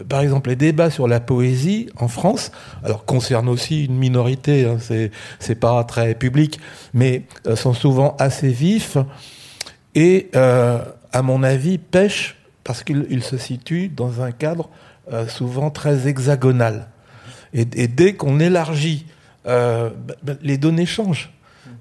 par 0.09 0.21
exemple, 0.21 0.49
les 0.49 0.55
débats 0.55 0.89
sur 0.89 1.07
la 1.07 1.19
poésie 1.19 1.89
en 1.97 2.07
France, 2.07 2.51
alors 2.83 3.05
concernent 3.05 3.49
aussi 3.49 3.85
une 3.85 3.97
minorité, 3.97 4.65
hein, 4.65 4.77
c'est, 4.79 5.11
c'est 5.39 5.55
pas 5.55 5.83
très 5.83 6.15
public, 6.15 6.59
mais 6.93 7.23
sont 7.55 7.73
souvent 7.73 8.15
assez 8.17 8.49
vifs 8.49 8.97
et, 9.93 10.31
à 10.33 11.21
mon 11.21 11.43
avis, 11.43 11.77
pêchent 11.77 12.37
parce 12.63 12.83
qu'ils 12.83 13.23
se 13.23 13.37
situent 13.37 13.89
dans 13.89 14.21
un 14.21 14.31
cadre 14.31 14.69
souvent 15.27 15.69
très 15.69 16.07
hexagonal. 16.07 16.87
Et, 17.53 17.87
dès 17.87 18.13
qu'on 18.13 18.39
élargit, 18.39 19.05
bah, 19.45 19.91
bah, 20.23 20.33
les 20.41 20.57
données 20.57 20.85
changent. 20.85 21.31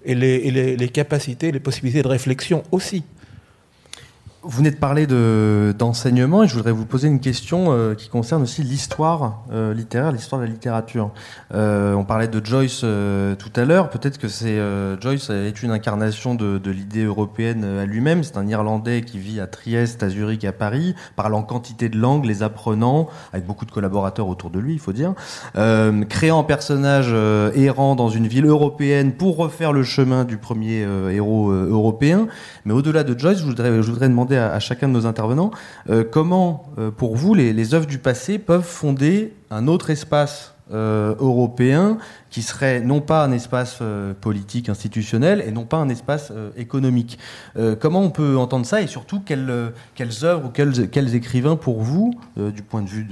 Et 0.05 0.14
les 0.14 0.89
capacités, 0.89 1.53
les 1.53 1.61
possibilités 1.61 2.03
de 2.03 2.09
réflexion 2.09 2.62
aussi. 2.73 3.05
Vous 4.43 4.57
venez 4.57 4.70
de 4.70 4.76
parler 4.76 5.07
d'enseignement 5.74 6.45
et 6.45 6.49
je 6.49 6.55
voudrais 6.55 6.72
vous 6.72 6.86
poser 6.86 7.09
une 7.09 7.20
question 7.20 7.72
euh, 7.72 7.95
qui 7.95 8.09
concerne 8.09 8.43
aussi 8.43 8.62
l'histoire 8.62 9.43
euh, 9.53 9.74
littéraire, 9.74 10.12
l'histoire 10.12 10.41
de 10.41 10.47
la 10.47 10.51
littérature. 10.51 11.11
Euh, 11.53 11.93
on 11.93 12.05
parlait 12.05 12.26
de 12.26 12.43
Joyce 12.43 12.80
tout 12.80 13.53
à 13.55 13.64
l'heure. 13.66 13.91
Peut-être 13.91 14.16
que 14.16 14.28
c'est 14.28 14.59
Joyce 14.99 15.28
est 15.28 15.62
une 15.62 15.70
incarnation 15.70 16.34
de, 16.34 16.70
l'idée 16.70 17.05
européenne 17.05 17.64
à 17.64 17.84
lui-même. 17.84 18.24
C'est 18.24 18.38
un 18.38 18.49
Irlandais 18.49 19.03
qui 19.03 19.18
vit 19.18 19.41
à 19.41 19.47
Trieste, 19.47 20.03
à 20.03 20.09
Zurich, 20.09 20.47
à 20.47 20.53
Paris, 20.53 20.95
parlant 21.16 21.43
quantité 21.43 21.91
de 21.91 21.99
langues, 21.99 22.24
les 22.24 22.43
apprenant, 22.43 23.09
avec 23.34 23.45
beaucoup 23.45 23.66
de 23.66 23.72
collaborateurs 23.72 24.26
autour 24.26 24.49
de 24.49 24.59
lui, 24.59 24.72
il 24.72 24.78
faut 24.78 24.95
dire, 24.95 25.12
créant 26.09 26.41
un 26.41 26.45
personnage 26.45 27.12
errant 27.55 27.95
dans 27.95 28.09
une 28.09 28.26
ville 28.26 28.47
européenne 28.47 29.12
pour 29.12 29.36
refaire 29.36 29.74
le 29.74 29.82
chemin 29.82 30.24
du 30.24 30.38
premier 30.38 30.86
héros 31.12 31.51
européen. 31.51 32.26
Mais 32.64 32.72
au-delà 32.72 33.05
de 33.05 33.18
Joyce, 33.18 33.41
je 33.41 33.45
voudrais, 33.45 33.82
je 33.82 33.91
voudrais 33.91 34.09
demander 34.09 34.30
à, 34.37 34.59
chacun 34.61 34.89
de 34.89 34.93
nos 34.93 35.07
intervenants 35.07 35.51
euh, 35.89 36.05
comment, 36.05 36.66
euh, 36.78 36.91
pour 36.91 37.16
vous, 37.16 37.35
les, 37.35 37.53
les, 37.53 37.74
œuvres 37.74 37.87
du 37.87 37.99
passé 37.99 38.39
peuvent 38.39 38.66
fonder 38.66 39.35
un 39.51 39.68
autre 39.68 39.91
espace 39.91 40.55
euh, 40.73 41.14
européen 41.18 41.99
qui 42.31 42.43
serait 42.43 42.81
non 42.81 43.01
pas 43.01 43.25
un 43.25 43.33
espace 43.33 43.83
politique 44.21 44.68
institutionnel 44.68 45.43
et 45.45 45.51
non 45.51 45.64
pas 45.64 45.79
un 45.79 45.89
espace 45.89 46.33
économique. 46.57 47.18
comment 47.81 48.03
on 48.03 48.11
peut 48.11 48.37
entendre 48.39 48.64
ça 48.64 48.81
et 48.81 48.87
surtout 48.87 49.18
quelles, 49.18 49.51
œuvres 49.51 50.45
ou 50.47 50.49
quels, 50.49 51.14
écrivains 51.16 51.57
pour 51.57 51.83
vous, 51.83 52.14
du 52.37 52.62
point 52.62 52.83
de 52.83 52.89
vue 52.89 53.05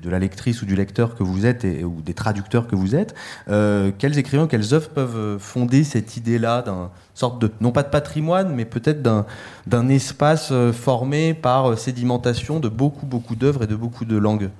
de, 0.00 0.10
la 0.10 0.20
lectrice 0.20 0.62
ou 0.62 0.66
du 0.66 0.76
lecteur 0.76 1.16
que 1.16 1.24
vous 1.24 1.44
êtes 1.44 1.66
ou 1.82 2.02
des 2.02 2.14
traducteurs 2.14 2.68
que 2.68 2.76
vous 2.76 2.94
êtes, 2.94 3.16
quels 3.48 4.16
écrivains, 4.16 4.46
quelles 4.46 4.72
œuvres 4.72 4.90
peuvent 4.90 5.38
fonder 5.40 5.82
cette 5.82 6.16
idée-là 6.16 6.62
d'un 6.62 6.92
sorte 7.14 7.40
de, 7.40 7.50
non 7.60 7.72
pas 7.72 7.82
de 7.82 7.88
patrimoine, 7.88 8.54
mais 8.54 8.64
peut-être 8.64 9.02
d'un 9.02 9.88
espace 9.88 10.50
euh, 10.52 10.72
formé 10.72 11.34
par 11.34 11.70
euh, 11.70 11.76
sédimentation 11.76 12.60
de 12.60 12.68
beaucoup, 12.68 13.06
beaucoup 13.06 13.36
d'œuvres 13.36 13.64
et 13.64 13.66
de 13.66 13.76
beaucoup 13.76 14.04
de 14.04 14.16
langues? 14.16 14.50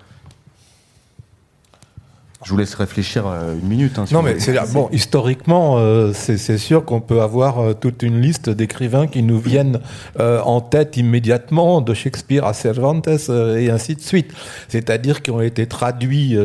Je 2.45 2.51
vous 2.51 2.57
laisse 2.57 2.75
réfléchir 2.75 3.27
euh, 3.27 3.55
une 3.55 3.69
minute. 3.69 3.99
Hein, 3.99 4.05
non, 4.11 4.23
mais 4.23 4.39
c'est 4.41 4.57
bon. 4.73 4.89
Historiquement, 4.93 5.77
euh, 5.79 6.13
c'est 6.13 6.59
sûr 6.59 6.85
qu'on 6.85 7.01
peut 7.01 7.21
avoir 7.21 7.61
euh, 7.61 7.73
toute 7.75 8.03
une 8.03 8.21
liste 8.21 8.51
d'écrivains 8.51 9.07
qui 9.07 9.23
nous 9.23 9.39
viennent 9.39 9.81
en 10.19 10.61
tête 10.61 10.97
immédiatement, 10.97 11.81
de 11.81 11.95
Shakespeare 11.95 12.45
à 12.45 12.53
Cervantes 12.53 13.09
et 13.09 13.71
ainsi 13.71 13.95
de 13.95 14.01
suite. 14.01 14.33
C'est-à-dire 14.69 15.23
qui 15.23 15.31
ont 15.31 15.41
été 15.41 15.67
traduits, 15.67 16.37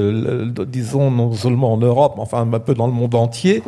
disons 0.67 1.11
non 1.11 1.33
seulement 1.33 1.73
en 1.73 1.77
Europe, 1.77 2.13
mais 2.15 2.21
enfin 2.21 2.47
un 2.51 2.59
peu 2.59 2.73
dans 2.73 2.87
le 2.87 2.93
monde 2.93 3.15
entier, 3.15 3.63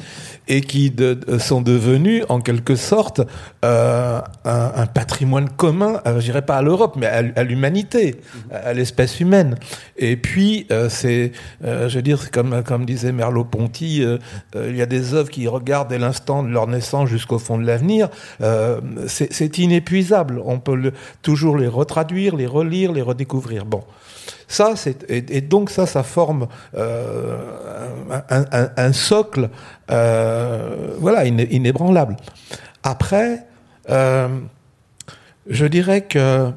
et 0.47 0.61
qui 0.61 0.93
sont 1.39 1.61
devenus 1.61 2.23
en 2.29 2.41
quelque 2.41 2.75
sorte 2.75 3.21
un, 3.63 4.23
un, 4.45 4.85
patrimoine 4.87 5.49
commun. 5.49 6.01
je 6.05 6.19
dirais 6.19 6.45
pas 6.45 6.57
à 6.57 6.61
l'Europe, 6.61 6.95
mais 6.97 7.07
à, 7.07 7.23
à 7.35 7.43
l'humanité, 7.43 8.15
à, 8.51 8.73
l'espèce 8.73 9.19
humaine. 9.19 9.55
Et 9.97 10.15
puis 10.15 10.67
c'est, 10.89 11.31
je 11.63 11.95
veux 11.95 12.01
dire 12.01 12.18
comme, 12.27 12.85
disait 12.85 13.11
Merleau-Ponty, 13.11 14.03
euh, 14.03 14.17
euh, 14.55 14.67
il 14.69 14.77
y 14.77 14.81
a 14.81 14.85
des 14.85 15.13
œuvres 15.13 15.29
qui 15.29 15.47
regardent 15.47 15.89
dès 15.89 15.97
l'instant 15.97 16.43
de 16.43 16.49
leur 16.49 16.67
naissance 16.67 17.09
jusqu'au 17.09 17.39
fond 17.39 17.57
de 17.57 17.65
l'avenir. 17.65 18.09
Euh, 18.41 18.79
c'est 19.07 19.57
inépuisable. 19.57 20.41
On 20.45 20.59
peut 20.59 20.91
toujours 21.21 21.57
les 21.57 21.67
retraduire, 21.67 22.35
les 22.35 22.47
relire, 22.47 22.91
les 22.91 23.01
redécouvrir. 23.01 23.65
Bon. 23.65 23.83
Ça, 24.47 24.73
et, 25.07 25.41
donc 25.41 25.69
ça, 25.69 25.85
ça 25.85 26.03
forme 26.03 26.47
un, 26.75 28.93
socle, 28.93 29.49
voilà, 29.87 31.25
inébranlable. 31.25 32.17
Après, 32.83 33.45
je 33.87 35.65
dirais 35.65 36.01
que 36.01 36.51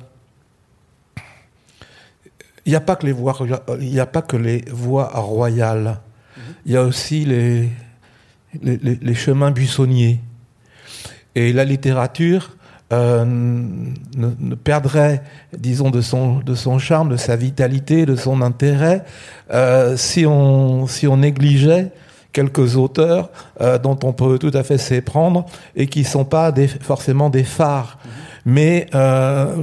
il 2.64 2.70
n'y 2.70 2.76
a 2.76 2.80
pas 2.80 2.96
que 2.96 3.06
les 3.06 3.12
voies, 3.12 3.36
il 3.80 3.98
a 3.98 4.06
pas 4.06 4.22
que 4.22 4.36
les 4.36 4.64
voies 4.70 5.08
royales. 5.08 5.98
Il 6.64 6.72
y 6.72 6.76
a 6.76 6.84
aussi 6.84 7.24
les, 7.24 7.68
les, 8.62 9.14
chemins 9.14 9.50
buissonniers. 9.50 10.20
Et 11.34 11.52
la 11.52 11.64
littérature 11.64 12.56
euh, 12.92 13.24
ne, 13.24 14.54
perdrait, 14.54 15.22
disons, 15.56 15.90
de 15.90 16.00
son, 16.00 16.38
de 16.40 16.54
son 16.54 16.78
charme, 16.78 17.08
de 17.08 17.16
sa 17.16 17.36
vitalité, 17.36 18.06
de 18.06 18.16
son 18.16 18.42
intérêt, 18.42 19.04
euh, 19.52 19.96
si, 19.96 20.26
on, 20.26 20.86
si 20.86 21.06
on 21.08 21.16
négligeait 21.16 21.90
quelques 22.32 22.76
auteurs 22.76 23.30
euh, 23.60 23.78
dont 23.78 23.98
on 24.04 24.12
peut 24.12 24.38
tout 24.38 24.50
à 24.54 24.62
fait 24.62 24.78
s'éprendre 24.78 25.46
et 25.76 25.86
qui 25.86 26.00
ne 26.00 26.06
sont 26.06 26.24
pas 26.24 26.52
des, 26.52 26.68
forcément 26.68 27.30
des 27.30 27.44
phares 27.44 27.98
mais 28.44 28.86
euh, 28.94 29.62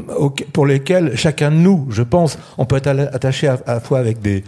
pour 0.53 0.65
lesquels 0.65 1.15
chacun 1.17 1.51
de 1.51 1.57
nous, 1.57 1.87
je 1.89 2.03
pense, 2.03 2.37
on 2.57 2.65
peut 2.65 2.77
être 2.77 2.87
attaché 2.87 3.47
à, 3.47 3.59
la 3.67 3.79
fois 3.79 3.99
avec 3.99 4.21
des, 4.21 4.43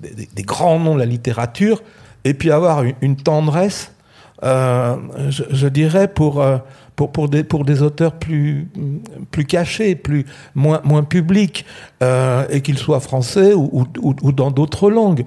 des, 0.00 0.42
grands 0.42 0.78
noms 0.78 0.94
de 0.94 1.00
la 1.00 1.06
littérature, 1.06 1.82
et 2.24 2.34
puis 2.34 2.50
avoir 2.50 2.84
une, 3.02 3.16
tendresse, 3.16 3.92
euh, 4.42 4.96
je, 5.28 5.68
dirais, 5.68 6.08
pour, 6.08 6.40
euh, 6.40 6.56
pour, 6.96 7.12
pour, 7.12 7.28
des, 7.28 7.44
pour 7.44 7.64
des 7.64 7.82
auteurs 7.82 8.14
plus, 8.14 8.68
plus 9.30 9.44
cachés, 9.44 9.94
plus, 9.94 10.24
moins, 10.54 10.80
moins 10.84 11.02
publics, 11.02 11.66
et 12.50 12.60
qu'ils 12.60 12.78
soient 12.78 13.00
français 13.00 13.54
ou, 13.54 13.86
ou, 14.00 14.32
dans 14.32 14.50
d'autres 14.50 14.90
langues. 14.90 15.24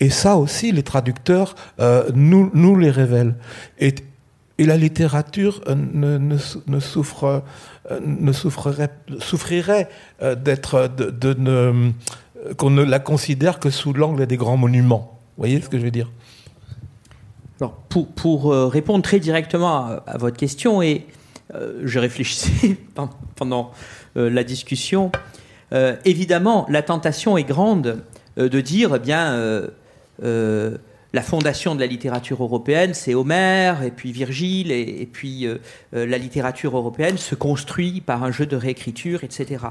Et 0.00 0.10
ça 0.10 0.36
aussi, 0.36 0.72
les 0.72 0.82
traducteurs 0.82 1.54
nous, 2.14 2.50
nous 2.54 2.76
les 2.76 2.90
révèlent. 2.90 3.34
Et 4.58 4.66
la 4.66 4.76
littérature 4.76 5.60
euh, 5.68 5.74
ne, 5.74 6.80
souffre 6.80 7.42
euh, 7.90 8.00
ne 8.00 8.32
souffrirait, 8.32 8.90
souffrirait 9.18 9.88
euh, 10.22 10.34
d'être, 10.34 10.88
de, 10.88 11.34
ne, 11.34 11.90
qu'on 12.56 12.70
ne 12.70 12.82
la 12.82 12.98
considère 12.98 13.58
que 13.58 13.70
sous 13.70 13.92
l'angle 13.92 14.26
des 14.26 14.36
grands 14.36 14.56
monuments. 14.56 15.18
Vous 15.36 15.42
voyez 15.42 15.60
ce 15.60 15.68
que 15.68 15.78
je 15.78 15.84
veux 15.84 15.90
dire? 15.90 16.10
Alors, 17.60 17.74
pour, 17.88 18.08
pour 18.08 18.52
répondre 18.52 19.02
très 19.02 19.20
directement 19.20 20.00
à, 20.06 20.18
votre 20.18 20.36
question, 20.36 20.82
et 20.82 21.06
je 21.82 21.98
réfléchissais 21.98 22.76
pendant 23.36 23.70
la 24.16 24.44
discussion, 24.44 25.12
évidemment, 26.04 26.66
la 26.68 26.82
tentation 26.82 27.38
est 27.38 27.44
grande 27.44 28.02
de 28.36 28.60
dire, 28.60 28.96
eh 28.96 28.98
bien, 28.98 29.62
la 31.14 31.22
fondation 31.22 31.76
de 31.76 31.80
la 31.80 31.86
littérature 31.86 32.42
européenne, 32.42 32.92
c'est 32.92 33.14
Homère, 33.14 33.84
et 33.84 33.92
puis 33.92 34.10
Virgile, 34.10 34.72
et, 34.72 35.08
puis 35.10 35.46
euh, 35.46 35.58
euh, 35.94 36.06
la 36.06 36.18
littérature 36.18 36.76
européenne 36.76 37.18
se 37.18 37.36
construit 37.36 38.00
par 38.00 38.24
un 38.24 38.32
jeu 38.32 38.46
de 38.46 38.56
réécriture, 38.56 39.22
etc. 39.22 39.64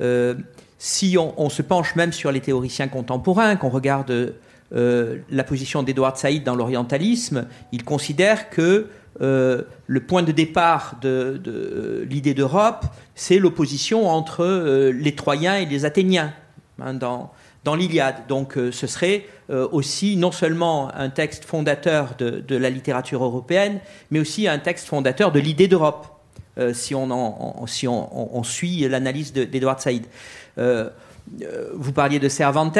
Euh, 0.00 0.34
si 0.78 1.18
on, 1.18 1.50
se 1.50 1.60
penche 1.60 1.96
même 1.96 2.14
sur 2.14 2.32
les 2.32 2.40
théoriciens 2.40 2.88
contemporains, 2.88 3.56
qu'on 3.56 3.68
regarde 3.68 4.34
la 4.72 5.44
position 5.44 5.82
d'Edouard 5.82 6.16
Saïd 6.16 6.42
dans 6.42 6.54
l'orientalisme, 6.54 7.46
il 7.72 7.84
considère 7.84 8.48
que 8.48 8.86
le 9.20 10.00
point 10.00 10.22
de 10.22 10.32
départ 10.32 10.96
de, 11.02 12.06
l'idée 12.08 12.32
d'Europe, 12.32 12.86
c'est 13.14 13.38
l'opposition 13.38 14.08
entre 14.08 14.90
les 14.90 15.14
Troyens 15.14 15.56
et 15.56 15.66
les 15.66 15.84
Athéniens. 15.84 16.32
Hein, 16.80 16.94
dans, 16.94 17.30
dans 17.64 17.74
l'Iliade. 17.74 18.26
Donc 18.28 18.56
euh, 18.56 18.72
ce 18.72 18.86
serait 18.86 19.26
euh, 19.50 19.68
aussi 19.72 20.16
non 20.16 20.32
seulement 20.32 20.94
un 20.94 21.10
texte 21.10 21.44
fondateur 21.44 22.14
de, 22.18 22.56
la 22.56 22.70
littérature 22.70 23.24
européenne, 23.24 23.80
mais 24.10 24.18
aussi 24.18 24.48
un 24.48 24.58
texte 24.58 24.86
fondateur 24.86 25.32
de 25.32 25.40
l'idée 25.40 25.68
d'Europe, 25.68 26.06
euh, 26.58 26.72
si, 26.72 26.94
on, 26.94 28.42
suit 28.44 28.88
l'analyse 28.88 29.32
d'Edouard 29.32 29.80
Saïd. 29.80 30.04
vous 30.56 31.92
parliez 31.92 32.18
de 32.18 32.28
Cervantes. 32.28 32.78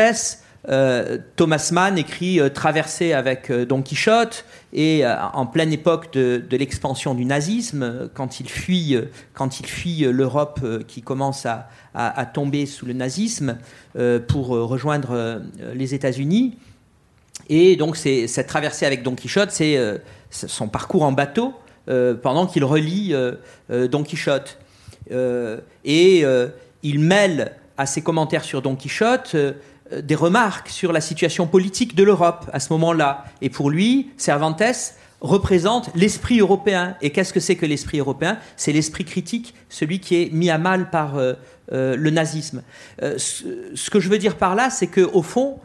Thomas 1.37 1.71
Mann 1.73 1.97
écrit 1.97 2.41
Traversée 2.53 3.13
avec 3.13 3.51
Don 3.51 3.83
Quichotte 3.83 4.45
et 4.73 5.05
en 5.07 5.47
pleine 5.47 5.73
époque 5.73 6.13
de, 6.13 6.57
l'expansion 6.57 7.15
du 7.15 7.25
nazisme, 7.25 8.09
quand 8.15 8.39
il 8.39 8.49
fuit, 8.49 8.97
quand 9.35 9.59
il 9.59 9.67
fuit 9.67 10.01
l'Europe 10.01 10.61
qui 10.87 11.03
commence 11.03 11.45
à, 11.45 11.69
à, 11.95 12.27
tomber 12.27 12.67
sous 12.67 12.87
le 12.87 12.93
nazisme 12.93 13.59
euh, 13.97 14.21
pour 14.21 14.55
euh, 14.55 14.65
rejoindre 14.65 15.11
euh, 15.13 15.39
les 15.75 15.95
États-Unis. 15.95 16.57
Et 17.49 17.77
donc, 17.77 17.97
cette 17.97 18.47
traversée 18.47 18.87
avec 18.87 19.03
Don 19.03 19.15
Quichotte, 19.17 19.51
c'est 19.51 19.77
son 20.31 20.69
parcours 20.69 21.03
en 21.03 21.11
bateau 21.11 21.53
pendant 22.23 22.47
qu'il 22.47 22.65
relit 22.65 23.13
Don 23.69 24.05
Quichotte. 24.05 24.59
et 25.11 26.25
il 26.83 27.01
mêle 27.01 27.57
à 27.77 27.87
ses 27.87 28.03
commentaires 28.03 28.45
sur 28.45 28.63
Don 28.63 28.77
Quichotte 28.77 29.35
des 30.03 30.15
remarques 30.15 30.69
sur 30.69 30.93
la 30.93 31.01
situation 31.01 31.47
politique 31.47 31.95
de 31.95 32.05
l'Europe 32.05 32.49
à 32.53 32.61
ce 32.61 32.73
moment-là. 32.73 33.25
Et 33.43 33.51
pour 33.51 33.71
lui, 33.71 34.11
Cervantes 34.17 34.63
représente 35.21 35.91
l'esprit 35.95 36.41
européen. 36.41 36.97
Et 37.03 37.11
qu'est-ce 37.11 37.33
que 37.33 37.41
c'est 37.41 37.57
que 37.57 37.67
l'esprit 37.67 37.99
européen? 37.99 38.39
C'est 38.57 38.73
l'esprit 38.73 39.05
critique, 39.05 39.55
celui 39.69 40.01
qui 40.01 40.17
est 40.17 40.33
mis 40.33 40.51
à 40.51 40.59
mal 40.59 40.91
par 40.91 41.17
euh, 41.17 41.35
euh, 41.73 41.97
le 41.97 42.11
nazisme. 42.11 42.63
Euh, 43.03 43.17
ce, 43.19 43.91
que 43.91 44.01
je 44.01 44.09
veux 44.09 44.19
dire 44.19 44.37
par 44.37 44.55
là, 44.55 44.71
c'est 44.71 44.87
que 44.87 45.03
au 45.03 45.23
fond, 45.23 45.59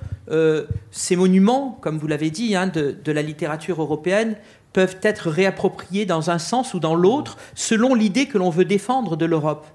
ces 0.90 1.16
monuments, 1.16 1.78
comme 1.82 2.00
vous 2.00 2.08
l'avez 2.08 2.32
dit, 2.32 2.56
hein, 2.56 2.66
de, 2.66 2.98
de, 3.04 3.12
la 3.12 3.22
littérature 3.22 3.80
européenne, 3.80 4.36
peuvent 4.74 4.98
être 5.04 5.30
réappropriés 5.30 6.08
dans 6.08 6.32
un 6.32 6.40
sens 6.40 6.74
ou 6.74 6.80
dans 6.80 6.96
l'autre, 6.96 7.38
selon 7.54 7.94
l'idée 7.94 8.26
que 8.26 8.40
l'on 8.40 8.50
veut 8.50 8.66
défendre 8.66 9.18
de 9.18 9.26
l'Europe. 9.26 9.68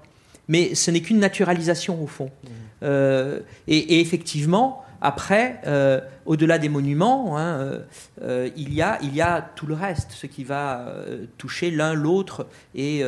Mais 0.49 0.75
ce 0.75 0.91
n'est 0.91 0.99
qu'une 0.99 1.19
naturalisation 1.19 2.03
au 2.03 2.07
fond. 2.07 2.29
Mmh. 2.81 2.85
Et, 3.67 3.77
et, 3.77 4.01
effectivement, 4.01 4.83
après, 5.01 5.59
euh, 5.65 5.99
au-delà 6.27 6.59
des 6.59 6.69
monuments, 6.69 7.35
hein, 7.35 7.59
euh, 7.59 7.79
euh, 8.21 8.49
il, 8.55 8.71
y 8.71 8.83
a, 8.83 8.99
il 9.01 9.15
y 9.15 9.21
a 9.21 9.41
tout 9.55 9.65
le 9.65 9.73
reste, 9.73 10.11
ce 10.11 10.27
qui 10.27 10.43
va 10.43 10.85
toucher 11.39 11.71
l'un 11.71 11.95
l'autre, 11.95 12.45
et, 12.75 13.03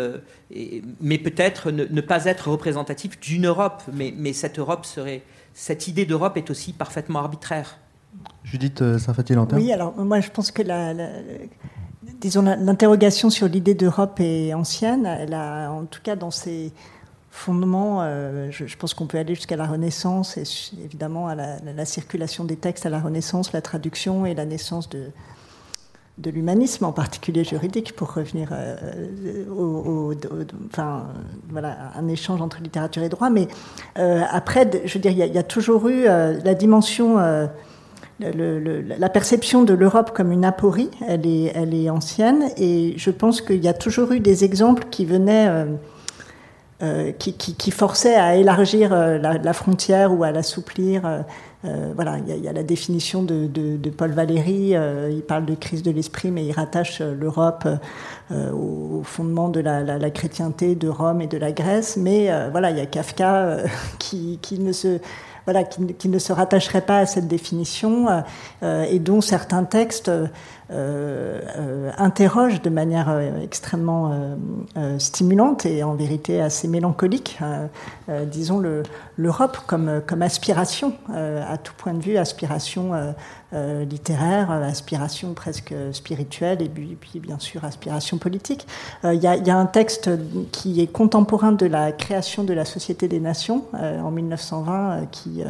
mais 1.00 1.20
peut-être 1.20 1.70
ne, 1.70 2.02
pas 2.02 2.26
être 2.26 2.50
représentatif 2.50 3.20
d'une 3.20 3.46
Europe. 3.46 3.84
Mais, 3.94 4.12
mais, 4.18 4.34
cette 4.34 4.58
Europe 4.58 4.86
serait, 4.86 5.22
cette 5.54 5.88
idée 5.88 6.06
d'Europe 6.06 6.36
est 6.36 6.50
aussi 6.50 6.74
parfaitement 6.74 7.20
arbitraire. 7.20 7.78
Judith 8.44 8.98
saint 8.98 9.14
lantin 9.30 9.58
Oui, 9.58 9.72
alors 9.72 9.96
moi 9.98 10.20
je 10.20 10.30
pense 10.30 10.52
que 10.52 10.62
la, 10.62 10.94
disons 12.22 12.44
l'interrogation 12.44 13.32
sur 13.32 13.48
l'idée 13.48 13.74
d'Europe 13.74 14.20
est 14.20 14.54
ancienne. 14.54 15.06
Elle 15.06 15.34
a, 15.34 15.72
en 15.72 15.86
tout 15.86 16.02
cas 16.04 16.16
dans 16.16 16.32
ses 16.32 16.72
fondement, 17.34 18.02
euh, 18.04 18.50
je, 18.52 18.78
pense 18.78 18.94
qu'on 18.94 19.08
peut 19.08 19.18
aller 19.18 19.34
jusqu'à 19.34 19.58
la 19.58 19.66
Renaissance 19.66 20.38
et 20.38 20.44
évidemment 20.86 21.28
à 21.28 21.36
la, 21.36 21.86
circulation 21.86 22.46
des 22.46 22.56
textes 22.56 22.86
à 22.86 22.92
la 22.92 23.00
Renaissance, 23.00 23.54
la 23.54 23.62
traduction 23.62 24.28
et 24.28 24.36
la 24.36 24.46
naissance 24.46 24.88
de, 24.88 25.08
de 26.20 26.30
l'humanisme, 26.30 26.86
en 26.86 26.92
particulier 26.92 27.44
juridique, 27.44 27.96
pour 27.96 28.14
revenir 28.14 28.50
euh, 28.52 30.14
enfin, 30.68 31.08
voilà, 31.50 31.92
un 31.96 32.08
échange 32.08 32.40
entre 32.40 32.62
littérature 32.62 33.02
et 33.02 33.10
droit. 33.10 33.32
Mais 33.32 33.48
euh, 33.98 34.22
après, 34.30 34.70
je 34.86 34.94
veux 34.94 35.00
dire, 35.00 35.12
il 35.12 35.18
y, 35.18 35.38
a 35.38 35.44
toujours 35.44 35.90
eu 35.90 36.04
la 36.04 36.54
dimension. 36.54 37.18
la 38.20 39.10
perception 39.10 39.64
de 39.64 39.74
l'Europe 39.74 40.12
comme 40.16 40.32
une 40.32 40.46
aporie, 40.46 40.92
elle 41.08 41.26
est, 41.26 41.52
elle 41.56 41.74
est 41.74 41.90
ancienne, 41.90 42.52
et 42.58 42.94
je 42.96 43.10
pense 43.10 43.42
qu'il 43.42 43.64
y 43.64 43.68
a 43.68 43.74
toujours 43.74 44.12
eu 44.12 44.20
des 44.20 44.44
exemples 44.44 44.86
qui 44.92 45.04
venaient 45.04 45.66
euh, 46.84 47.14
qui, 47.14 47.72
forçait 47.72 48.16
à 48.16 48.36
élargir 48.36 48.92
euh, 48.92 49.18
la, 49.18 49.54
frontière 49.54 50.12
ou 50.12 50.26
à 50.26 50.32
l'assouplir. 50.32 51.06
Euh, 51.06 51.94
voilà, 51.96 52.18
il 52.18 52.44
y, 52.44 52.48
a 52.50 52.52
la 52.52 52.64
définition 52.64 53.24
de, 53.24 53.90
Paul 53.90 54.12
Valéry. 54.12 54.74
il 55.10 55.22
parle 55.22 55.46
de 55.46 55.56
crise 55.56 55.82
de 55.82 55.92
l'esprit, 55.92 56.30
mais 56.30 56.44
il 56.44 56.52
rattache 56.52 57.00
l'Europe 57.00 57.66
au 58.32 59.02
fondement 59.06 59.48
de 59.48 59.62
la, 59.62 60.10
chrétienté 60.10 60.76
de 60.76 60.90
Rome 60.90 61.22
et 61.22 61.28
de 61.28 61.38
la 61.38 61.54
Grèce. 61.54 61.96
Mais 61.96 62.30
voilà, 62.52 62.72
il 62.72 62.78
y 62.78 62.82
a 62.82 62.86
Kafka 62.86 63.60
qui, 64.00 64.40
ne 64.60 64.74
se 64.74 65.00
voilà, 65.46 65.64
qui, 65.64 66.10
ne 66.10 66.20
se 66.20 66.34
rattacherait 66.34 66.82
pas 66.82 66.98
à 66.98 67.06
cette 67.06 67.30
définition 67.30 68.08
et 68.62 69.00
dont 69.00 69.22
certains 69.22 69.64
textes 69.64 70.12
interroge 71.98 72.62
de 72.62 72.70
manière 72.70 73.10
euh, 73.10 73.42
extrêmement 73.42 74.12
stimulante 74.98 75.66
et 75.66 75.84
en 75.84 75.94
vérité 75.94 76.42
assez 76.42 76.68
mélancolique, 76.68 77.40
disons, 78.32 78.62
l'Europe 79.18 79.58
comme, 79.68 80.02
comme 80.08 80.22
aspiration, 80.22 80.94
à 81.10 81.58
tout 81.58 81.74
point 81.78 81.94
de 81.94 82.02
vue, 82.02 82.18
aspiration 82.18 83.14
littéraire, 83.52 84.52
aspiration 84.52 85.34
presque 85.34 85.74
spirituelle 85.92 86.62
et 86.62 86.70
puis, 86.70 87.20
bien 87.20 87.38
sûr 87.40 87.64
aspiration 87.64 88.18
politique. 88.18 88.68
Il 89.04 89.22
y, 89.22 89.28
a 89.28 89.58
un 89.58 89.66
texte 89.66 90.10
qui 90.52 90.82
est 90.82 90.88
contemporain 90.88 91.52
de 91.52 91.66
la 91.66 91.92
création 91.92 92.44
de 92.44 92.54
la 92.54 92.66
Société 92.66 93.08
des 93.08 93.20
Nations 93.20 93.66
en 93.74 94.10
1920 94.10 95.08
qui 95.12 95.44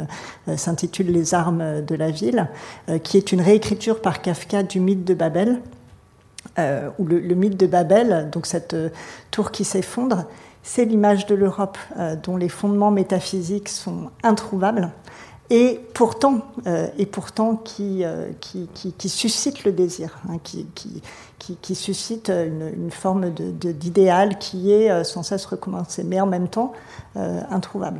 s'intitule 0.57 1.07
Les 1.07 1.33
armes 1.33 1.81
de 1.81 1.95
la 1.95 2.11
ville, 2.11 2.49
qui 3.03 3.17
est 3.17 3.31
une 3.31 3.41
réécriture 3.41 4.01
par 4.01 4.21
Kafka 4.21 4.63
du 4.63 4.79
mythe 4.79 5.05
de 5.05 5.13
Babel, 5.13 5.61
euh, 6.59 6.89
ou 6.99 7.05
le, 7.05 7.19
mythe 7.33 7.57
de 7.57 7.65
Babel, 7.65 8.29
donc 8.31 8.45
cette 8.45 8.75
euh, 8.75 8.89
tour 9.31 9.49
qui 9.49 9.63
s'effondre, 9.63 10.25
c'est 10.63 10.85
l'image 10.85 11.25
de 11.25 11.35
l'Europe 11.35 11.77
euh, 11.97 12.15
dont 12.15 12.37
les 12.37 12.49
fondements 12.49 12.91
métaphysiques 12.91 13.69
sont 13.69 14.09
introuvables 14.23 14.91
et 15.49 15.79
pourtant, 15.93 16.39
et 16.97 17.05
pourtant 17.05 17.57
qui, 17.57 18.03
qui, 18.39 18.67
qui, 18.73 19.09
suscite 19.09 19.65
le 19.65 19.71
désir, 19.71 20.17
hein, 20.27 20.37
qui, 20.41 20.65
qui, 21.37 21.75
suscite 21.75 22.29
une, 22.29 22.89
forme 22.89 23.29
d'idéal 23.29 24.29
de, 24.29 24.35
qui 24.35 24.71
est 24.71 25.03
sans 25.03 25.21
cesse 25.21 25.45
recommencé, 25.45 26.03
mais 26.05 26.19
en 26.19 26.25
même 26.25 26.47
temps 26.47 26.71
introuvable. 27.15 27.99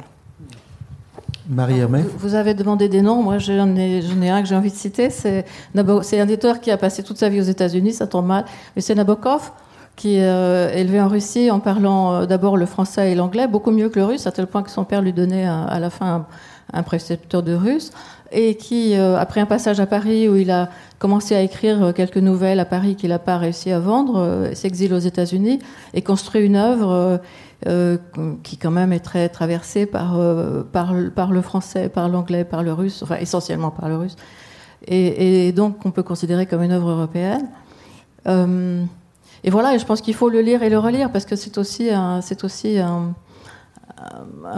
Marie 1.50 1.80
Hermé. 1.80 2.04
Vous 2.18 2.36
avez 2.36 2.54
demandé 2.54 2.88
des 2.88 3.02
noms. 3.02 3.22
Moi, 3.22 3.38
j'en 3.38 3.76
ai, 3.76 4.00
ai, 4.00 4.30
un 4.30 4.42
que 4.42 4.48
j'ai 4.48 4.56
envie 4.56 4.72
de 4.72 4.76
citer. 4.76 5.10
C'est 5.10 5.46
un 5.76 6.24
éditeur 6.24 6.62
qui 6.62 6.72
a 6.72 6.78
passé 6.78 7.04
toute 7.04 7.18
sa 7.18 7.30
vie 7.30 7.42
aux 7.42 7.46
États-Unis, 7.46 7.94
ça 7.94 8.08
tombe 8.08 8.28
mal. 8.28 8.46
Mais 8.76 8.82
c'est 8.82 8.96
Nabokov, 8.96 9.52
qui 9.96 10.16
est 10.16 10.26
euh, 10.26 10.72
élevé 10.74 11.00
en 11.00 11.08
Russie 11.08 11.52
en 11.52 11.60
parlant 11.60 12.14
euh, 12.14 12.26
d'abord 12.26 12.58
le 12.58 12.66
français 12.66 13.12
et 13.12 13.16
l'anglais, 13.16 13.48
beaucoup 13.48 13.72
mieux 13.72 13.90
que 13.90 14.00
le 14.00 14.06
russe, 14.06 14.28
à 14.28 14.32
tel 14.32 14.48
point 14.48 14.64
que 14.64 14.72
son 14.72 14.86
père 14.86 15.02
lui 15.02 15.14
donnait 15.14 15.46
à, 15.46 15.80
la 15.80 15.90
fin 15.90 16.26
un, 16.72 16.84
précepteur 16.84 17.44
de 17.44 17.54
russe. 17.54 17.92
Et 18.36 18.58
qui, 18.58 18.96
euh, 18.96 19.16
après 19.20 19.42
un 19.42 19.46
passage 19.46 19.80
à 19.80 19.86
Paris 19.86 20.28
où 20.28 20.36
il 20.36 20.50
a 20.50 20.70
commencé 20.98 21.36
à 21.36 21.42
écrire 21.42 21.94
quelques 21.94 22.18
nouvelles 22.18 22.60
à 22.60 22.66
Paris 22.66 22.96
qu'il 22.96 23.10
n'a 23.10 23.20
pas 23.20 23.38
réussi 23.38 23.72
à 23.72 23.80
vendre, 23.80 24.50
s'exile 24.54 24.92
aux 24.96 25.00
États-Unis 25.00 25.60
et 25.94 26.02
construit 26.02 26.44
une 26.44 26.56
œuvre 26.56 27.22
euh, 27.66 27.98
qui 28.44 28.58
quand 28.58 28.72
même 28.72 28.92
est 28.92 29.00
très 29.00 29.30
traversée 29.30 29.86
par, 29.86 30.20
euh, 30.20 30.64
le 30.74 31.42
français, 31.42 31.88
par 31.88 32.10
l'anglais, 32.10 32.44
par 32.44 32.62
le 32.62 32.74
russe, 32.74 33.02
enfin 33.04 33.16
essentiellement 33.22 33.72
par 33.72 33.88
le 33.88 33.96
russe, 33.96 34.18
et, 34.86 35.54
donc 35.54 35.86
on 35.86 35.92
peut 35.92 36.04
considérer 36.04 36.46
comme 36.46 36.62
une 36.62 36.74
œuvre 36.74 36.90
européenne. 36.90 37.48
Euh, 38.28 38.84
et 39.44 39.50
voilà, 39.50 39.76
et 39.76 39.80
je 39.80 39.86
pense 39.86 40.02
qu'il 40.02 40.14
faut 40.14 40.30
le 40.30 40.42
lire 40.42 40.64
et 40.64 40.70
le 40.70 40.80
relire 40.80 41.12
parce 41.12 41.26
que 41.26 41.36
c'est 41.36 41.58
aussi 41.58 41.90
un, 41.90 42.22
c'est 42.22 42.44
aussi 42.44 42.80
un, 42.80 43.14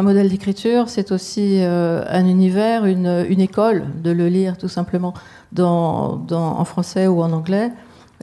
modèle 0.02 0.30
d'écriture, 0.30 0.90
c'est 0.90 1.12
aussi 1.12 1.62
un 1.62 2.26
univers, 2.26 2.86
une, 2.86 3.40
école 3.40 3.86
de 4.02 4.10
le 4.10 4.28
lire 4.28 4.58
tout 4.58 4.68
simplement 4.68 5.14
en 5.60 6.66
français 6.66 7.06
ou 7.06 7.22
en 7.22 7.32
anglais 7.32 7.72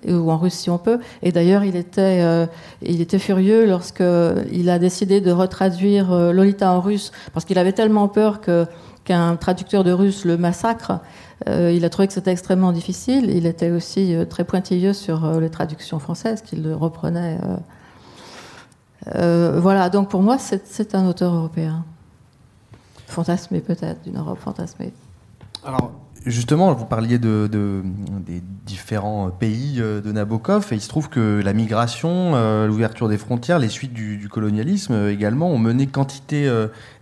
ou 0.08 0.30
en 0.30 0.36
russe 0.36 0.54
si 0.54 0.70
on 0.70 0.78
peut. 0.78 0.98
Et 1.22 1.32
d'ailleurs, 1.32 1.64
il 1.64 1.76
était, 1.76 2.20
euh, 2.22 2.46
il 2.82 3.00
était 3.00 3.18
furieux 3.18 3.66
lorsqu'il 3.66 4.70
a 4.70 4.78
décidé 4.78 5.20
de 5.20 5.30
retraduire 5.30 6.12
euh, 6.12 6.32
Lolita 6.32 6.72
en 6.72 6.80
russe, 6.80 7.12
parce 7.32 7.44
qu'il 7.44 7.58
avait 7.58 7.72
tellement 7.72 8.08
peur 8.08 8.40
que 8.40 8.66
qu'un 9.05 9.36
traducteur 9.36 9.84
de 9.84 9.92
russe 9.92 10.24
le 10.24 10.36
massacre. 10.36 11.00
Euh, 11.48 11.72
il 11.72 11.84
a 11.84 11.90
trouvé 11.90 12.07
que 12.07 12.14
c'était 12.14 12.32
extrêmement 12.32 12.72
difficile. 12.72 13.30
Il 13.30 13.46
était 13.46 13.70
aussi 13.70 14.14
très 14.28 14.44
pointilleux 14.44 14.92
sur 14.92 15.40
les 15.40 15.50
traductions 15.50 15.98
françaises, 15.98 16.42
qu'il 16.42 16.72
reprenait. 16.72 17.38
voilà, 19.07 19.90
donc 19.90 20.09
pour 20.09 20.22
moi, 20.22 20.38
c'est 20.38 20.94
un 20.94 21.07
auteur 21.07 21.34
européen. 21.34 21.84
Fantasmé 23.07 23.61
peut-être, 23.61 24.03
d'une 24.03 24.16
Europe 24.18 24.38
fantasmée. 24.38 24.92
Alors, 25.64 25.92
Justement, 26.25 26.73
vous 26.73 26.85
parliez 26.85 27.18
de, 27.18 27.49
des 27.51 28.43
différents 28.64 29.31
pays 29.31 29.79
euh, 29.81 30.01
de 30.01 30.12
Nabokov, 30.12 30.68
et 30.70 30.77
il 30.77 30.81
se 30.81 30.89
trouve 30.89 31.09
que 31.09 31.41
la 31.43 31.53
migration, 31.53 32.33
euh, 32.35 32.66
l'ouverture 32.66 33.09
des 33.09 33.18
frontières, 33.18 33.59
les 33.59 33.68
suites 33.68 33.93
du, 33.93 34.29
colonialisme 34.29 34.93
euh, 34.93 35.12
également 35.12 35.51
ont 35.51 35.59
mené 35.59 35.89
quantité 35.89 36.49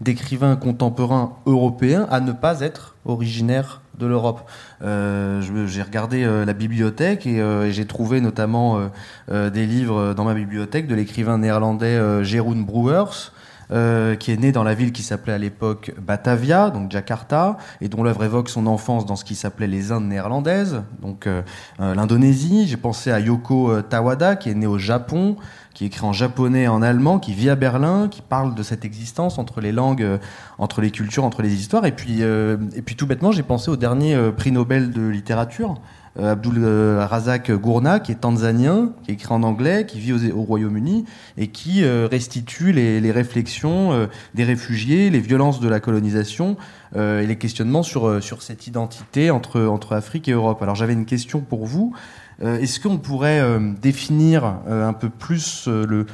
d'écrivains 0.00 0.56
contemporains 0.56 1.34
européens 1.46 2.06
à 2.10 2.20
ne 2.20 2.32
pas 2.32 2.60
être 2.60 2.96
originaires 3.04 3.82
de 3.98 4.06
l'Europe. 4.06 4.48
j'ai 4.80 5.82
regardé 5.82 6.24
la 6.24 6.52
bibliothèque 6.52 7.26
et, 7.26 7.70
j'ai 7.70 7.86
trouvé 7.86 8.20
notamment 8.20 8.90
des 9.28 9.66
livres 9.66 10.14
dans 10.14 10.24
ma 10.24 10.34
bibliothèque 10.34 10.86
de 10.86 10.94
l'écrivain 10.94 11.38
néerlandais 11.38 12.24
Jeroen 12.24 12.64
Brouwers, 12.64 13.32
euh, 13.72 14.16
qui 14.16 14.32
est 14.32 14.36
né 14.36 14.50
dans 14.50 14.64
la 14.64 14.74
ville 14.74 14.90
qui 14.90 15.02
s'appelait 15.02 15.32
à 15.32 15.38
l'époque 15.38 15.92
Batavia, 16.00 16.70
donc 16.70 16.90
Jakarta, 16.90 17.56
et 17.80 17.88
dont 17.88 18.02
l'œuvre 18.02 18.24
évoque 18.24 18.48
son 18.48 18.66
enfance 18.66 19.06
dans 19.06 19.14
ce 19.14 19.24
qui 19.24 19.36
s'appelait 19.36 19.68
les 19.68 19.92
Indes 19.92 20.08
néerlandaises, 20.08 20.82
donc 21.00 21.26
euh, 21.26 21.42
euh, 21.78 21.94
l'Indonésie. 21.94 22.66
J'ai 22.66 22.76
pensé 22.76 23.12
à 23.12 23.20
Yoko 23.20 23.80
Tawada, 23.82 24.34
qui 24.34 24.50
est 24.50 24.54
né 24.54 24.66
au 24.66 24.78
Japon, 24.78 25.36
qui 25.72 25.84
écrit 25.84 26.04
en 26.04 26.12
japonais 26.12 26.62
et 26.62 26.68
en 26.68 26.82
allemand, 26.82 27.20
qui 27.20 27.32
vit 27.32 27.48
à 27.48 27.54
Berlin, 27.54 28.08
qui 28.08 28.22
parle 28.22 28.56
de 28.56 28.62
cette 28.64 28.84
existence 28.84 29.38
entre 29.38 29.60
les 29.60 29.70
langues, 29.70 30.18
entre 30.58 30.80
les 30.80 30.90
cultures, 30.90 31.24
entre 31.24 31.42
les 31.42 31.54
histoires. 31.54 31.86
Et 31.86 31.92
puis, 31.92 32.22
et 32.22 32.82
puis 32.82 32.96
tout 32.96 33.06
bêtement, 33.06 33.30
j'ai 33.30 33.44
pensé 33.44 33.70
au 33.70 33.76
dernier 33.76 34.18
prix 34.36 34.50
Nobel 34.50 34.90
de 34.90 35.06
littérature, 35.06 35.80
Abdul 36.18 36.54
euh, 36.58 37.06
Razak 37.06 37.52
Gourna, 37.52 38.00
qui 38.00 38.12
est 38.12 38.16
tanzanien, 38.16 38.90
qui 39.04 39.12
écrit 39.12 39.32
en 39.32 39.42
anglais, 39.42 39.86
qui 39.86 40.00
vit 40.00 40.32
au, 40.32 40.42
Royaume-Uni 40.42 41.04
et 41.36 41.48
qui 41.48 41.84
euh, 41.84 42.08
restitue 42.10 42.72
les, 42.72 43.10
réflexions 43.12 44.08
des 44.34 44.44
réfugiés, 44.44 45.10
les 45.10 45.20
violences 45.20 45.60
de 45.60 45.68
la 45.68 45.80
colonisation 45.80 46.56
et 46.96 47.26
les 47.26 47.36
questionnements 47.36 47.82
sur, 47.82 48.22
sur 48.22 48.42
cette 48.42 48.66
identité 48.66 49.30
entre, 49.30 49.62
entre 49.62 49.94
Afrique 49.94 50.28
et 50.28 50.32
Europe. 50.32 50.62
Alors 50.62 50.74
j'avais 50.74 50.92
une 50.92 51.06
question 51.06 51.40
pour 51.40 51.66
vous. 51.66 51.94
Est-ce 52.40 52.80
qu'on 52.80 52.98
pourrait 52.98 53.42
définir 53.80 54.44
un 54.68 54.92
peu 54.92 55.08
plus 55.08 55.66
le 55.66 56.06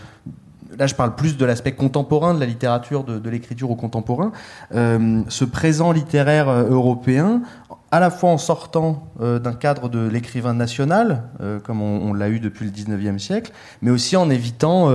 là 0.78 0.86
je 0.86 0.94
parle 0.94 1.14
plus 1.14 1.36
de 1.36 1.44
l'aspect 1.44 1.72
contemporain 1.72 2.34
de 2.34 2.40
la 2.40 2.46
littérature, 2.46 3.04
de, 3.04 3.30
l'écriture 3.30 3.70
au 3.70 3.76
contemporain, 3.76 4.32
ce 4.72 5.44
présent 5.44 5.92
littéraire 5.92 6.50
européen, 6.50 7.42
à 7.90 8.00
la 8.00 8.10
fois 8.10 8.30
en 8.30 8.38
sortant 8.38 9.08
d'un 9.20 9.52
cadre 9.52 9.88
de 9.88 10.06
l'écrivain 10.06 10.54
national, 10.54 11.22
comme 11.64 11.80
on, 11.80 12.12
l'a 12.12 12.28
eu 12.28 12.40
depuis 12.40 12.64
le 12.64 12.70
19e 12.72 13.18
siècle, 13.18 13.52
mais 13.80 13.90
aussi 13.90 14.16
en 14.16 14.28
évitant 14.28 14.90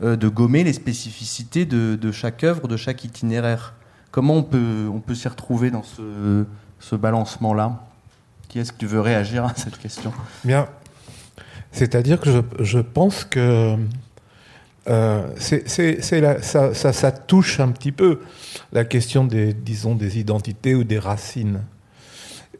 de 0.00 0.28
gommer 0.28 0.62
les 0.62 0.72
spécificités 0.72 1.66
de, 1.66 2.12
chaque 2.12 2.44
œuvre, 2.44 2.68
de 2.68 2.76
chaque 2.76 3.04
itinéraire. 3.04 3.74
Comment 4.12 4.34
on 4.34 4.42
peut, 4.42 4.88
on 4.92 5.00
peut 5.00 5.14
s'y 5.14 5.28
retrouver 5.28 5.70
dans 5.70 5.82
ce, 5.82 6.44
ce 6.78 6.94
balancement-là? 6.94 7.82
Qui 8.48 8.60
est-ce 8.60 8.72
qui 8.72 8.86
veut 8.86 9.00
réagir 9.00 9.44
à 9.44 9.52
cette 9.56 9.78
question? 9.78 10.12
Bien. 10.44 10.68
C'est-à-dire 11.72 12.20
que 12.20 12.30
je, 12.30 12.64
je, 12.64 12.78
pense 12.78 13.24
que 13.24 13.76
euh, 14.88 15.28
c'est, 15.36 15.68
ça, 15.68 16.72
ça, 16.74 16.92
ça, 16.92 17.12
touche 17.12 17.60
un 17.60 17.70
petit 17.70 17.92
peu 17.92 18.20
la 18.72 18.84
question 18.84 19.24
des, 19.24 19.52
disons, 19.52 19.94
des 19.94 20.18
identités 20.18 20.74
ou 20.74 20.84
des 20.84 20.98
racines. 20.98 21.60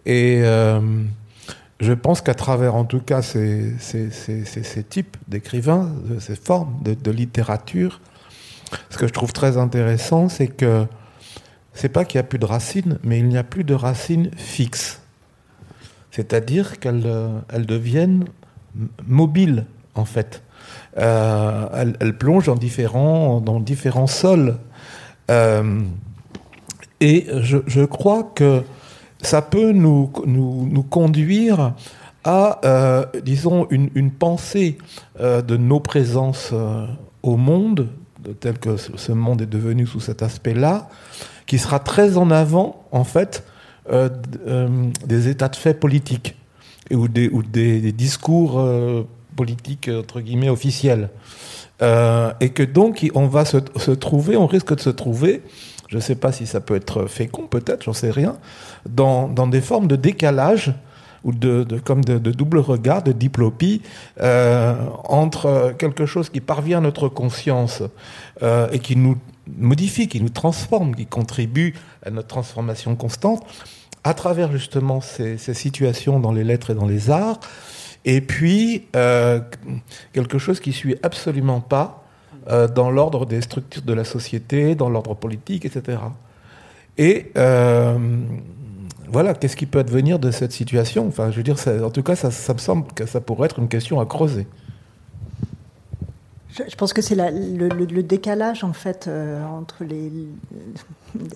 Et 0.07 0.39
euh, 0.43 0.81
je 1.81 1.93
pense 1.93 2.21
qu'à 2.21 2.35
travers, 2.35 2.77
en 2.77 2.85
tout 2.85 3.01
cas, 3.01 3.23
ces, 3.23 3.75
types 4.89 5.17
d'écrivains, 5.27 5.91
ces 6.21 6.37
formes 6.37 6.81
de, 6.83 7.11
littérature, 7.11 8.01
ce 8.89 8.97
que 8.97 9.09
je 9.09 9.13
trouve 9.13 9.33
très 9.33 9.59
intéressant, 9.59 10.29
c'est 10.29 10.47
que 10.47 10.87
c'est 11.75 11.89
pas 11.89 12.05
qu'il 12.05 12.19
n'y 12.19 12.25
a 12.25 12.29
plus 12.29 12.39
de 12.39 12.47
racines, 12.47 12.99
mais 13.03 13.19
il 13.19 13.29
n'y 13.29 13.37
a 13.37 13.43
plus 13.43 13.65
de 13.65 13.75
racines 13.75 14.31
fixes. 14.37 15.03
C'est-à-dire 16.13 16.79
qu'elles 16.79 17.03
euh, 17.05 17.41
elles 17.53 17.67
deviennent 17.67 18.25
mobiles, 19.07 19.67
en 19.97 20.05
fait. 20.05 20.43
Euh, 20.99 21.95
elles, 22.01 22.17
plongent 22.17 22.47
dans 22.47 22.55
différents, 22.55 23.41
dans 23.41 23.61
différents 23.61 24.07
sols. 24.07 24.57
Et 27.01 27.27
je, 27.43 27.59
je, 27.67 27.83
crois 27.83 28.23
que 28.23 28.63
ça 29.23 29.43
peut 29.43 29.73
nous, 29.73 30.11
nous, 30.27 30.67
nous 30.71 30.83
conduire 30.83 31.75
à, 32.27 32.61
euh, 32.65 33.07
disons, 33.23 33.69
une, 33.71 33.89
une 33.95 34.11
pensée 34.11 34.79
euh, 35.21 35.43
de 35.43 35.57
nos 35.57 35.79
présences 35.79 36.51
euh, 36.53 36.87
au 37.23 37.37
monde, 37.37 37.89
tel 38.41 38.59
que 38.59 38.77
ce 38.77 39.13
monde 39.13 39.43
est 39.43 39.47
devenu 39.47 39.87
sous 39.87 40.01
cet 40.01 40.23
aspect-là, 40.23 40.89
qui 41.47 41.59
sera 41.59 41.79
très 41.79 42.19
en 42.19 42.33
avant, 42.33 42.85
en 42.91 43.05
fait, 43.05 43.45
des 45.07 45.29
états 45.29 45.49
de 45.49 45.55
fait 45.55 45.75
politiques 45.75 46.35
ou 46.91 47.07
des, 47.07 47.29
ou 47.29 47.45
des, 47.45 47.93
discours 47.93 48.61
politiques, 49.37 49.89
entre 49.89 50.21
guillemets, 50.21 50.49
officiels. 50.49 51.09
Et 51.81 52.51
que 52.51 52.65
donc, 52.65 53.09
on 53.15 53.29
va 53.29 53.45
se, 53.45 53.59
se, 53.77 53.93
trouver, 53.93 54.37
on 54.37 54.49
risque 54.49 54.75
de 54.75 54.81
se 54.81 54.91
trouver, 54.91 55.43
je 55.89 55.97
ne 55.97 56.01
sais 56.01 56.17
pas 56.17 56.33
si 56.33 56.47
ça 56.47 56.61
peut 56.61 56.75
être 56.75 57.07
fécond, 57.07 57.47
peut-être, 57.47 57.85
j'en 57.85 57.93
sais 57.93 58.11
rien, 58.11 58.37
dans, 58.89 59.29
dans 59.29 59.47
des 59.47 59.61
formes 59.61 59.87
de 59.87 59.97
décalage 59.97 60.73
ou 61.25 61.33
de, 61.33 61.67
comme 61.85 62.05
de, 62.05 62.19
double 62.19 62.59
regard, 62.59 63.03
de 63.03 63.13
diplopie, 63.13 63.83
euh, 64.21 64.77
entre 65.05 65.75
quelque 65.77 66.07
chose 66.07 66.31
qui 66.31 66.41
parvient 66.41 66.79
à 66.79 66.81
notre 66.81 67.09
conscience 67.09 67.83
euh, 68.43 68.69
et 68.71 68.79
qui 68.79 68.95
nous 68.97 69.17
modifie, 69.59 70.07
qui 70.07 70.21
nous 70.21 70.29
transforme, 70.29 70.95
qui 70.95 71.07
contribue 71.07 71.75
à 72.05 72.11
notre 72.11 72.29
transformation 72.29 72.95
constante, 72.95 73.45
à 74.05 74.15
travers 74.15 74.53
justement 74.53 75.01
ces, 75.01 75.37
ces 75.37 75.55
situations 75.55 76.21
dans 76.21 76.33
les 76.33 76.45
lettres 76.45 76.71
et 76.71 76.75
dans 76.75 76.87
les 76.87 77.11
arts, 77.11 77.41
et 78.05 78.21
puis 78.21 78.87
euh, 78.95 79.41
quelque 80.13 80.39
chose 80.39 80.61
qui 80.61 80.73
suit 80.73 80.97
absolument 81.03 81.61
pas 81.61 82.06
euh, 82.49 82.69
dans 82.69 82.91
l'ordre 82.91 83.27
des 83.27 83.41
structures 83.41 83.83
de 83.83 83.93
la 83.93 84.05
société, 84.05 84.75
dans 84.75 84.89
l'ordre 84.89 85.15
politique, 85.15 85.65
etc. 85.65 85.99
Et 86.99 87.33
euh, 87.37 87.99
voilà, 89.11 89.35
qu'est-ce 89.35 89.57
qui 89.57 89.67
peut 89.67 89.81
advenir 89.81 90.19
de 90.19 90.31
cette 90.31 90.53
situation? 90.53 91.07
Enfin, 91.07 91.31
je 91.31 91.37
veux 91.37 91.43
dire, 91.43 91.57
en 91.85 91.91
tout 91.91 92.03
cas, 92.03 92.17
ça, 92.17 92.53
me 92.53 92.59
semble 92.59 92.87
que 92.95 93.07
ça 93.07 93.21
pourrait 93.21 93.47
être 93.47 93.59
une 93.59 93.69
question 93.69 94.01
à 94.01 94.07
creuser. 94.07 94.47
Je 96.69 96.75
pense 96.77 96.95
que 96.95 97.03
c'est 97.03 97.17
le, 97.17 98.03
décalage 98.03 98.65
en 98.65 98.73
fait 98.73 99.09
euh, 99.09 99.45
entre 99.45 99.85
les, 99.85 100.11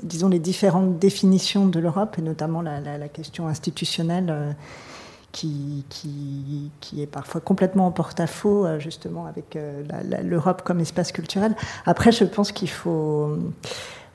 disons 0.02 0.28
les 0.30 0.38
différentes 0.38 0.98
définitions 0.98 1.66
de 1.66 1.78
l'Europe 1.78 2.16
et 2.18 2.22
notamment 2.22 2.62
la, 2.62 3.08
question 3.08 3.46
institutionnelle 3.46 4.56
qui, 5.33 5.85
qui, 5.89 6.70
qui, 6.81 7.03
est 7.03 7.07
parfois 7.07 7.41
complètement 7.41 7.87
en 7.87 7.91
porte-à-faux 7.91 8.66
euh, 8.66 8.78
justement 8.78 9.26
avec 9.26 9.57
euh, 9.57 9.83
l'Europe 10.22 10.62
comme 10.62 10.81
espace 10.81 11.12
culturel. 11.12 11.55
Après, 11.87 12.12
je 12.12 12.24
pense 12.24 12.53
qu'il 12.53 12.70
faut 12.70 13.37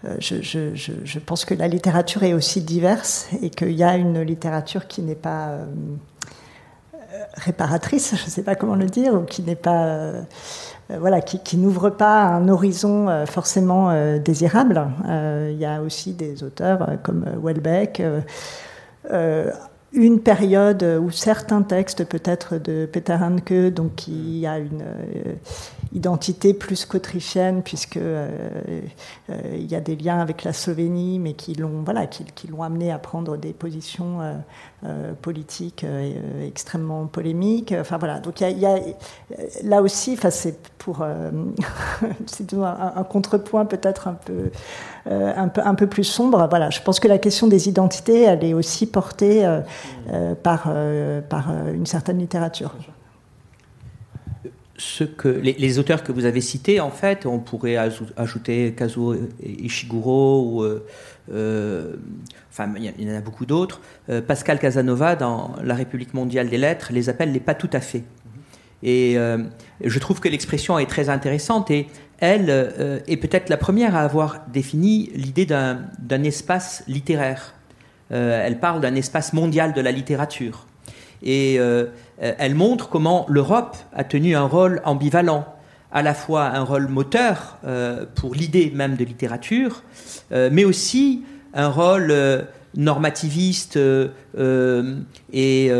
euh, 0.05 0.15
je, 0.19 0.41
je, 0.41 0.75
je, 0.75 1.19
pense 1.19 1.45
que 1.45 1.53
la 1.53 1.67
littérature 1.67 2.23
est 2.23 2.33
aussi 2.33 2.61
diverse 2.61 3.27
et 3.41 3.49
qu'il 3.49 3.71
y 3.71 3.83
a 3.83 3.95
une 3.95 4.21
littérature 4.21 4.87
qui 4.87 5.01
n'est 5.01 5.15
pas 5.15 5.57
réparatrice, 7.35 8.15
je 8.15 8.25
ne 8.25 8.29
sais 8.29 8.43
pas 8.43 8.55
comment 8.55 8.75
le 8.75 8.87
dire, 8.87 9.13
ou 9.15 9.21
qui 9.21 9.41
n'est 9.41 9.55
pas 9.55 10.11
voilà, 10.89 11.21
qui, 11.21 11.39
qui 11.39 11.57
n'ouvre 11.57 11.89
pas 11.89 12.21
un 12.23 12.47
horizon 12.49 13.25
forcément 13.25 14.19
désirable. 14.19 14.85
Il 15.07 15.57
y 15.57 15.65
a 15.65 15.81
aussi 15.81 16.13
des 16.13 16.43
auteurs 16.43 16.87
comme 17.01 17.25
Welbeck. 17.41 18.03
Une 19.95 20.19
période 20.19 20.83
où 21.01 21.09
certains 21.09 21.61
textes, 21.61 22.05
peut-être 22.05 22.57
de 22.57 22.87
Peter 22.91 23.17
Handke, 23.19 23.73
donc 23.73 23.95
qui 23.95 24.45
a 24.45 24.59
une 24.59 24.83
identité 25.95 26.53
plus 26.53 26.85
qu'autrichienne, 26.85 27.63
puisque 27.63 27.97
euh, 27.97 28.29
euh, 29.29 29.41
il 29.53 29.71
y 29.71 29.75
a 29.75 29.79
des 29.79 29.95
liens 29.95 30.19
avec 30.19 30.43
la 30.43 30.51
Slovénie, 30.51 31.19
mais 31.19 31.33
qui 31.33 31.55
l'ont 31.55 31.83
voilà, 31.83 32.05
qui, 32.05 32.25
qui 32.25 32.47
l'ont 32.47 32.63
amené 32.63 32.91
à 32.91 32.99
prendre 32.99 33.37
des 33.37 33.53
positions 33.53 34.21
euh, 34.21 34.33
euh 34.83 35.13
politiques 35.21 35.83
euh, 35.83 36.45
extrêmement 36.45 37.07
polémiques. 37.07 37.73
Enfin 37.79 37.97
voilà, 37.97 38.19
donc 38.19 38.41
il 38.41 38.57
y, 38.57 38.61
y 38.61 38.65
a, 38.65 38.77
là 39.63 39.81
aussi, 39.81 40.13
enfin 40.13 40.29
c'est 40.29 40.59
pour 40.77 41.05
c'est 42.25 42.53
un, 42.53 42.93
un, 42.95 43.03
contrepoint 43.03 43.65
peut-être 43.65 44.07
un 44.07 44.13
peu 44.13 44.51
un 45.07 45.47
peu 45.49 45.61
un 45.63 45.75
peu 45.75 45.87
plus 45.87 46.03
sombre. 46.03 46.47
Voilà, 46.49 46.69
je 46.69 46.81
pense 46.81 46.99
que 46.99 47.07
la 47.07 47.17
question 47.17 47.47
des 47.47 47.69
identités, 47.69 48.23
elle 48.23 48.43
est 48.43 48.53
aussi 48.53 48.87
portée 48.87 49.47
par 50.43 50.73
par 51.29 51.51
une 51.73 51.85
certaine 51.85 52.19
littérature 52.19 52.75
les, 55.41 55.79
auteurs 55.79 56.03
que 56.03 56.11
vous 56.11 56.25
avez 56.25 56.41
cités, 56.41 56.79
en 56.79 56.89
fait, 56.89 57.25
on 57.25 57.39
pourrait 57.39 57.77
ajouter 58.17 58.73
Kazuo 58.73 59.15
Ishiguro 59.41 60.63
euh, 60.63 60.85
euh, 61.31 61.95
enfin 62.51 62.71
il 62.77 63.07
y, 63.07 63.11
en 63.11 63.15
a 63.15 63.21
beaucoup 63.21 63.45
d'autres. 63.45 63.81
Euh, 64.09 64.21
Pascal 64.21 64.59
Casanova 64.59 65.15
dans 65.15 65.55
La 65.63 65.75
République 65.75 66.13
mondiale 66.13 66.49
des 66.49 66.57
lettres 66.57 66.89
les 66.91 67.09
appelle 67.09 67.31
les 67.31 67.39
pas 67.39 67.55
tout 67.55 67.69
à 67.73 67.79
fait. 67.79 68.03
Et 68.83 69.17
euh, 69.17 69.39
je 69.83 69.99
trouve 69.99 70.19
que 70.19 70.29
l'expression 70.29 70.77
est 70.77 70.85
très 70.85 71.09
intéressante 71.09 71.71
et 71.71 71.87
elle 72.19 72.47
euh, 72.49 72.99
est 73.07 73.17
peut-être 73.17 73.49
la 73.49 73.57
première 73.57 73.95
à 73.95 74.01
avoir 74.01 74.45
défini 74.51 75.11
l'idée 75.15 75.45
d'un 75.45 76.23
espace 76.23 76.83
littéraire. 76.87 77.53
elle 78.09 78.59
parle 78.59 78.81
d'un 78.81 78.95
espace 78.95 79.33
mondial 79.33 79.73
de 79.73 79.81
la 79.81 79.91
littérature. 79.91 80.65
Et 81.23 81.55
euh, 81.59 81.87
elle 82.19 82.55
montre 82.55 82.89
comment 82.89 83.25
l'Europe 83.29 83.75
a 83.93 84.03
tenu 84.03 84.35
un 84.35 84.45
rôle 84.45 84.81
ambivalent, 84.85 85.45
à 85.91 86.01
la 86.01 86.13
fois 86.13 86.43
un 86.45 86.61
rôle 86.61 86.87
moteur 86.87 87.57
euh, 87.65 88.05
pour 88.15 88.35
l'idée 88.35 88.71
même 88.73 88.95
de 88.95 89.03
littérature, 89.03 89.83
euh, 90.31 90.49
mais 90.51 90.65
aussi 90.65 91.23
un 91.53 91.69
rôle 91.69 92.11
euh, 92.11 92.41
normativiste 92.75 93.77
euh, 93.77 94.09
et, 95.31 95.71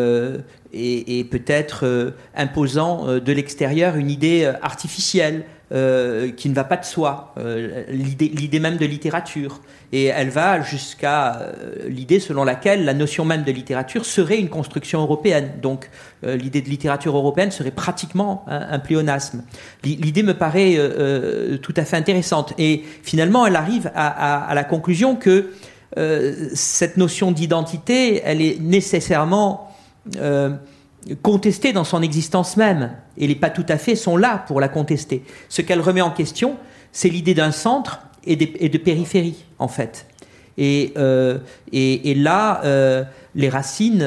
et 0.74 1.24
peut-être 1.26 2.14
imposant 2.36 3.20
de 3.20 3.32
l'extérieur 3.34 3.98
une 3.98 4.10
idée 4.10 4.50
artificielle 4.62 5.44
euh, 5.72 6.32
qui 6.32 6.50
ne 6.50 6.54
va 6.54 6.64
pas 6.64 6.78
de 6.78 6.86
soi, 6.86 7.34
euh, 7.38 7.84
l'idée 7.90 8.60
même 8.60 8.78
de 8.78 8.86
littérature. 8.86 9.62
Et 9.92 10.06
elle 10.06 10.30
va 10.30 10.62
jusqu'à 10.62 11.38
euh, 11.38 11.88
l'idée 11.88 12.20
selon 12.20 12.44
laquelle 12.44 12.86
la 12.86 12.94
notion 12.94 13.26
même 13.26 13.44
de 13.44 13.52
littérature 13.52 14.06
serait 14.06 14.38
une 14.38 14.50
construction 14.50 15.02
européenne. 15.02 15.54
Donc 15.62 15.90
euh, 16.24 16.36
l'idée 16.36 16.62
de 16.62 16.70
littérature 16.70 17.16
européenne 17.16 17.50
serait 17.50 17.72
pratiquement 17.72 18.46
un, 18.48 18.78
pléonasme. 18.78 19.44
L'idée 19.84 20.22
me 20.22 20.36
paraît 20.36 20.78
tout 21.62 21.74
à 21.78 21.86
fait 21.86 21.98
intéressante. 21.98 22.54
Et 22.58 22.84
finalement, 23.04 23.48
elle 23.48 23.56
arrive 23.56 23.92
à 23.96 24.52
la 24.54 24.64
conclusion 24.64 25.16
que 25.16 25.52
cette 26.54 26.98
notion 26.98 27.32
d'identité, 27.32 28.22
elle 28.24 28.42
est 28.42 28.60
nécessairement 28.60 29.72
contestée 31.22 31.74
dans 31.74 31.84
son 31.84 32.02
existence 32.02 32.58
même, 32.58 32.92
et 33.18 33.28
les 33.28 33.36
pas 33.36 33.50
tout 33.50 33.66
à 33.70 33.78
fait 33.78 33.96
sont 33.96 34.18
là 34.18 34.44
pour 34.48 34.60
la 34.60 34.68
contester. 34.68 35.24
Ce 35.50 35.62
qu'elle 35.62 35.82
remet 35.82 36.02
en 36.02 36.12
question, 36.12 36.58
c'est 36.92 37.10
l'idée 37.10 37.34
d'un 37.34 37.52
centre 37.52 38.02
et 38.26 38.36
de, 38.36 38.78
périphérie, 38.78 39.46
en 39.60 39.68
fait. 39.68 40.08
Et, 40.58 40.94
et, 41.72 42.16
là, 42.16 42.62
les 43.36 43.50
racines, 43.50 44.04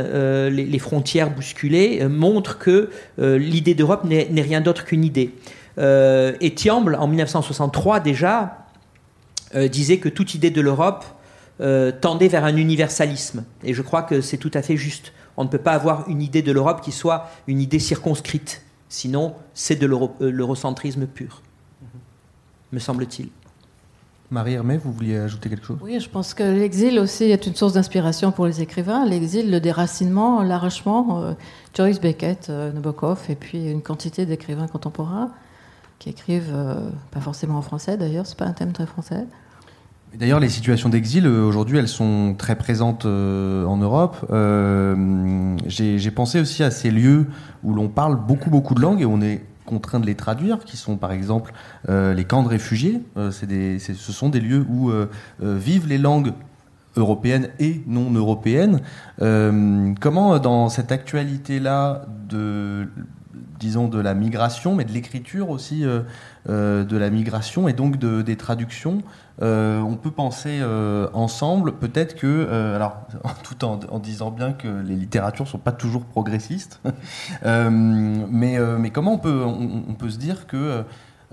les, 0.51 0.79
frontières 0.81 1.31
bousculées 1.31 2.05
montrent 2.09 2.59
que 2.59 2.91
l'idée 3.19 3.75
d'Europe 3.75 4.05
n'est 4.05 4.43
rien 4.43 4.61
d'autre 4.61 4.85
qu'une 4.85 5.05
idée. 5.05 5.35
et 5.79 6.55
Thiamble, 6.57 6.97
en 6.97 7.07
1963 7.07 8.01
déjà, 8.01 8.67
disait 9.55 9.99
que 9.99 10.09
toute 10.09 10.35
idée 10.35 10.51
de 10.51 10.61
l'Europe 10.61 11.05
tendait 12.01 12.29
vers 12.29 12.45
un 12.45 12.57
universalisme. 12.57 13.45
Et 13.63 13.73
je 13.73 13.83
crois 13.83 14.03
que 14.03 14.21
c'est 14.21 14.39
tout 14.39 14.51
à 14.55 14.63
fait 14.63 14.77
juste. 14.77 15.13
On 15.39 15.45
ne 15.45 15.49
peut 15.49 15.59
pas 15.59 15.73
avoir 15.73 16.09
une 16.09 16.21
idée 16.21 16.43
de 16.43 16.51
l'Europe 16.51 16.81
qui 16.81 16.91
soit 16.91 17.31
une 17.47 17.61
idée 17.61 17.79
circonscrite. 17.79 18.61
Sinon, 18.89 19.35
c'est 19.55 19.77
de 19.77 19.87
euh, 19.87 20.31
l'eurocentrisme 20.31 21.07
pur, 21.07 21.43
me 22.73 22.81
semble-t-il. 22.81 23.29
Marie 24.33 24.55
Hermé, 24.55 24.79
vous 24.79 24.93
vouliez 24.93 25.17
ajouter 25.17 25.49
quelque 25.49 25.65
chose? 25.65 25.79
Oui, 25.81 26.01
je 26.01 26.11
pense 26.11 26.35
que 26.35 26.43
l'exil 26.43 26.99
aussi 26.99 27.25
est 27.25 27.47
une 27.47 27.55
source 27.55 27.75
d'inspiration 27.75 28.33
pour 28.33 28.47
les 28.47 28.61
écrivains. 28.61 29.07
L'exil, 29.07 29.49
le 29.49 29.61
déracinement, 29.61 30.43
l'arrachement. 30.43 31.23
Euh, 31.23 31.35
Joyce 31.73 32.01
Beckett, 32.01 32.49
euh, 32.51 32.73
Nabokov, 32.73 33.21
et 33.29 33.37
puis 33.37 33.71
une 33.71 33.81
quantité 33.81 34.27
d'écrivains 34.27 34.67
contemporains 34.67 35.31
qui 36.01 36.11
écrivent, 36.11 36.55
pas 37.11 37.21
forcément 37.21 37.59
en 37.59 37.63
français 37.63 37.97
d'ailleurs, 37.97 38.27
c'est 38.27 38.39
pas 38.39 38.45
un 38.45 38.53
thème 38.53 38.73
très 38.73 38.87
français. 38.87 39.25
D'ailleurs, 40.15 40.41
les 40.41 40.49
situations 40.49 40.89
d'exil, 40.89 41.27
euh, 41.27 41.45
aujourd'hui, 41.45 41.79
elles 41.79 41.89
sont 41.89 42.35
très 42.37 42.57
présentes 42.57 43.05
euh, 43.05 43.65
en 43.67 43.77
Europe. 43.77 44.17
Euh, 44.31 45.57
j'ai 45.67 46.11
pensé 46.11 46.41
aussi 46.41 46.63
à 46.63 46.71
ces 46.71 46.91
lieux 46.91 47.27
où 47.63 47.75
l'on 47.75 47.89
parle 47.89 48.17
beaucoup, 48.17 48.51
beaucoup 48.51 48.75
de 48.75 48.81
langues 48.81 49.03
et 49.03 49.07
on 49.07 49.21
est 49.21 49.45
contraint 49.67 50.01
de 50.01 50.07
les 50.07 50.15
traduire, 50.15 50.61
qui 50.65 50.79
sont 50.79 50.97
par 50.97 51.13
exemple 51.13 51.53
les 51.87 52.25
camps 52.25 52.43
de 52.43 52.49
réfugiés. 52.49 53.03
Ce 53.31 54.13
sont 54.13 54.31
des 54.31 54.41
lieux 54.41 54.65
où 54.67 54.91
vivent 55.43 55.87
les 55.87 55.99
langues 55.99 56.33
européennes 56.97 57.51
et 57.59 57.83
non 57.87 58.11
européennes. 58.11 58.81
comment, 59.19 60.39
dans 60.39 60.71
cette 60.71 60.91
actualité-là 60.91 62.07
de 62.31 62.89
disons, 63.61 63.89
de 63.89 64.01
la 64.01 64.15
migration, 64.15 64.75
mais 64.75 64.85
de 64.85 64.93
l'écriture 64.93 65.51
aussi 65.51 65.83
de 65.83 66.97
la 66.97 67.11
migration 67.11 67.69
et 67.69 67.75
donc 67.75 67.99
de, 67.99 68.23
des 68.23 68.37
traductions. 68.37 69.03
Euh, 69.41 69.81
on 69.81 69.97
peut 69.97 70.11
penser 70.11 70.63
ensemble, 71.13 71.77
peut-être 71.77 72.17
que, 72.17 72.75
alors, 72.75 72.97
tout 73.45 73.65
en, 73.65 73.99
disant 73.99 74.31
bien 74.31 74.53
que 74.53 74.69
les 74.69 74.97
littératures 74.97 75.45
ne 75.45 75.51
sont 75.51 75.59
pas 75.59 75.73
toujours 75.73 76.05
progressistes, 76.05 76.81
mais, 77.45 78.91
comment 78.93 79.15
on 79.15 79.19
peut, 79.19 79.45
on, 79.45 80.09
se 80.09 80.19
dire 80.19 80.47
qu'il 80.47 80.85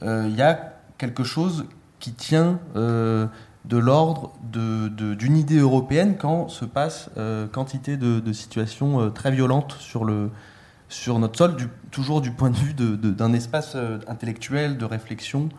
il 0.03 0.35
y 0.35 0.41
a 0.41 0.73
quelque 0.97 1.23
chose 1.23 1.65
qui 1.99 2.13
tient 2.13 2.59
de 2.75 3.77
l'ordre 3.77 4.33
d'une 4.43 5.37
idée 5.37 5.57
européenne 5.57 6.15
quand 6.17 6.49
se 6.49 6.65
passe 6.65 7.09
quantité 7.51 7.97
de, 7.97 8.33
situations 8.33 9.09
très 9.11 9.31
violentes 9.31 9.75
sur 9.79 10.05
notre 10.05 11.37
sol, 11.37 11.55
toujours 11.91 12.21
du 12.21 12.31
point 12.31 12.49
de 12.49 12.57
vue 12.57 12.73
d'un 12.73 13.33
espace 13.33 13.73
euh, 13.75 13.99
intellectuel, 14.07 14.77
de 14.77 14.85
réflexion 14.85 15.49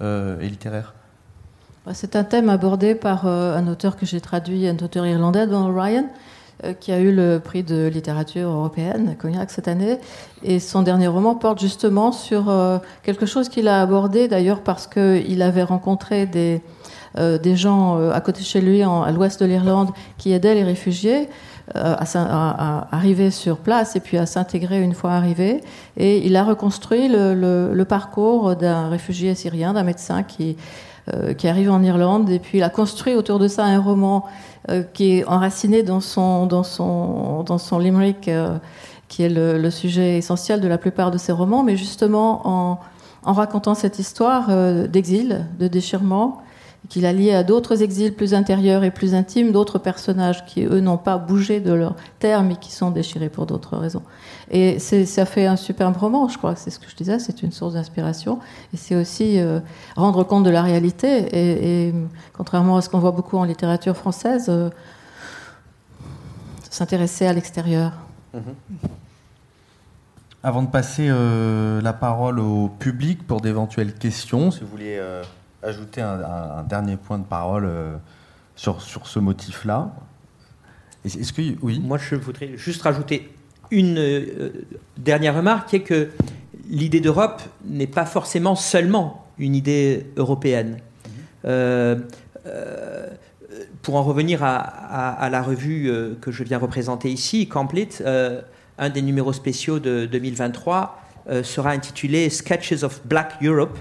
euh, 0.00 0.40
et 0.40 0.48
littéraire 0.48 0.94
C'est 1.92 2.16
un 2.16 2.24
thème 2.24 2.48
abordé 2.48 2.94
par 2.94 3.26
euh, 3.26 3.56
un 3.56 3.66
auteur 3.68 3.96
que 3.96 4.06
j'ai 4.06 4.20
traduit, 4.20 4.66
un 4.66 4.76
auteur 4.76 5.06
irlandais, 5.06 5.46
Donald 5.46 5.76
Ryan, 5.76 6.06
qui 6.80 6.92
a 6.92 7.00
eu 7.00 7.12
le 7.12 7.40
prix 7.40 7.62
de 7.62 7.88
littérature 7.88 8.48
européenne, 8.48 9.16
Cognac, 9.18 9.50
cette 9.50 9.68
année. 9.68 9.98
Et 10.44 10.60
son 10.60 10.82
dernier 10.82 11.08
roman 11.08 11.34
porte 11.34 11.60
justement 11.60 12.12
sur 12.12 12.44
quelque 13.02 13.26
chose 13.26 13.48
qu'il 13.48 13.66
a 13.66 13.82
abordé, 13.82 14.28
d'ailleurs 14.28 14.60
parce 14.60 14.86
qu'il 14.86 15.42
avait 15.42 15.64
rencontré 15.64 16.26
des, 16.26 16.62
gens 17.56 18.10
à 18.10 18.20
côté 18.20 18.40
de 18.40 18.46
chez 18.46 18.60
lui, 18.60 18.82
à 18.82 19.10
l'ouest 19.10 19.40
de 19.40 19.46
l'Irlande, 19.46 19.90
qui 20.16 20.32
aidaient 20.32 20.54
les 20.54 20.62
réfugiés. 20.62 21.28
Euh, 21.76 21.96
à, 21.98 22.94
arriver 22.94 23.30
sur 23.30 23.56
place 23.56 23.96
et 23.96 24.00
puis 24.00 24.18
à 24.18 24.26
s'intégrer 24.26 24.82
une 24.82 24.92
fois 24.92 25.12
arrivé. 25.12 25.62
Et 25.96 26.26
il 26.26 26.36
a 26.36 26.44
reconstruit 26.44 27.08
le, 27.08 27.84
parcours 27.84 28.54
d'un 28.54 28.90
réfugié 28.90 29.34
syrien, 29.34 29.72
d'un 29.72 29.82
médecin 29.82 30.24
qui, 30.24 30.50
euh, 30.50 30.93
qui 31.36 31.48
arrive 31.48 31.70
en 31.70 31.82
Irlande. 31.82 32.30
Et 32.30 32.38
puis 32.38 32.58
il 32.58 32.62
a 32.62 32.70
construit 32.70 33.14
autour 33.14 33.38
de 33.38 33.48
ça 33.48 33.64
un 33.64 33.80
roman 33.80 34.24
euh, 34.70 34.82
qui 34.82 35.18
est 35.18 35.24
enraciné 35.26 35.82
dans 35.82 36.00
son, 36.00 36.46
dans 36.46 36.62
son, 36.62 37.42
dans 37.42 37.58
son 37.58 37.78
limerick, 37.78 38.30
qui 39.08 39.22
est 39.22 39.28
le, 39.28 39.70
sujet 39.70 40.18
essentiel 40.18 40.60
de 40.60 40.68
la 40.68 40.78
plupart 40.78 41.10
de 41.10 41.18
ses 41.18 41.32
romans, 41.32 41.62
mais 41.62 41.76
justement 41.76 42.40
en, 42.44 42.80
en 43.24 43.32
racontant 43.32 43.74
cette 43.74 43.98
histoire 43.98 44.48
d'exil, 44.88 45.46
de 45.58 45.68
déchirement, 45.68 46.43
qu'il 46.88 47.06
a 47.06 47.12
lié 47.12 47.32
à 47.34 47.42
d'autres 47.42 47.82
exils 47.82 48.14
plus 48.14 48.34
intérieurs 48.34 48.84
et 48.84 48.90
plus 48.90 49.14
intimes, 49.14 49.52
d'autres 49.52 49.78
personnages 49.78 50.44
qui, 50.44 50.64
eux, 50.64 50.80
n'ont 50.80 50.98
pas 50.98 51.16
bougé 51.16 51.60
de 51.60 51.72
leur 51.72 51.96
terre, 52.18 52.42
mais 52.42 52.56
qui 52.56 52.72
sont 52.72 52.90
déchirés 52.90 53.30
pour 53.30 53.46
d'autres 53.46 53.76
raisons. 53.76 54.02
Et 54.50 54.78
ça 54.78 55.24
fait 55.24 55.46
un 55.46 55.56
superbe 55.56 55.96
roman, 55.96 56.28
je 56.28 56.36
crois 56.36 56.54
c'est 56.56 56.70
ce 56.70 56.78
que 56.78 56.88
je 56.88 56.94
disais, 56.94 57.18
c'est 57.18 57.42
une 57.42 57.52
source 57.52 57.74
d'inspiration. 57.74 58.38
Et 58.72 58.76
c'est 58.76 58.94
aussi 58.94 59.40
euh, 59.40 59.60
rendre 59.96 60.24
compte 60.24 60.44
de 60.44 60.50
la 60.50 60.62
réalité. 60.62 61.88
Et, 61.88 61.94
contrairement 62.34 62.76
à 62.76 62.82
ce 62.82 62.88
qu'on 62.88 62.98
voit 62.98 63.12
beaucoup 63.12 63.38
en 63.38 63.44
littérature 63.44 63.96
française, 63.96 64.46
euh, 64.48 64.68
s'intéresser 66.68 67.26
à 67.26 67.32
l'extérieur. 67.32 67.92
Mm-hmm. 68.36 68.88
Avant 70.42 70.62
de 70.62 70.68
passer 70.68 71.06
euh, 71.08 71.80
la 71.80 71.94
parole 71.94 72.38
au 72.38 72.68
public 72.68 73.26
pour 73.26 73.40
d'éventuelles 73.40 73.94
questions, 73.94 74.50
si 74.50 74.60
vous 74.60 74.66
voulez 74.66 75.00
ajouter 75.64 76.00
un, 76.00 76.62
dernier 76.68 76.96
point 76.96 77.18
de 77.18 77.24
parole 77.24 77.64
euh, 77.66 77.96
sur, 78.56 78.80
sur 78.82 79.06
ce 79.06 79.18
motif-là. 79.18 79.92
Est-ce 81.04 81.32
que 81.32 81.42
oui? 81.62 81.80
Moi, 81.80 81.98
je 81.98 82.14
voudrais 82.14 82.56
juste 82.56 82.82
rajouter 82.82 83.32
une 83.70 83.98
euh, 83.98 84.52
dernière 84.96 85.34
remarque, 85.34 85.70
qui 85.70 85.76
est 85.76 85.82
que 85.82 86.10
l'idée 86.68 87.00
d'Europe 87.00 87.42
n'est 87.64 87.86
pas 87.86 88.06
forcément 88.06 88.54
seulement 88.54 89.26
une 89.38 89.54
idée 89.54 90.06
européenne. 90.16 90.78
Mhm. 91.04 91.10
Euh, 91.46 91.96
pour 93.82 93.96
en 93.96 94.02
revenir 94.02 94.42
à, 94.42 94.56
à, 94.56 95.30
la 95.30 95.40
revue 95.40 95.90
que 96.20 96.32
je 96.32 96.42
viens 96.42 96.58
représenter 96.58 97.10
ici, 97.10 97.48
Complete, 97.48 98.02
un 98.78 98.90
des 98.90 99.00
numéros 99.00 99.32
spéciaux 99.32 99.78
de 99.78 100.06
2023 100.06 101.00
sera 101.42 101.70
intitulé 101.70 102.28
Sketches 102.30 102.82
of 102.82 103.00
Black 103.06 103.34
Europe, 103.42 103.78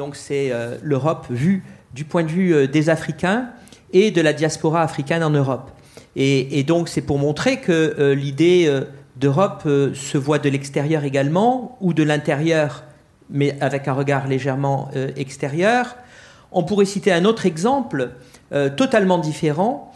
donc 0.00 0.16
c'est 0.16 0.50
euh, 0.50 0.78
l'Europe 0.82 1.26
vue 1.28 1.62
du 1.92 2.06
point 2.06 2.22
de 2.22 2.28
vue 2.28 2.54
euh, 2.54 2.66
des 2.66 2.88
Africains 2.88 3.50
et 3.92 4.10
de 4.10 4.22
la 4.22 4.32
diaspora 4.32 4.80
africaine 4.80 5.22
en 5.22 5.28
Europe. 5.28 5.70
Et, 6.16 6.62
donc 6.62 6.88
c'est 6.88 7.02
pour 7.02 7.18
montrer 7.18 7.58
que 7.58 7.94
euh, 7.98 8.14
l'idée 8.14 8.80
d'Europe 9.16 9.64
se 9.64 10.16
voit 10.16 10.38
de 10.38 10.48
l'extérieur 10.48 11.04
également, 11.04 11.76
ou 11.82 11.92
de 11.92 12.02
l'intérieur, 12.02 12.84
mais 13.28 13.58
avec 13.60 13.88
un 13.88 13.92
regard 13.92 14.26
légèrement 14.26 14.90
extérieur. 15.16 15.96
On 16.50 16.62
pourrait 16.62 16.86
citer 16.86 17.12
un 17.12 17.24
autre 17.26 17.44
exemple 17.44 18.10
totalement 18.76 19.18
différent, 19.18 19.92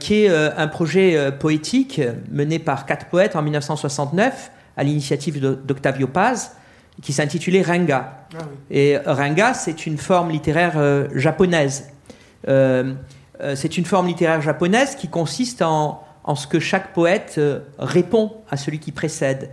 qui 0.00 0.24
est 0.24 0.28
un 0.28 0.68
projet 0.68 1.32
poétique 1.38 2.00
mené 2.30 2.58
par 2.58 2.86
quatre 2.86 3.06
poètes 3.06 3.36
en 3.36 3.42
1969 3.42 4.50
à 4.76 4.84
l'initiative 4.84 5.40
d'Octavio 5.40 6.06
Paz, 6.06 6.52
qui 7.02 7.12
s'intitulait 7.12 7.62
Renga. 7.62 8.26
Ah 8.34 8.38
Et 8.70 8.96
Renga, 8.98 9.54
c'est 9.54 9.86
une 9.86 9.98
forme 9.98 10.30
littéraire 10.30 10.74
euh, 10.76 11.08
japonaise. 11.14 11.90
Euh, 12.48 12.94
euh, 13.40 13.56
c'est 13.56 13.76
une 13.78 13.84
forme 13.84 14.06
littéraire 14.06 14.40
japonaise 14.40 14.94
qui 14.94 15.08
consiste 15.08 15.62
en, 15.62 16.04
en 16.22 16.34
ce 16.34 16.46
que 16.46 16.60
chaque 16.60 16.92
poète 16.92 17.40
répond 17.78 18.32
à 18.50 18.56
celui 18.56 18.78
qui 18.78 18.92
précède, 18.92 19.50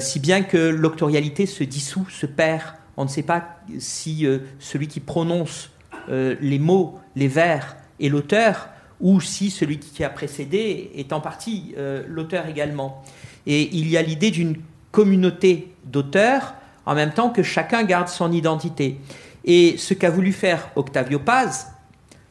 si 0.00 0.18
bien 0.18 0.42
que 0.42 0.56
l'octorialité 0.56 1.46
se 1.46 1.62
dissout, 1.62 2.08
se 2.08 2.26
perd. 2.26 2.62
On 2.96 3.04
ne 3.04 3.08
sait 3.08 3.22
pas 3.22 3.56
si 3.78 4.26
celui 4.58 4.88
qui 4.88 5.00
prononce 5.00 5.70
les 6.08 6.58
mots, 6.58 6.98
les 7.16 7.28
vers 7.28 7.76
est 8.00 8.08
l'auteur, 8.08 8.70
ou 9.00 9.20
si 9.20 9.50
celui 9.50 9.78
qui 9.78 10.02
a 10.02 10.08
précédé 10.08 10.90
est 10.96 11.12
en 11.12 11.20
partie 11.20 11.74
l'auteur 12.06 12.46
également. 12.46 13.02
Et 13.46 13.68
il 13.76 13.88
y 13.88 13.98
a 13.98 14.02
l'idée 14.02 14.30
d'une 14.30 14.56
communauté 14.90 15.74
d'auteurs 15.84 16.54
en 16.86 16.94
même 16.94 17.12
temps 17.12 17.30
que 17.30 17.42
chacun 17.42 17.84
garde 17.84 18.08
son 18.08 18.32
identité. 18.32 19.00
Et 19.44 19.76
ce 19.78 19.94
qu'a 19.94 20.10
voulu 20.10 20.32
faire 20.32 20.70
Octavio 20.76 21.18
Paz, 21.18 21.68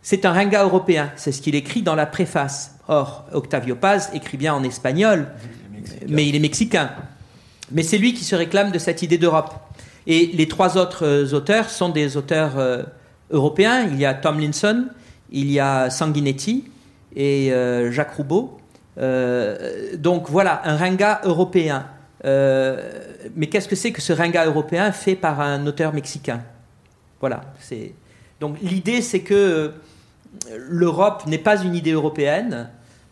c'est 0.02 0.26
un 0.26 0.34
renga 0.34 0.64
européen, 0.64 1.12
c'est 1.16 1.32
ce 1.32 1.42
qu'il 1.42 1.56
écrit 1.56 1.82
dans 1.82 1.96
la 1.96 2.06
préface. 2.06 2.76
Or, 2.88 3.26
Octavio 3.34 3.76
Paz 3.76 4.10
écrit 4.14 4.38
bien 4.38 4.54
en 4.54 4.64
espagnol, 4.64 5.28
mais 6.08 6.28
il 6.28 6.36
est 6.36 6.40
mexicain. 6.40 6.92
Mais 7.72 7.84
c'est 7.84 7.98
lui 7.98 8.14
qui 8.14 8.24
se 8.24 8.36
réclame 8.36 8.72
de 8.72 8.80
cette 8.80 9.02
idée 9.02 9.18
d'Europe. 9.18 9.54
Et 10.08 10.32
les 10.34 10.48
trois 10.48 10.78
autres 10.78 11.06
euh, 11.06 11.34
auteurs 11.36 11.70
sont 11.70 11.90
des 11.90 12.18
auteurs 12.18 12.58
euh, 12.58 12.84
européens. 13.30 13.88
Il 13.92 14.00
y 14.00 14.06
a 14.06 14.14
Tomlinson, 14.14 14.88
il 15.32 15.52
y 15.52 15.60
a 15.60 15.90
Sanguinetti 15.90 16.66
et 17.16 17.52
euh, 17.54 17.92
Jacques 17.92 18.16
Roubaud. 18.16 18.58
donc 18.98 20.30
voilà, 20.30 20.62
un 20.66 20.78
renga 20.78 21.22
européen. 21.24 21.86
Euh, 22.26 22.92
mais 23.36 23.48
qu'est-ce 23.48 23.68
que 23.68 23.76
c'est 23.76 23.92
que 23.92 24.02
ce 24.02 24.12
ringa 24.14 24.46
européen 24.46 24.92
fait 24.92 25.16
par 25.16 25.40
un 25.40 25.66
auteur 25.66 25.94
mexicain? 25.94 26.42
Voilà. 27.20 27.42
C'est 27.60 27.94
donc 28.40 28.58
l'idée, 28.62 29.02
c'est 29.02 29.22
que 29.22 29.74
l'Europe 30.58 31.26
n'est 31.28 31.38
pas 31.38 31.62
une 31.62 31.76
idée 31.76 31.92
européenne, 31.92 32.70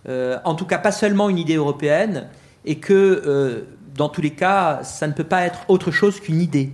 en 0.07 0.55
tout 0.55 0.65
cas 0.65 0.77
pas 0.77 0.91
seulement 0.91 1.29
une 1.29 1.37
idée 1.37 1.55
européenne, 1.55 2.27
et 2.63 2.77
que 2.77 3.65
dans 3.95 4.07
tous 4.07 4.21
les 4.21 4.31
cas, 4.31 4.81
ça 4.83 5.07
ne 5.07 5.13
peut 5.13 5.25
pas 5.25 5.41
être 5.41 5.59
autre 5.67 5.91
chose 5.91 6.19
qu'une 6.19 6.39
idée. 6.39 6.71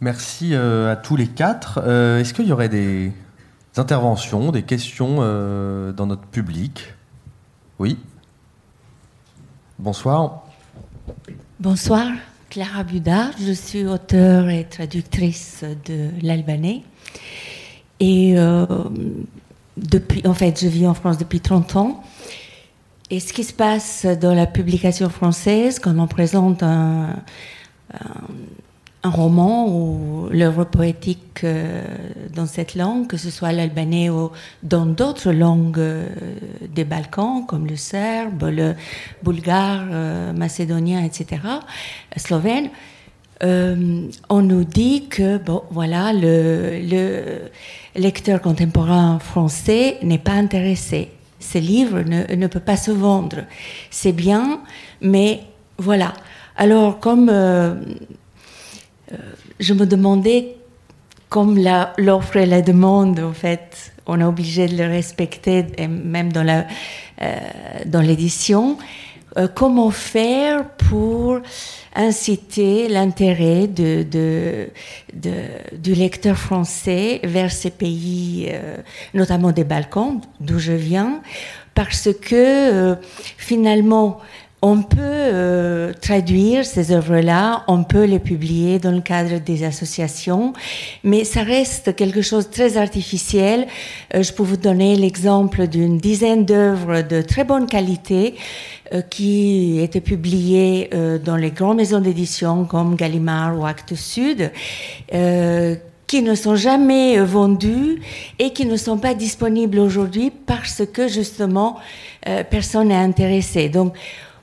Merci 0.00 0.54
à 0.54 0.94
tous 0.94 1.16
les 1.16 1.26
quatre. 1.26 1.78
Est-ce 2.20 2.34
qu'il 2.34 2.46
y 2.46 2.52
aurait 2.52 2.68
des 2.68 3.12
interventions, 3.76 4.52
des 4.52 4.62
questions 4.62 5.16
dans 5.92 6.06
notre 6.06 6.26
public? 6.26 6.94
Oui. 7.78 7.98
Bonsoir. 9.78 10.42
Bonsoir, 11.60 12.08
Clara 12.48 12.82
Budard. 12.82 13.32
Je 13.38 13.52
suis 13.52 13.84
auteure 13.84 14.48
et 14.48 14.64
traductrice 14.64 15.64
de 15.84 16.08
l'albanais. 16.22 16.82
Et 18.00 18.38
euh, 18.38 18.64
depuis, 19.76 20.26
en 20.26 20.32
fait, 20.32 20.58
je 20.62 20.66
vis 20.66 20.86
en 20.86 20.94
France 20.94 21.18
depuis 21.18 21.40
30 21.40 21.76
ans. 21.76 22.02
Et 23.10 23.20
ce 23.20 23.34
qui 23.34 23.44
se 23.44 23.52
passe 23.52 24.06
dans 24.06 24.32
la 24.32 24.46
publication 24.46 25.10
française, 25.10 25.78
quand 25.78 25.98
on 25.98 26.06
présente 26.06 26.62
un, 26.62 27.16
un 27.92 28.20
roman 29.08 29.68
ou 29.68 30.28
l'œuvre 30.30 30.64
poétique 30.64 31.42
euh, 31.44 31.82
dans 32.34 32.46
cette 32.46 32.74
langue, 32.74 33.06
que 33.06 33.16
ce 33.16 33.30
soit 33.30 33.52
l'albanais 33.52 34.10
ou 34.10 34.30
dans 34.62 34.86
d'autres 34.86 35.32
langues 35.32 35.78
euh, 35.78 36.08
des 36.74 36.84
Balkans, 36.84 37.44
comme 37.46 37.66
le 37.66 37.76
serbe, 37.76 38.44
le 38.44 38.74
bulgare, 39.22 39.86
euh, 39.90 40.32
macédonien, 40.32 41.04
etc., 41.04 41.42
slovène, 42.16 42.70
on 43.42 44.40
nous 44.40 44.64
dit 44.64 45.08
que 45.08 45.36
bon, 45.36 45.62
voilà, 45.70 46.14
le, 46.14 46.80
le 46.80 47.50
lecteur 47.94 48.40
contemporain 48.40 49.18
français 49.18 49.98
n'est 50.02 50.16
pas 50.16 50.32
intéressé. 50.32 51.10
Ce 51.38 51.58
livre 51.58 52.00
ne, 52.00 52.34
ne 52.34 52.46
peut 52.46 52.60
pas 52.60 52.78
se 52.78 52.90
vendre. 52.90 53.44
C'est 53.90 54.12
bien, 54.12 54.60
mais 55.02 55.42
voilà. 55.76 56.14
Alors, 56.56 56.98
comme 56.98 57.30
je 59.60 59.74
me 59.74 59.86
demandais, 59.86 60.56
comme 61.28 61.58
l'offre 61.98 62.36
et 62.36 62.46
la 62.46 62.62
demande, 62.62 63.18
en 63.20 63.32
fait, 63.32 63.92
on 64.06 64.20
est 64.20 64.24
obligé 64.24 64.68
de 64.68 64.76
le 64.76 64.88
respecter, 64.88 65.64
même 65.88 66.32
dans 66.32 66.44
la 66.44 66.66
euh, 67.22 68.02
l'édition, 68.02 68.78
euh, 69.36 69.48
comment 69.52 69.90
faire 69.90 70.68
pour 70.70 71.38
inciter 71.94 72.88
l'intérêt 72.88 73.66
du 73.66 74.70
lecteur 75.94 76.36
français 76.36 77.20
vers 77.24 77.50
ces 77.50 77.70
pays, 77.70 78.52
notamment 79.14 79.50
des 79.50 79.64
Balkans, 79.64 80.20
d'où 80.40 80.58
je 80.58 80.72
viens, 80.72 81.22
parce 81.74 82.10
que 82.12 82.96
finalement, 83.38 84.20
on 84.68 84.82
peut 84.82 84.96
euh, 85.00 85.92
traduire 85.92 86.64
ces 86.64 86.90
œuvres-là, 86.90 87.62
on 87.68 87.84
peut 87.84 88.02
les 88.02 88.18
publier 88.18 88.80
dans 88.80 88.90
le 88.90 89.00
cadre 89.00 89.38
des 89.38 89.62
associations, 89.62 90.54
mais 91.04 91.22
ça 91.22 91.44
reste 91.44 91.94
quelque 91.94 92.20
chose 92.20 92.48
de 92.48 92.52
très 92.52 92.76
artificiel. 92.76 93.68
Euh, 94.12 94.24
je 94.24 94.32
peux 94.32 94.42
vous 94.42 94.56
donner 94.56 94.96
l'exemple 94.96 95.68
d'une 95.68 95.98
dizaine 95.98 96.44
d'œuvres 96.44 97.02
de 97.02 97.22
très 97.22 97.44
bonne 97.44 97.68
qualité 97.68 98.34
euh, 98.92 99.02
qui 99.02 99.78
étaient 99.80 100.00
publiées 100.00 100.90
dans 101.24 101.36
les 101.36 101.52
grandes 101.52 101.76
maisons 101.76 102.00
d'édition 102.00 102.64
comme 102.64 102.96
Gallimard 102.96 103.56
ou 103.56 103.64
Actes 103.64 103.94
Sud 103.94 104.50
qui 106.08 106.22
ne 106.22 106.36
sont 106.36 106.54
jamais 106.54 107.18
vendues 107.18 108.00
et 108.38 108.52
qui 108.52 108.64
ne 108.66 108.76
sont 108.76 108.98
pas 108.98 109.14
disponibles 109.14 109.80
aujourd'hui 109.80 110.30
parce 110.30 110.82
que 110.92 111.08
justement 111.08 111.78
personne 112.48 112.88
n'est 112.88 112.94
intéressé. 112.94 113.68
Donc 113.68 113.94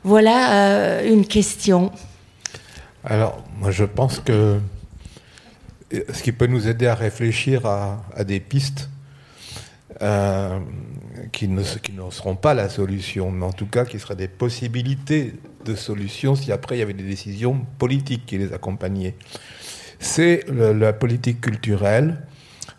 voilà 0.04 0.54
euh, 0.54 1.14
une 1.14 1.26
question. 1.26 1.91
Alors, 3.04 3.43
moi 3.60 3.72
je 3.72 3.86
pense 3.86 4.20
que 4.20 4.60
ce 5.91 6.24
qui 6.24 6.32
peut 6.32 6.47
nous 6.47 6.68
aider 6.68 6.88
à 6.88 6.95
réfléchir 6.95 7.66
à, 7.66 8.24
des 8.24 8.39
pistes 8.39 8.89
euh, 10.01 10.60
qui, 11.32 11.47
ne, 11.47 11.64
seront 11.64 12.36
pas 12.36 12.54
la 12.54 12.70
solution, 12.70 13.32
mais 13.32 13.45
en 13.45 13.51
tout 13.51 13.68
cas 13.68 13.86
qui 13.86 13.99
seraient 13.99 14.16
des 14.16 14.28
possibilités 14.28 15.34
de 15.66 15.76
solutions 15.76 16.36
si 16.36 16.51
après 16.51 16.78
il 16.78 16.80
y 16.80 16.82
avait 16.82 16.93
des 16.93 17.04
décisions 17.04 17.66
politiques 17.78 18.26
qui 18.26 18.38
les 18.38 18.54
accompagnaient. 18.54 19.16
C'est 19.99 20.45
la 20.49 20.91
politique 20.91 21.39
culturelle 21.39 22.18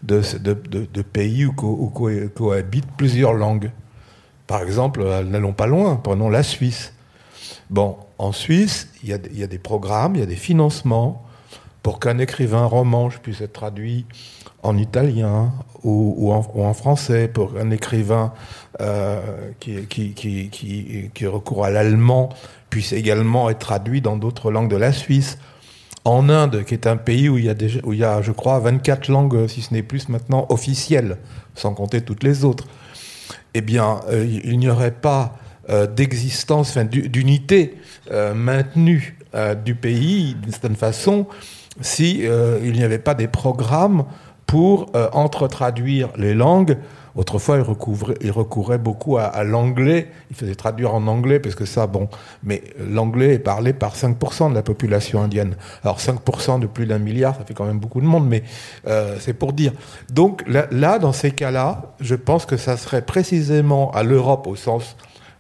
de, 0.02 1.02
pays 1.02 1.46
où, 1.46 1.54
où 1.62 1.88
cohabitent 1.88 2.92
plusieurs 2.98 3.32
langues. 3.32 3.70
Par 4.46 4.62
exemple, 4.62 5.02
n'allons 5.24 5.54
pas 5.54 5.66
loin, 5.66 5.96
prenons 5.96 6.28
la 6.28 6.42
Suisse. 6.42 6.93
Bon, 7.70 7.96
en 8.18 8.32
Suisse, 8.32 8.88
il 9.02 9.08
y, 9.08 9.12
a, 9.12 9.46
des 9.46 9.58
programmes, 9.58 10.16
il 10.16 10.20
y 10.20 10.22
a 10.22 10.26
des 10.26 10.36
financements 10.36 11.24
pour 11.82 12.00
qu'un 12.00 12.18
écrivain 12.18 12.64
romanche 12.64 13.18
puisse 13.18 13.40
être 13.40 13.52
traduit 13.52 14.06
en 14.62 14.76
italien 14.78 15.52
ou, 15.82 16.32
en, 16.32 16.74
français, 16.74 17.28
pour 17.28 17.54
qu'un 17.54 17.70
écrivain 17.70 18.32
euh, 18.80 19.50
qui, 19.60 20.14
qui, 20.14 21.26
recourt 21.26 21.64
à 21.64 21.70
l'allemand 21.70 22.30
puisse 22.70 22.92
également 22.92 23.50
être 23.50 23.58
traduit 23.58 24.00
dans 24.00 24.16
d'autres 24.16 24.50
langues 24.50 24.70
de 24.70 24.76
la 24.76 24.92
Suisse. 24.92 25.38
En 26.06 26.28
Inde, 26.28 26.64
qui 26.64 26.74
est 26.74 26.86
un 26.86 26.96
pays 26.96 27.28
où 27.30 27.38
il 27.38 27.44
y 27.44 27.50
a, 27.50 27.54
où 27.84 27.92
il 27.94 27.98
y 27.98 28.04
a 28.04 28.20
je 28.20 28.32
crois, 28.32 28.58
24 28.58 29.08
langues, 29.08 29.46
si 29.46 29.62
ce 29.62 29.72
n'est 29.72 29.82
plus 29.82 30.08
maintenant, 30.08 30.46
officielles, 30.50 31.18
sans 31.54 31.72
compter 31.72 32.02
toutes 32.02 32.22
les 32.22 32.44
autres, 32.44 32.66
eh 33.54 33.60
bien, 33.62 34.00
euh, 34.10 34.26
il 34.44 34.58
n'y 34.58 34.68
aurait 34.68 34.90
pas 34.90 35.38
euh, 35.70 35.86
d'existence, 35.86 36.76
d'unité 36.76 37.78
euh, 38.10 38.34
maintenue 38.34 39.16
euh, 39.34 39.54
du 39.54 39.74
pays 39.74 40.34
d'une 40.34 40.52
certaine 40.52 40.76
façon, 40.76 41.26
si 41.80 42.20
il 42.20 42.72
n'y 42.72 42.84
avait 42.84 42.98
pas 42.98 43.14
des 43.14 43.26
programmes 43.26 44.04
pour 44.46 44.92
entre-traduire 45.12 46.10
les 46.16 46.32
langues. 46.32 46.76
Autrefois, 47.16 47.56
il, 48.20 48.30
recourait, 48.30 48.78
beaucoup 48.78 49.16
à, 49.18 49.42
l'anglais. 49.42 50.08
Il 50.30 50.36
faisait 50.36 50.54
traduire 50.54 50.94
en 50.94 51.08
anglais 51.08 51.40
parce 51.40 51.56
que 51.56 51.64
ça, 51.64 51.88
bon. 51.88 52.08
Mais 52.44 52.62
l'anglais 52.78 53.34
est 53.34 53.38
parlé 53.40 53.72
par 53.72 53.96
5% 53.96 54.50
de 54.50 54.54
la 54.54 54.62
population 54.62 55.20
indienne. 55.20 55.56
Alors 55.82 55.98
5% 55.98 56.60
de 56.60 56.68
plus 56.68 56.86
d'un 56.86 56.98
milliard, 56.98 57.34
ça 57.34 57.44
fait 57.44 57.54
quand 57.54 57.64
même 57.64 57.80
beaucoup 57.80 58.00
de 58.00 58.06
monde, 58.06 58.28
mais 58.28 58.44
c'est 59.18 59.34
pour 59.34 59.52
dire. 59.52 59.72
Donc 60.12 60.44
là, 60.46 60.98
dans 61.00 61.12
ces 61.12 61.32
cas-là, 61.32 61.94
je 62.00 62.14
pense 62.14 62.46
que 62.46 62.56
ça 62.56 62.76
serait 62.76 63.02
précisément 63.02 63.90
à 63.90 64.04
l'Europe 64.04 64.46
au 64.46 64.54
sens 64.54 64.96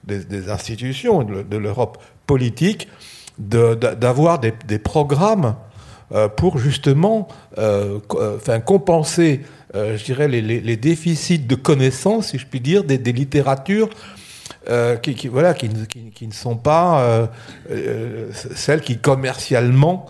des, 0.06 0.50
institutions 0.50 1.22
de, 1.22 1.56
l'Europe 1.56 2.02
politique 2.26 2.88
d'avoir 3.38 4.38
des, 4.38 4.78
programmes 4.78 5.56
euh, 6.12 6.28
pour 6.28 6.58
justement 6.58 7.28
euh, 7.58 7.98
euh, 8.14 8.58
compenser, 8.60 9.40
les, 9.74 10.76
déficits 10.76 11.40
de 11.40 11.54
connaissances, 11.56 12.28
si 12.28 12.38
je 12.38 12.46
puis 12.46 12.60
dire, 12.60 12.84
des, 12.84 12.98
littératures 13.12 13.88
qui, 15.02 15.28
voilà, 15.28 15.54
ne 15.54 16.32
sont 16.32 16.56
pas 16.56 17.28
celles 18.54 18.82
qui 18.82 18.98
commercialement 18.98 20.06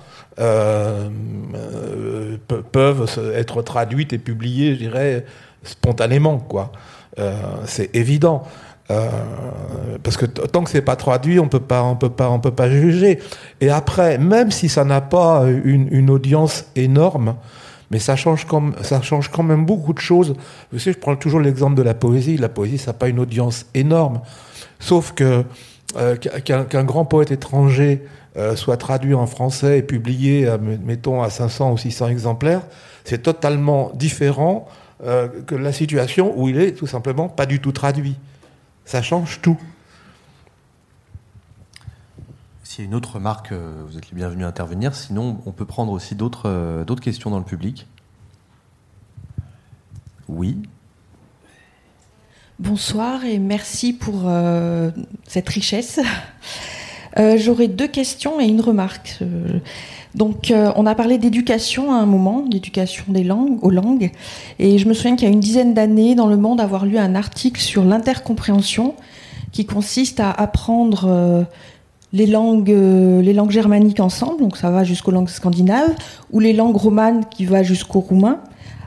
peuvent 2.73 3.33
être 3.35 3.63
traduites 3.63 4.13
et 4.13 4.19
publiées, 4.19 4.75
je 4.75 4.79
dirais, 4.81 5.25
spontanément. 5.63 6.39
quoi. 6.39 6.73
C'est 7.65 7.97
évident. 7.97 8.45
Euh, 8.91 9.09
parce 10.03 10.19
que 10.19 10.27
tant 10.27 10.63
que 10.63 10.71
c'est 10.71 10.83
pas 10.83 10.97
traduit, 10.97 11.41
on 11.41 11.49
peut 11.49 11.61
pas, 11.61 11.83
on 11.83 11.97
peut 11.97 12.11
pas, 12.11 12.29
on 12.29 12.39
peut 12.39 12.51
pas 12.51 12.69
juger. 12.69 13.19
Et 13.61 13.71
après, 13.71 14.19
même 14.19 14.51
si 14.51 14.69
ça 14.69 14.85
n'a 14.85 15.01
pas 15.01 15.45
une, 15.47 15.89
une, 15.91 16.11
audience 16.11 16.67
énorme, 16.77 17.37
mais 17.91 17.99
ça 17.99 18.15
change, 18.15 18.45
comme, 18.45 18.75
ça 18.83 19.01
change 19.01 19.31
quand 19.31 19.43
même 19.43 19.65
beaucoup 19.65 19.95
de 19.95 20.01
choses. 20.01 20.35
Vous 20.71 20.79
savez, 20.79 20.93
je 20.93 20.99
prends 20.99 21.17
toujours 21.17 21.41
l'exemple 21.41 21.77
de 21.77 21.83
la 21.83 21.95
poésie. 21.95 22.37
La 22.37 22.51
poésie, 22.51 22.77
ça 22.77 22.91
n'a 22.91 22.99
pas 22.99 23.09
une 23.09 23.21
audience 23.21 23.67
énorme. 23.73 24.21
Sauf 24.81 25.13
que 25.13 25.45
euh, 25.97 26.17
qu'un 26.17 26.85
grand 26.85 27.07
poète 27.07 27.31
étranger 27.31 28.03
euh, 28.37 28.55
soit 28.55 28.77
traduit 28.77 29.15
en 29.15 29.27
français 29.27 29.79
et 29.79 29.83
publié, 29.83 30.47
mettons, 30.85 31.23
à 31.23 31.31
500 31.31 31.73
ou 31.73 31.79
600 31.79 32.09
exemplaires, 32.09 32.63
c'est 33.05 33.23
totalement 33.23 33.93
différent 33.95 34.69
que 35.47 35.55
la 35.55 35.73
situation 35.73 36.33
où 36.37 36.49
il 36.49 36.59
est 36.59 36.73
tout 36.73 36.87
simplement 36.87 37.29
pas 37.29 37.45
du 37.45 37.61
tout 37.61 37.73
traduit. 37.73 38.17
Ça 38.85 39.03
change 39.03 39.41
tout. 39.41 39.59
S'il 42.63 42.85
y 42.85 42.87
a 42.87 42.89
une 42.89 42.95
autre 42.95 43.15
remarque, 43.15 43.53
euh, 43.53 43.83
vous 43.87 43.97
êtes 43.97 44.11
les 44.11 44.17
bienvenus 44.17 44.45
à 44.45 44.49
intervenir. 44.49 44.95
Sinon, 44.95 45.41
on 45.47 45.53
peut 45.53 45.65
prendre 45.65 45.93
aussi 45.93 46.15
d'autres 46.15 46.49
euh, 46.49 46.97
questions 46.97 47.31
dans 47.31 47.39
le 47.39 47.45
public. 47.45 47.87
Oui. 50.29 50.59
Bonsoir 52.59 53.25
et 53.25 53.39
merci 53.39 53.93
pour 53.93 54.23
euh, 54.27 54.91
cette 55.27 55.49
richesse. 55.49 56.01
J'aurais 57.37 57.69
deux 57.69 57.87
questions 57.87 58.41
et 58.41 58.45
une 58.45 58.61
remarque. 58.61 59.21
Donc, 60.15 60.51
euh, 60.51 60.71
on 60.77 60.87
a 60.87 60.95
parlé 60.95 61.19
d'éducation 61.19 61.93
à 61.93 61.97
un 61.97 62.07
moment, 62.07 62.43
d'éducation 62.43 63.05
des 63.09 63.25
langues, 63.25 63.59
aux 63.63 63.71
langues. 63.71 64.13
Et 64.59 64.79
je 64.79 64.89
me 64.89 64.95
souviens 64.95 65.17
qu'il 65.17 65.29
y 65.29 65.31
a 65.31 65.35
une 65.35 65.41
dizaine 65.41 65.75
d'années, 65.75 66.15
dans 66.15 66.29
Le 66.29 66.37
Monde, 66.37 66.61
avoir 66.61 66.87
lu 66.87 66.99
un 66.99 67.15
article 67.15 67.61
sur 67.61 67.85
l'intercompréhension, 67.85 68.95
qui 69.51 69.67
consiste 69.67 70.21
à 70.21 70.31
apprendre 70.31 71.07
euh, 71.09 71.43
les, 72.13 72.27
langues, 72.27 72.71
euh, 72.71 73.23
les 73.23 73.33
langues 73.33 73.51
germaniques 73.51 74.01
ensemble, 74.01 74.41
donc 74.41 74.57
ça 74.57 74.71
va 74.71 74.85
jusqu'aux 74.85 75.11
langues 75.11 75.29
scandinaves, 75.29 75.95
ou 76.33 76.41
les 76.41 76.53
langues 76.53 76.77
romanes 76.77 77.25
qui 77.29 77.45
va 77.45 77.63
jusqu'au 77.63 78.01
roumain, 78.01 78.41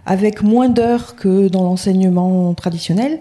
avec 0.05 0.41
moins 0.41 0.69
d'heures 0.69 1.15
que 1.17 1.49
dans 1.49 1.63
l'enseignement 1.63 2.53
traditionnel. 2.53 3.19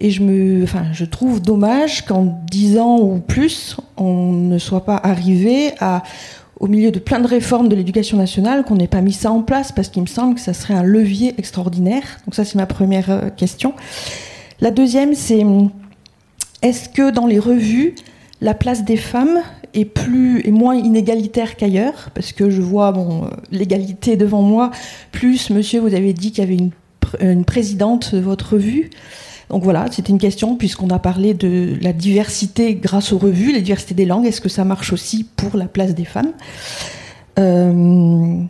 Et 0.00 0.10
je, 0.10 0.22
me, 0.22 0.64
trouve 1.06 1.40
dommage 1.42 2.04
qu'en 2.04 2.24
dix 2.48 2.78
ans 2.78 2.98
ou 2.98 3.18
plus, 3.18 3.76
on 3.96 4.32
ne 4.32 4.58
soit 4.58 4.84
pas 4.84 4.96
arrivé 4.96 5.72
à 5.80 6.04
au 6.60 6.66
milieu 6.66 6.90
de 6.90 6.98
plein 6.98 7.20
de 7.20 7.26
réformes 7.26 7.68
de 7.68 7.76
l'éducation 7.76 8.16
nationale 8.16 8.64
qu'on 8.64 8.76
n'ait 8.76 8.88
pas 8.88 9.00
mis 9.00 9.12
ça 9.12 9.30
en 9.30 9.42
place 9.42 9.72
parce 9.72 9.88
qu'il 9.88 10.02
me 10.02 10.08
semble 10.08 10.34
que 10.34 10.40
ça 10.40 10.52
serait 10.52 10.74
un 10.74 10.82
levier 10.82 11.34
extraordinaire. 11.38 12.18
Donc 12.26 12.34
ça 12.34 12.44
c'est 12.44 12.56
ma 12.56 12.66
première 12.66 13.10
euh, 13.10 13.30
question. 13.30 13.74
La 14.60 14.70
deuxième 14.70 15.14
c'est 15.14 15.44
est-ce 16.62 16.88
que 16.88 17.10
dans 17.10 17.26
les 17.26 17.38
revues 17.38 17.94
la 18.40 18.54
place 18.54 18.84
des 18.84 18.96
femmes 18.96 19.40
est 19.74 19.84
plus 19.84 20.48
moins 20.50 20.76
inégalitaire 20.76 21.56
qu'ailleurs? 21.56 22.10
Parce 22.14 22.32
que 22.32 22.50
je 22.50 22.62
vois 22.62 22.92
bon 22.92 23.24
euh, 23.24 23.28
l'égalité 23.52 24.16
devant 24.16 24.42
moi 24.42 24.70
plus 25.12 25.50
monsieur 25.50 25.80
vous 25.80 25.94
avez 25.94 26.12
dit 26.12 26.32
qu'il 26.32 26.44
y 26.44 26.46
avait 26.46 26.70
une 27.20 27.44
présidente 27.44 28.14
de 28.14 28.20
votre 28.20 28.54
revue 28.54 28.90
donc 29.50 29.64
voilà, 29.64 29.86
c'était 29.90 30.10
une 30.10 30.18
question, 30.18 30.56
puisqu'on 30.56 30.90
a 30.90 30.98
parlé 30.98 31.32
de 31.34 31.76
la 31.80 31.92
diversité 31.92 32.74
grâce 32.74 33.12
aux 33.12 33.18
revues, 33.18 33.52
la 33.52 33.60
diversité 33.60 33.94
des 33.94 34.04
langues, 34.04 34.26
est-ce 34.26 34.40
que 34.40 34.50
ça 34.50 34.64
marche 34.64 34.92
aussi 34.92 35.24
pour 35.24 35.56
la 35.56 35.66
place 35.66 35.94
des 35.94 36.04
femmes 36.04 36.32
euh, 37.38 38.42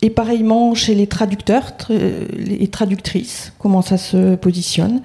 Et 0.00 0.10
pareillement 0.10 0.74
chez 0.74 0.94
les 0.94 1.06
traducteurs, 1.06 1.72
les 1.90 2.68
traductrices, 2.68 3.52
comment 3.58 3.82
ça 3.82 3.98
se 3.98 4.36
positionne 4.36 5.02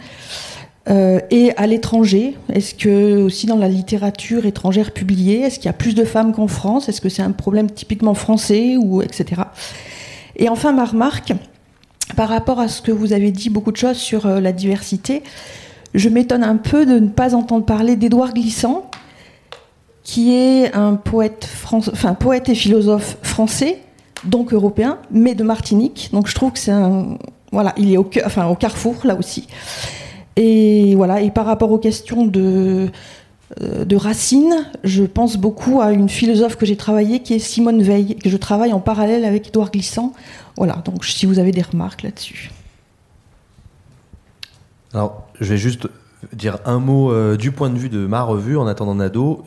euh, 0.90 1.20
et 1.30 1.56
à 1.58 1.68
l'étranger, 1.68 2.36
est-ce 2.52 2.74
que 2.74 3.22
aussi 3.22 3.46
dans 3.46 3.58
la 3.58 3.68
littérature 3.68 4.46
étrangère 4.46 4.92
publiée, 4.92 5.42
est-ce 5.42 5.58
qu'il 5.58 5.68
y 5.68 5.70
a 5.70 5.74
plus 5.74 5.94
de 5.94 6.04
femmes 6.04 6.34
qu'en 6.34 6.48
France? 6.48 6.90
Est-ce 6.90 7.02
que 7.02 7.10
c'est 7.10 7.22
un 7.22 7.32
problème 7.32 7.70
typiquement 7.70 8.16
français 8.16 8.78
ou 8.78 9.02
etc. 9.04 9.44
Et 10.38 10.50
enfin 10.50 10.72
ma 10.74 10.86
remarque, 10.86 11.34
par 12.16 12.30
rapport 12.30 12.60
à 12.60 12.68
ce 12.68 12.82
que 12.82 12.92
vous 12.92 13.14
avez 13.14 13.32
dit, 13.32 13.50
beaucoup 13.50 13.72
de 13.72 13.78
choses 13.78 13.98
sur 13.98 14.26
euh, 14.26 14.40
la 14.40 14.52
diversité, 14.52 15.24
je 15.94 16.10
m'étonne 16.10 16.44
un 16.44 16.58
peu 16.58 16.86
de 16.86 17.00
ne 17.00 17.10
pas 17.10 17.36
entendre 17.36 17.66
parler 17.66 17.96
d'Édouard 17.96 18.34
Glissant, 18.34 18.90
qui 20.04 20.34
est 20.34 20.74
un 20.74 20.96
poète, 20.96 21.48
enfin, 21.72 22.14
poète 22.14 22.50
et 22.50 22.56
philosophe 22.56 23.18
français, 23.22 23.80
donc 24.24 24.54
européen, 24.54 25.00
mais 25.12 25.36
de 25.36 25.44
Martinique. 25.44 26.10
Donc 26.14 26.28
je 26.28 26.36
trouve 26.36 26.52
que 26.54 26.60
c'est 26.60 26.72
un. 26.72 27.18
Voilà, 27.52 27.74
il 27.78 27.92
est 27.92 27.98
au, 27.98 28.06
carrefour, 28.06 28.96
là 29.04 29.16
aussi. 29.16 29.48
Et 30.38 30.96
voilà, 30.96 31.20
et 31.20 31.32
par 31.32 31.46
rapport 31.46 31.70
aux 31.72 31.78
questions 31.78 32.26
de, 32.26 32.90
euh, 33.62 33.84
de 33.84 33.96
racines, 33.98 34.66
je 34.86 35.04
pense 35.04 35.36
beaucoup 35.36 35.82
à 35.82 35.92
une 35.92 36.08
philosophe 36.08 36.56
que 36.56 36.66
j'ai 36.66 36.78
travaillée 36.78 37.20
qui 37.20 37.34
est 37.34 37.40
Simone 37.40 37.82
Veil, 37.82 38.16
que 38.16 38.30
je 38.30 38.38
travaille 38.38 38.72
en 38.72 38.80
parallèle 38.80 39.26
avec 39.26 39.50
Édouard 39.50 39.72
Glissant 39.72 40.14
voilà, 40.58 40.76
donc 40.86 41.06
si 41.06 41.26
vous 41.26 41.40
avez 41.40 41.52
des 41.52 41.62
remarques 41.62 42.04
là-dessus. 42.04 42.52
Alors, 44.94 45.28
je 45.40 45.50
vais 45.50 45.58
juste 45.58 45.88
dire 46.34 46.58
un 46.66 46.80
mot 46.80 47.12
euh, 47.12 47.38
du 47.38 47.52
point 47.52 47.70
de 47.70 47.78
vue 47.78 47.90
de 47.90 48.06
ma 48.06 48.24
revue 48.24 48.58
en 48.58 48.68
attendant 48.68 48.96
Nado. 48.96 49.46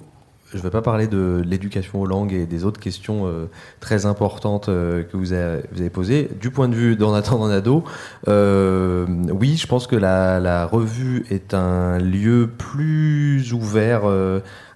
Je 0.51 0.59
ne 0.59 0.63
vais 0.63 0.71
pas 0.71 0.83
parler 0.83 1.09
de 1.09 1.43
l'éducation 1.45 2.01
aux 2.01 2.07
langues 2.07 2.33
et 2.33 2.47
des 2.47 2.65
autres 2.65 2.81
questions 2.81 3.27
euh, 3.27 3.47
très 3.81 4.07
importantes 4.07 4.69
euh, 4.69 5.03
que 5.03 5.17
vous 5.17 5.33
avez, 5.33 5.91
posées. 5.91 6.31
Du 6.41 6.51
point 6.51 6.69
de 6.69 6.75
vue 6.75 6.97
d'en 6.97 7.13
attendant 7.13 7.49
Nado, 7.49 7.85
oui, 8.27 9.57
je 9.57 9.67
pense 9.67 9.87
que 9.87 9.97
la, 9.97 10.67
revue 10.67 11.27
est 11.31 11.55
un 11.55 11.99
lieu 11.99 12.49
plus 12.57 13.53
ouvert 13.53 14.05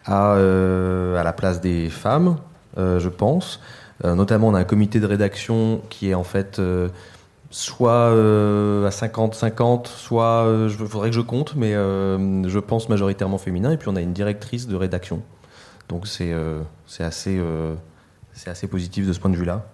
à, 0.04 0.36
la 0.36 1.32
place 1.32 1.60
des 1.60 1.88
femmes, 1.88 2.36
je 2.76 3.08
pense. 3.08 3.60
Euh, 4.04 4.14
notamment, 4.14 4.48
on 4.48 4.54
a 4.54 4.60
un 4.60 4.64
comité 4.64 5.00
de 5.00 5.06
rédaction 5.06 5.80
qui 5.90 6.10
est 6.10 6.14
en 6.14 6.24
fait 6.24 6.58
euh, 6.58 6.88
soit 7.50 8.12
euh, 8.12 8.86
à 8.86 8.90
50-50, 8.90 9.86
soit 9.86 10.46
il 10.68 10.86
faudrait 10.86 11.10
que 11.10 11.16
je 11.16 11.20
compte, 11.20 11.54
mais 11.56 11.72
je 11.72 12.58
pense 12.58 12.88
majoritairement 12.88 13.38
féminin. 13.38 13.72
Et 13.72 13.76
puis 13.76 13.88
on 13.88 13.96
a 13.96 14.00
une 14.00 14.12
directrice 14.12 14.68
de 14.68 14.76
rédaction. 14.76 15.22
Donc 15.88 16.06
c'est 16.06 16.32
assez, 17.00 17.40
assez 18.46 18.66
positif 18.66 19.06
de 19.06 19.12
ce 19.12 19.20
point 19.20 19.30
de 19.30 19.36
vue-là. 19.36 19.66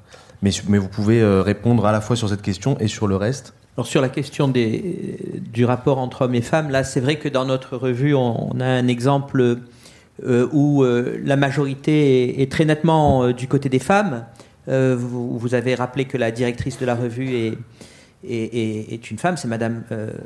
Mais, 0.43 0.51
mais, 0.69 0.79
vous 0.79 0.89
pouvez 0.89 1.25
répondre 1.41 1.87
à 1.87 1.93
la 1.93 2.01
fois 2.01 2.17
sur 2.17 2.29
cette 2.29 2.43
question 2.43 2.77
et 2.79 2.87
sur 2.87 3.07
le 3.07 3.17
reste. 3.17 3.55
Alors 3.77 3.87
sur 3.87 4.01
la 4.01 4.09
question 4.09 4.47
du 4.47 5.65
rapport 5.65 5.99
entre 5.99 6.23
hommes 6.23 6.35
et 6.37 6.43
femmes, 6.43 6.71
là 6.71 6.85
c'est 6.85 7.01
vrai 7.01 7.19
que 7.19 7.29
dans 7.29 7.45
notre 7.45 7.77
revue 7.77 8.15
on 8.15 8.61
a 8.61 8.67
un 8.67 8.87
exemple 8.87 9.59
euh, 10.23 10.47
où 10.53 10.85
euh, 10.85 11.19
la 11.25 11.35
majorité 11.35 12.41
est, 12.41 12.51
très 12.51 12.65
nettement 12.65 13.25
euh, 13.25 13.33
du 13.33 13.49
côté 13.49 13.69
des 13.69 13.81
femmes. 13.81 14.25
Vous, 14.67 15.55
avez 15.55 15.75
rappelé 15.75 16.07
que 16.07 16.17
la 16.17 16.31
directrice 16.31 16.79
de 16.79 16.87
la 16.87 16.95
revue 16.95 17.35
est, 17.35 17.59
est, 18.25 19.11
une 19.11 19.19
femme, 19.19 19.37
c'est 19.37 19.49
Madame 19.49 19.83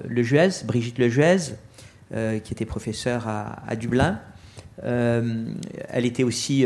Lejuez, 0.09 0.63
Brigitte 0.65 0.99
Lejuez, 1.01 1.55
qui 2.13 2.53
était 2.53 2.65
professeure 2.65 3.27
à, 3.27 3.75
Dublin. 3.75 4.21
elle 4.81 6.05
était 6.05 6.23
aussi 6.23 6.65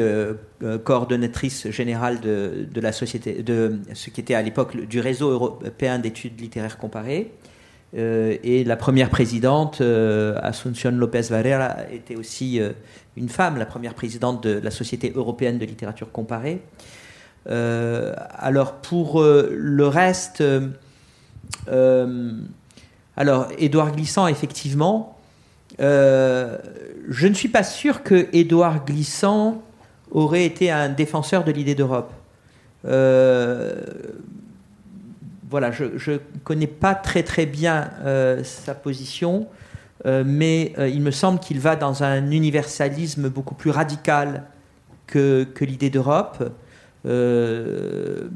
coordonnatrice 0.85 1.71
générale 1.71 2.21
de, 2.21 2.69
la 2.79 2.93
société, 2.93 3.43
de 3.43 3.79
ce 3.95 4.11
qui 4.11 4.21
était 4.21 4.35
à 4.35 4.43
l'époque 4.43 4.77
du 4.77 5.01
réseau 5.01 5.31
européen 5.31 5.99
d'études 5.99 6.39
littéraires 6.39 6.77
comparées. 6.77 7.33
et 7.95 8.65
la 8.67 8.77
première 8.77 9.09
présidente, 9.09 9.81
Asuncion 9.81 10.91
López 10.91 11.23
Varela, 11.31 11.91
était 11.91 12.17
aussi 12.17 12.61
une 13.17 13.29
femme, 13.29 13.59
la 13.59 13.67
première 13.67 13.95
présidente 13.95 14.43
de 14.43 14.59
la 14.59 14.71
Société 14.71 15.13
européenne 15.15 15.59
de 15.59 15.65
littérature 15.65 16.13
comparée. 16.13 16.63
Euh, 17.49 18.15
alors 18.31 18.75
pour 18.75 19.21
euh, 19.21 19.51
le 19.53 19.87
reste, 19.87 20.43
euh, 21.69 22.33
alors 23.17 23.49
Édouard 23.59 23.93
Glissant, 23.93 24.29
effectivement, 24.29 25.19
je 25.79 27.27
ne 27.27 27.35
suis 27.35 27.49
pas 27.49 27.65
sûr 27.65 28.03
que 28.03 28.29
Édouard 28.33 28.85
Glissant 28.85 29.63
aurait 30.11 30.45
été 30.45 30.71
un 30.71 30.89
défenseur 30.89 31.45
de 31.45 31.51
l'idée 31.51 31.75
d'Europe. 31.75 32.13
voilà, 32.85 33.73
je 35.73 36.13
ne 36.13 36.19
connais 36.45 36.67
pas 36.67 36.95
très 36.95 37.23
très 37.23 37.47
bien 37.47 37.91
sa 38.45 38.75
position. 38.75 39.49
Euh, 40.05 40.25
mais 40.27 40.73
euh, 40.79 40.89
il 40.89 41.01
me 41.01 41.11
semble 41.11 41.39
qu'il 41.39 41.61
va 41.61 41.77
dans 41.77 42.03
un 42.03 42.31
universalisme 42.31 43.29
beaucoup 43.29 43.55
plus 43.55 43.71
radical 43.71 44.45
que, 45.07 45.47
l'idée 45.61 45.91
d'Europe. 45.91 46.53
Euh, 47.07 48.29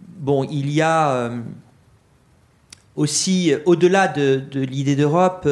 bon, 0.00 0.44
il 0.44 0.70
y 0.70 0.82
a 0.82 1.30
aussi, 2.96 3.54
au-delà 3.66 4.08
de, 4.08 4.42
l'idée 4.52 4.96
d'Europe, 4.96 5.48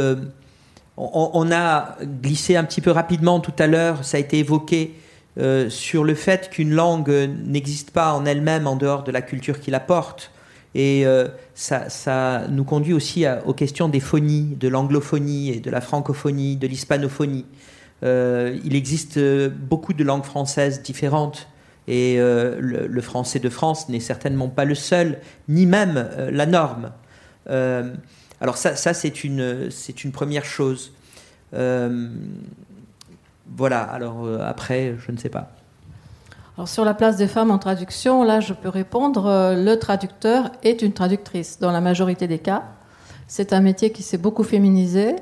on, 0.96 1.52
a 1.52 1.96
glissé 2.02 2.56
un 2.56 2.64
petit 2.64 2.80
peu 2.80 2.90
rapidement 2.90 3.38
tout 3.38 3.52
à 3.58 3.66
l'heure, 3.66 4.04
ça 4.04 4.16
a 4.16 4.20
été 4.20 4.40
évoqué, 4.40 4.94
sur 5.68 6.02
le 6.02 6.14
fait 6.14 6.50
qu'une 6.50 6.72
langue 6.72 7.30
n'existe 7.44 7.92
pas 7.92 8.12
en 8.12 8.24
elle-même 8.24 8.66
en 8.66 8.74
dehors 8.74 9.04
de 9.04 9.12
la 9.12 9.22
culture 9.22 9.60
qui 9.60 9.70
la 9.70 9.80
porte. 9.80 10.32
Et 10.74 11.06
euh, 11.06 11.28
ça, 11.54 12.42
nous 12.50 12.64
conduit 12.64 12.92
aussi 12.92 13.24
aux 13.44 13.54
questions 13.54 13.88
des 13.88 14.00
phonies, 14.00 14.56
de 14.58 14.66
l'anglophonie 14.68 15.50
et 15.50 15.60
de 15.60 15.70
la 15.70 15.80
francophonie, 15.80 16.56
de 16.56 16.66
l'hispanophonie. 16.66 17.46
Euh, 18.02 18.58
il 18.64 18.74
existe 18.74 19.18
euh, 19.18 19.48
beaucoup 19.48 19.92
de 19.92 20.02
langues 20.02 20.24
françaises 20.24 20.82
différentes 20.82 21.48
et 21.86 22.16
le, 22.16 23.00
français 23.02 23.40
de 23.40 23.50
France 23.50 23.90
n'est 23.90 24.00
certainement 24.00 24.48
pas 24.48 24.64
le 24.64 24.74
seul, 24.74 25.18
ni 25.48 25.66
même 25.66 26.08
la 26.30 26.46
norme. 26.46 26.92
alors 27.46 28.56
ça, 28.56 28.74
ça 28.74 28.94
c'est 28.94 29.22
une, 29.22 29.68
une 30.02 30.10
première 30.10 30.46
chose. 30.46 30.94
voilà, 31.52 32.08
alors 33.82 34.26
après, 34.40 34.94
je 34.98 35.12
ne 35.12 35.18
sais 35.18 35.28
pas. 35.28 35.53
Alors 36.56 36.68
sur 36.68 36.84
la 36.84 36.94
place 36.94 37.16
des 37.16 37.26
femmes 37.26 37.50
en 37.50 37.58
traduction, 37.58 38.22
là 38.22 38.38
je 38.38 38.52
peux 38.52 38.68
répondre, 38.68 39.26
euh, 39.26 39.56
le 39.56 39.76
traducteur 39.76 40.50
est 40.62 40.82
une 40.82 40.92
traductrice 40.92 41.58
dans 41.58 41.72
la 41.72 41.80
majorité 41.80 42.28
des 42.28 42.38
cas. 42.38 42.62
C'est 43.26 43.52
un 43.52 43.60
métier 43.60 43.90
qui 43.90 44.04
s'est 44.04 44.18
beaucoup 44.18 44.44
féminisé. 44.44 45.16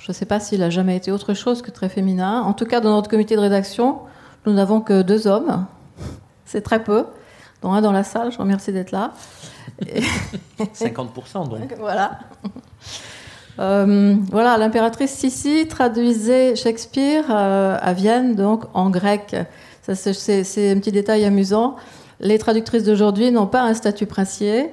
Je 0.00 0.10
ne 0.10 0.12
sais 0.12 0.26
pas 0.26 0.40
s'il 0.40 0.64
a 0.64 0.70
jamais 0.70 0.96
été 0.96 1.12
autre 1.12 1.34
chose 1.34 1.62
que 1.62 1.70
très 1.70 1.88
féminin. 1.88 2.42
En 2.42 2.52
tout 2.52 2.64
cas, 2.64 2.80
dans 2.80 2.90
notre 2.90 3.08
comité 3.08 3.36
de 3.36 3.40
rédaction, 3.40 4.00
nous 4.44 4.52
n'avons 4.52 4.80
que 4.80 5.02
deux 5.02 5.28
hommes. 5.28 5.66
C'est 6.44 6.62
très 6.62 6.82
peu, 6.82 7.06
dont 7.62 7.72
un 7.72 7.80
dans 7.80 7.92
la 7.92 8.02
salle. 8.02 8.32
Je 8.32 8.38
remercie 8.38 8.72
d'être 8.72 8.90
là. 8.90 9.12
50% 9.80 11.48
donc. 11.48 11.74
Voilà. 11.78 12.18
Euh, 13.58 14.16
voilà, 14.30 14.58
l'impératrice 14.58 15.12
Sissi 15.12 15.66
traduisait 15.68 16.56
Shakespeare 16.56 17.24
euh, 17.30 17.78
à 17.80 17.92
Vienne, 17.92 18.34
donc 18.34 18.64
en 18.74 18.90
grec 18.90 19.34
C'est 19.94 20.70
un 20.70 20.78
petit 20.78 20.92
détail 20.92 21.24
amusant. 21.24 21.76
Les 22.20 22.38
traductrices 22.38 22.84
d'aujourd'hui 22.84 23.30
n'ont 23.30 23.46
pas 23.46 23.62
un 23.62 23.74
statut 23.74 24.06
princier. 24.06 24.70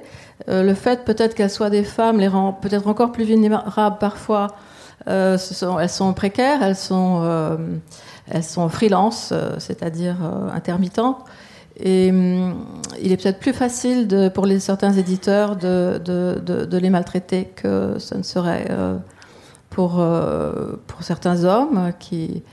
Euh, 0.48 0.62
le 0.62 0.74
fait 0.74 1.04
peut-être 1.04 1.34
qu'elles 1.34 1.50
soient 1.50 1.70
des 1.70 1.84
femmes 1.84 2.18
les 2.18 2.28
rend 2.28 2.52
peut-être 2.52 2.88
encore 2.88 3.12
plus 3.12 3.24
vulnérables 3.24 3.98
parfois. 3.98 4.48
Euh, 5.08 5.36
elles 5.80 5.88
sont 5.88 6.14
précaires, 6.14 6.62
elles 6.62 6.76
sont, 6.76 7.20
euh, 7.22 7.56
elles 8.30 8.42
sont 8.42 8.68
freelance, 8.68 9.32
c'est-à-dire 9.58 10.16
intermittentes. 10.52 11.18
Et 11.76 12.10
hum, 12.10 12.64
il 13.00 13.12
est 13.12 13.16
peut-être 13.16 13.40
plus 13.40 13.52
facile 13.52 14.30
pour 14.34 14.46
certains 14.58 14.92
éditeurs 14.92 15.56
de, 15.56 16.00
de, 16.04 16.40
de, 16.44 16.78
les 16.78 16.88
maltraiter 16.88 17.46
que 17.56 17.96
ce 17.98 18.14
ne 18.14 18.22
serait 18.22 18.68
pour, 19.70 20.02
pour 20.86 21.02
certains 21.02 21.44
hommes 21.44 21.92
qui, 21.98 22.44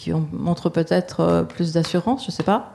qui 0.00 0.12
ont, 0.12 0.26
montrent 0.32 0.70
peut-être 0.70 1.46
plus 1.48 1.72
d'assurance, 1.72 2.22
je 2.24 2.28
ne 2.30 2.32
sais 2.32 2.42
pas. 2.42 2.74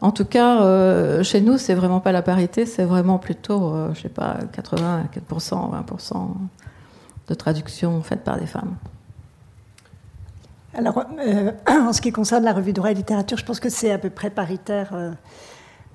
En 0.00 0.10
tout 0.10 0.24
cas, 0.24 0.62
euh, 0.62 1.22
chez 1.22 1.40
nous, 1.40 1.56
c'est 1.58 1.74
vraiment 1.74 2.00
pas 2.00 2.12
la 2.12 2.22
parité, 2.22 2.66
c'est 2.66 2.84
vraiment 2.84 3.18
plutôt, 3.18 3.74
euh, 3.74 3.94
je 3.94 4.02
sais 4.02 4.08
pas, 4.08 4.38
80, 4.52 5.04
4%, 5.30 5.70
20% 5.70 6.28
de 7.28 7.34
traduction 7.34 8.02
faites 8.02 8.22
par 8.22 8.38
des 8.38 8.46
femmes. 8.46 8.76
Alors, 10.74 11.02
euh, 11.18 11.52
en 11.68 11.92
ce 11.92 12.02
qui 12.02 12.12
concerne 12.12 12.44
la 12.44 12.52
revue 12.52 12.74
droit 12.74 12.90
et 12.90 12.94
littérature, 12.94 13.38
je 13.38 13.44
pense 13.44 13.60
que 13.60 13.70
c'est 13.70 13.90
à 13.90 13.98
peu 13.98 14.10
près 14.10 14.30
paritaire 14.30 14.94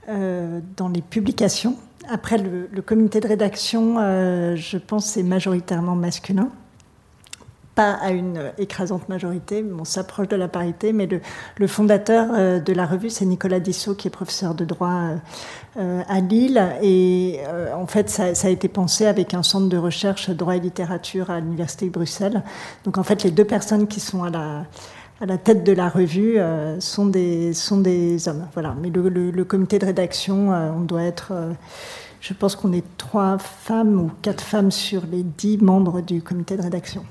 dans 0.07 0.89
les 0.89 1.01
publications. 1.01 1.75
Après, 2.09 2.37
le, 2.39 2.67
le 2.71 2.81
comité 2.81 3.19
de 3.19 3.27
rédaction, 3.27 3.97
je 4.55 4.77
pense, 4.77 5.05
c'est 5.05 5.23
majoritairement 5.23 5.95
masculin 5.95 6.49
pas 7.75 7.93
à 7.93 8.11
une 8.11 8.51
écrasante 8.57 9.07
majorité, 9.07 9.63
on 9.79 9.85
s'approche 9.85 10.27
de 10.27 10.35
la 10.35 10.47
parité, 10.47 10.91
mais 10.91 11.07
le, 11.57 11.67
fondateur 11.67 12.29
euh, 12.33 12.59
de 12.59 12.73
la 12.73 12.85
revue, 12.85 13.09
c'est 13.09 13.25
Nicolas 13.25 13.59
Dissot, 13.59 13.95
qui 13.95 14.07
est 14.07 14.11
professeur 14.11 14.55
de 14.55 14.65
droit 14.65 15.11
euh, 15.77 16.01
à 16.07 16.19
Lille. 16.19 16.61
Et 16.81 17.39
euh, 17.47 17.73
en 17.73 17.87
fait, 17.87 18.09
ça, 18.09 18.25
a 18.25 18.49
été 18.49 18.67
pensé 18.67 19.05
avec 19.05 19.33
un 19.33 19.43
centre 19.43 19.69
de 19.69 19.77
recherche 19.77 20.29
droit 20.29 20.55
et 20.55 20.59
littérature 20.59 21.29
à 21.29 21.39
l'Université 21.39 21.85
de 21.85 21.91
Bruxelles. 21.91 22.43
Donc 22.83 22.97
en 22.97 23.03
fait, 23.03 23.23
les 23.23 23.31
deux 23.31 23.45
personnes 23.45 23.87
qui 23.87 24.01
sont 24.01 24.23
à 24.23 24.29
la, 24.29 25.37
tête 25.37 25.63
de 25.63 25.71
la 25.71 25.87
revue 25.87 26.39
sont, 26.79 27.05
des, 27.05 28.27
hommes. 28.27 28.47
Voilà. 28.53 28.75
Mais 28.81 28.89
le, 28.89 29.43
comité 29.45 29.79
de 29.79 29.85
rédaction, 29.85 30.49
on 30.49 30.81
doit 30.81 31.03
être... 31.03 31.31
je 32.19 32.33
pense 32.33 32.55
qu'on 32.55 32.73
est 32.73 32.83
trois 32.97 33.37
femmes 33.37 34.01
ou 34.01 34.11
quatre 34.21 34.43
femmes 34.43 34.71
sur 34.71 35.03
les 35.09 35.23
dix 35.23 35.57
membres 35.57 36.01
du 36.01 36.21
comité 36.21 36.57
de 36.57 36.63
rédaction. 36.63 37.05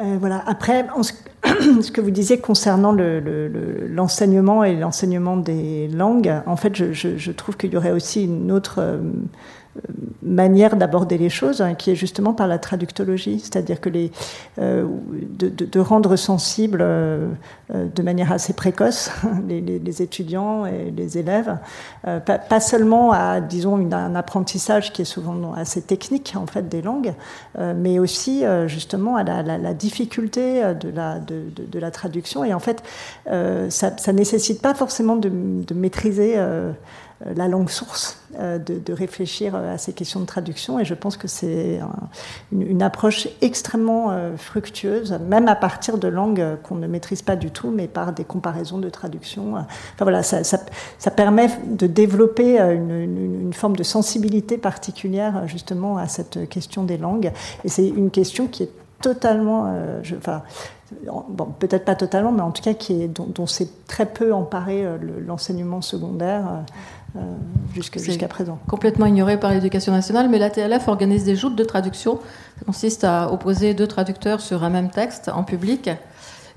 Euh, 0.00 0.16
voilà. 0.18 0.42
Après, 0.46 0.86
ce, 1.02 1.90
que 1.90 2.00
vous 2.00 2.10
disiez 2.10 2.38
concernant 2.38 2.92
l'enseignement 2.92 4.64
et 4.64 4.74
l'enseignement 4.76 5.36
des 5.36 5.88
langues, 5.88 6.32
en 6.46 6.56
fait, 6.56 6.92
je, 6.92 7.30
trouve 7.32 7.56
qu'il 7.56 7.72
y 7.72 7.76
aurait 7.76 7.92
aussi 7.92 8.24
une 8.24 8.50
autre 8.50 8.76
euh, 8.78 8.98
manière 10.22 10.76
d'aborder 10.76 11.18
les 11.18 11.30
choses, 11.30 11.60
hein, 11.60 11.74
qui 11.74 11.90
est 11.90 11.94
justement 11.94 12.34
par 12.34 12.46
la 12.46 12.58
traductologie, 12.58 13.40
c'est-à-dire 13.40 13.80
que 13.80 13.88
les, 13.88 14.10
euh, 14.58 14.86
de, 15.38 15.80
rendre 15.80 16.16
sensibles 16.16 16.80
euh, 16.82 17.28
euh, 17.74 17.86
de 17.94 18.02
manière 18.02 18.30
assez 18.32 18.52
précoce 18.52 19.10
les, 19.48 20.02
étudiants 20.02 20.66
et 20.66 20.92
les 20.96 21.18
élèves, 21.18 21.58
pas, 22.04 22.60
seulement 22.60 23.12
à, 23.12 23.40
disons, 23.40 23.76
un 23.92 24.14
apprentissage 24.14 24.92
qui 24.92 25.02
est 25.02 25.06
souvent 25.06 25.52
assez 25.54 25.82
technique 25.82 26.34
en 26.36 26.46
fait 26.46 26.68
des 26.68 26.80
langues, 26.80 27.14
mais 27.58 27.98
aussi 27.98 28.44
justement 28.66 29.16
à 29.16 29.24
la, 29.24 29.74
difficulté 29.74 30.62
de 30.74 31.78
la, 31.78 31.90
traduction. 31.90 32.44
Et 32.44 32.54
en 32.54 32.60
fait, 32.60 32.82
ça, 33.26 33.90
ne 34.06 34.12
nécessite 34.12 34.62
pas 34.62 34.74
forcément 34.74 35.16
de, 35.16 35.74
maîtriser 35.74 36.36
la 37.24 37.48
langue 37.48 37.68
source, 37.68 38.18
euh, 38.38 38.58
de, 38.58 38.92
réfléchir 38.92 39.54
euh, 39.54 39.74
à 39.74 39.78
ces 39.78 39.92
questions 39.92 40.20
de 40.20 40.24
traduction. 40.24 40.80
Et 40.80 40.84
je 40.84 40.94
pense 40.94 41.16
que 41.16 41.28
c'est 41.28 41.80
une, 42.52 42.82
approche 42.82 43.28
extrêmement 43.42 44.10
fructueuse, 44.36 45.18
même 45.28 45.48
à 45.48 45.54
partir 45.54 45.98
de 45.98 46.08
langues 46.08 46.56
qu'on 46.62 46.76
ne 46.76 46.86
maîtrise 46.86 47.20
pas 47.20 47.36
du 47.36 47.50
tout, 47.50 47.70
mais 47.70 47.88
par 47.88 48.12
des 48.12 48.24
comparaisons 48.24 48.78
de 48.78 48.88
traduction. 48.88 49.54
Enfin 49.54 49.66
voilà, 50.00 50.22
ça, 50.22 51.10
permet 51.14 51.48
de 51.66 51.86
développer 51.86 52.58
une, 52.58 53.52
forme 53.52 53.76
de 53.76 53.82
sensibilité 53.82 54.56
particulière 54.56 55.46
justement 55.46 55.98
à 55.98 56.08
cette 56.08 56.48
question 56.48 56.84
des 56.84 56.96
langues. 56.96 57.32
Et 57.64 57.68
c'est 57.68 57.86
une 57.86 58.10
question 58.10 58.46
qui 58.46 58.62
est 58.62 58.70
totalement, 59.02 59.74
enfin, 60.16 60.42
bon, 61.28 61.46
peut-être 61.58 61.84
pas 61.84 61.94
totalement, 61.94 62.32
mais 62.32 62.42
en 62.42 62.50
tout 62.50 62.62
cas 62.62 62.74
qui 62.74 63.02
est, 63.02 63.08
dont, 63.08 63.46
s'est 63.46 63.68
très 63.86 64.06
peu 64.06 64.32
emparé 64.32 64.84
l'enseignement 65.26 65.80
secondaire. 65.80 66.46
Euh, 66.46 66.60
jusqu'à 67.74 68.28
présent. 68.28 68.58
Complètement 68.68 69.06
ignoré 69.06 69.38
par 69.38 69.52
l'éducation 69.52 69.92
nationale, 69.92 70.28
mais 70.28 70.38
la 70.38 70.50
TLF 70.50 70.88
organise 70.88 71.24
des 71.24 71.36
joutes 71.36 71.56
de 71.56 71.64
traduction. 71.64 72.20
Ça 72.58 72.64
consiste 72.64 73.04
à 73.04 73.32
opposer 73.32 73.74
deux 73.74 73.86
traducteurs 73.86 74.40
sur 74.40 74.64
un 74.64 74.70
même 74.70 74.90
texte 74.90 75.28
en 75.28 75.44
public. 75.44 75.90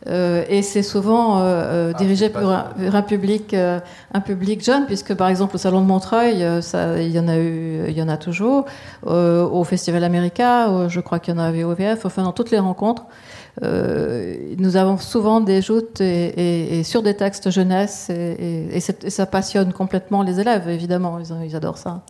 Euh, 0.06 0.44
et 0.50 0.64
c'est 0.64 0.84
souvent 0.84 1.40
euh, 1.40 1.94
ah, 1.94 1.98
dirigé 1.98 2.30
pour 2.30 2.52
un, 2.52 3.02
public, 3.04 3.54
un 3.54 4.22
public 4.22 4.64
jeune, 4.64 4.86
puisque 4.86 5.14
par 5.14 5.30
exemple 5.30 5.56
au 5.56 5.58
salon 5.58 5.82
de 5.82 5.86
Montreuil, 5.86 6.46
ça, 6.62 7.02
il 7.02 7.12
y 7.12 7.20
en 7.20 7.28
a 7.28 7.38
eu, 7.38 7.86
il 7.88 7.98
y 7.98 8.02
en 8.02 8.10
a 8.10 8.18
toujours. 8.18 8.66
au 9.06 9.64
Festival 9.64 10.04
America, 10.04 10.88
je 10.90 11.00
crois 11.00 11.20
qu'il 11.20 11.34
y 11.34 11.38
en 11.38 11.40
a 11.40 11.46
à 11.46 11.52
VOVF. 11.52 12.06
Enfin, 12.06 12.24
dans 12.24 12.34
toutes 12.34 12.52
les 12.52 12.60
rencontres, 12.60 13.04
euh, 13.04 13.33
nous 13.62 14.76
avons 14.76 14.98
souvent 14.98 15.42
des 15.42 15.62
joutes 15.62 16.02
et, 16.02 16.84
sur 16.84 17.04
des 17.04 17.16
textes 17.16 17.50
jeunesse 17.50 18.10
et, 18.10 18.80
ça 18.80 19.26
passionne 19.26 19.74
complètement 19.74 20.24
les 20.24 20.40
élèves, 20.40 20.68
évidemment, 20.70 21.20
ils, 21.20 21.56
adorent 21.56 21.78
ça. 21.78 22.02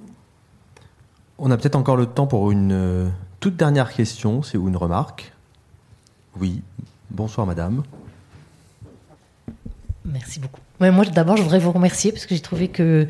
On 1.38 1.52
a 1.52 1.58
peut-être 1.58 1.76
encore 1.76 1.98
le 1.98 2.06
temps 2.06 2.28
pour 2.28 2.52
une 2.52 2.72
euh, 2.72 3.10
toute 3.40 3.58
dernière 3.58 3.92
question, 3.92 4.44
c'est 4.44 4.58
ou 4.58 4.70
une 4.70 4.78
remarque. 4.78 5.34
Oui, 6.40 6.62
bonsoir 7.12 7.46
madame. 7.46 7.84
Merci 10.06 10.40
beaucoup. 10.40 10.62
moi 10.80 11.06
d'abord 11.06 11.38
je 11.38 11.44
voudrais 11.44 11.60
vous 11.60 11.72
remercier 11.72 12.12
parce 12.12 12.26
que 12.26 12.36
j'ai 12.36 12.42
trouvé 12.42 12.68
que 12.68 13.08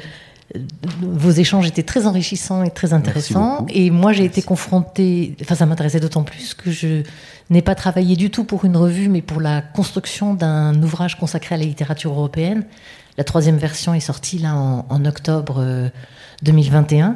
vos 1.02 1.32
échanges 1.32 1.68
étaient 1.68 1.84
très 1.84 2.06
enrichissants 2.06 2.64
et 2.64 2.70
très 2.70 2.94
intéressants. 2.94 3.66
Et 3.70 3.90
moi, 3.90 4.14
j'ai 4.14 4.26
été 4.26 4.42
confrontée, 4.42 5.36
enfin, 5.42 5.56
ça 5.56 5.66
m'intéressait 5.66 6.00
d'autant 6.00 6.24
plus 6.24 6.54
que 6.54 6.72
je 6.72 7.04
n'ai 7.50 7.62
pas 7.62 7.76
travaillé 7.76 8.16
du 8.16 8.30
tout 8.30 8.44
pour 8.44 8.66
une 8.66 8.78
revue, 8.78 9.10
mais 9.10 9.22
pour 9.22 9.42
la 9.42 9.62
construction 9.62 10.34
d'un 10.34 10.82
ouvrage 10.82 11.18
consacré 11.18 11.56
à 11.56 11.58
la 11.58 11.66
littérature 11.66 12.12
européenne. 12.12 12.66
La 13.18 13.24
troisième 13.24 13.58
version 13.58 13.94
est 13.94 14.00
sortie 14.00 14.40
là 14.40 14.56
en, 14.56 15.06
octobre 15.06 15.92
2021. 16.44 17.10
Euh, 17.10 17.14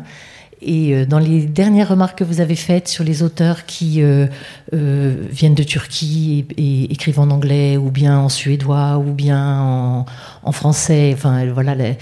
et 0.59 0.95
euh, 0.95 1.05
dans 1.05 1.19
les 1.19 1.45
dernières 1.45 1.89
remarques 1.89 2.18
que 2.18 2.23
vous 2.23 2.41
avez 2.41 2.55
faites 2.55 2.88
sur 2.88 3.03
les 3.03 3.22
auteurs 3.22 3.65
qui 3.65 4.01
euh, 4.01 4.27
viennent 4.73 5.53
de 5.53 5.64
Turquie 5.64 6.45
et, 6.57 6.91
écrivent 6.91 7.19
en 7.19 7.30
anglais, 7.30 7.77
ou 7.77 7.91
bien 7.91 8.18
en 8.18 8.30
suédois, 8.30 8.97
ou 8.97 9.11
bien 9.11 9.59
en, 9.59 10.05
en 10.43 10.51
français, 10.51 11.11
enfin 11.14 11.45
voilà, 11.51 11.76
les, 11.76 11.97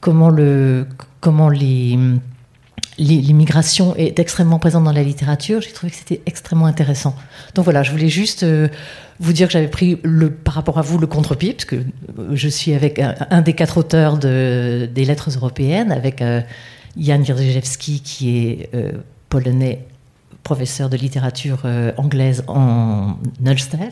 comment 0.00 0.30
le 0.30 0.86
comment 1.20 1.50
l'immigration 2.98 3.94
est 3.96 4.18
extrêmement 4.18 4.58
présente 4.58 4.84
dans 4.84 4.92
la 4.92 5.02
littérature. 5.02 5.60
J'ai 5.60 5.72
trouvé 5.72 5.90
que 5.90 5.98
c'était 5.98 6.22
extrêmement 6.26 6.66
intéressant. 6.66 7.14
Donc 7.54 7.64
voilà, 7.64 7.82
je 7.82 7.90
voulais 7.90 8.08
juste 8.08 8.42
euh, 8.42 8.68
vous 9.20 9.32
dire 9.32 9.46
que 9.46 9.52
j'avais 9.52 9.68
pris 9.68 9.98
le, 10.02 10.30
par 10.30 10.54
rapport 10.54 10.78
à 10.78 10.82
vous 10.82 10.98
le 10.98 11.06
contre-pied, 11.06 11.52
parce 11.52 11.66
que 11.66 11.76
je 12.32 12.48
suis 12.48 12.72
avec 12.72 12.98
un, 12.98 13.42
des 13.42 13.52
quatre 13.52 13.76
auteurs 13.76 14.18
de, 14.18 14.88
des 14.92 15.04
lettres 15.04 15.30
européennes, 15.30 15.92
avec 15.92 16.22
euh, 16.22 16.40
Jan 16.98 17.20
Wierzejewski, 17.20 18.00
qui 18.00 18.38
est 18.38 18.70
euh, 18.74 18.92
polonais, 19.28 19.86
professeur 20.42 20.88
de 20.88 20.96
littérature 20.96 21.64
anglaise 21.98 22.44
en 22.48 23.18
Ulster 23.44 23.90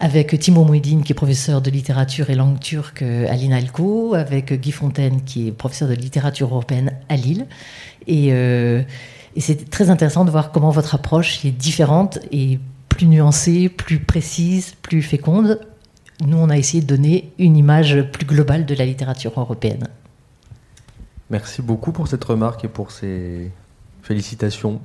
avec 0.00 0.38
Timo 0.38 0.64
Mouedine, 0.64 1.02
qui 1.02 1.12
est 1.12 1.14
professeur 1.14 1.62
de 1.62 1.70
littérature 1.70 2.30
et 2.30 2.34
langue 2.34 2.58
turque 2.58 3.02
à 3.02 3.34
l'INALCO, 3.34 4.14
avec 4.14 4.52
Guy 4.52 4.72
Fontaine, 4.72 5.22
qui 5.22 5.48
est 5.48 5.52
professeur 5.52 5.88
de 5.88 5.94
littérature 5.94 6.48
européenne 6.48 6.92
à 7.08 7.16
Lille. 7.16 7.46
Euh, 8.08 8.82
et 9.36 9.40
c'est 9.40 9.70
très 9.70 9.90
intéressant 9.90 10.24
de 10.24 10.30
voir 10.30 10.52
comment 10.52 10.70
votre 10.70 10.94
approche 10.94 11.44
est 11.44 11.50
différente 11.50 12.18
et 12.32 12.58
plus 12.88 13.06
nuancée, 13.06 13.68
plus 13.68 13.98
précise, 13.98 14.74
plus 14.82 15.02
féconde. 15.02 15.60
Nous, 16.24 16.36
on 16.36 16.48
a 16.48 16.56
essayé 16.56 16.82
de 16.82 16.86
donner 16.86 17.32
une 17.38 17.56
image 17.56 18.02
plus 18.12 18.26
globale 18.26 18.66
de 18.66 18.74
la 18.74 18.86
littérature 18.86 19.32
européenne. 19.36 19.88
Merci 21.30 21.62
beaucoup 21.62 21.90
pour 21.90 22.06
cette 22.06 22.22
remarque 22.22 22.64
et 22.64 22.68
pour 22.68 22.92
ces 22.92 23.50
félicitations. 24.04 24.80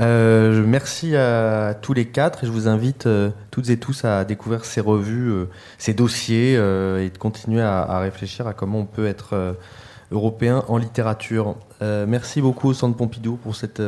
Euh, 0.00 0.64
merci 0.66 1.14
à 1.14 1.74
tous 1.80 1.92
les 1.92 2.06
quatre 2.06 2.42
et 2.42 2.46
je 2.46 2.52
vous 2.52 2.66
invite 2.66 3.06
euh, 3.06 3.30
toutes 3.52 3.70
et 3.70 3.76
tous 3.76 4.04
à 4.04 4.24
découvrir 4.24 4.64
ces 4.64 4.80
revues, 4.80 5.30
euh, 5.30 5.44
ces 5.78 5.94
dossiers 5.94 6.54
et 6.54 7.10
de 7.10 7.18
continuer 7.18 7.62
à, 7.62 7.98
réfléchir 8.00 8.48
à 8.48 8.54
comment 8.54 8.80
on 8.80 8.86
peut 8.86 9.06
être 9.06 9.56
européen 10.10 10.64
en 10.68 10.78
littérature. 10.78 11.56
merci 11.80 12.40
beaucoup 12.40 12.68
au 12.68 12.74
Centre 12.74 12.96
Pompidou 12.96 13.36
pour 13.36 13.54
cette 13.54 13.82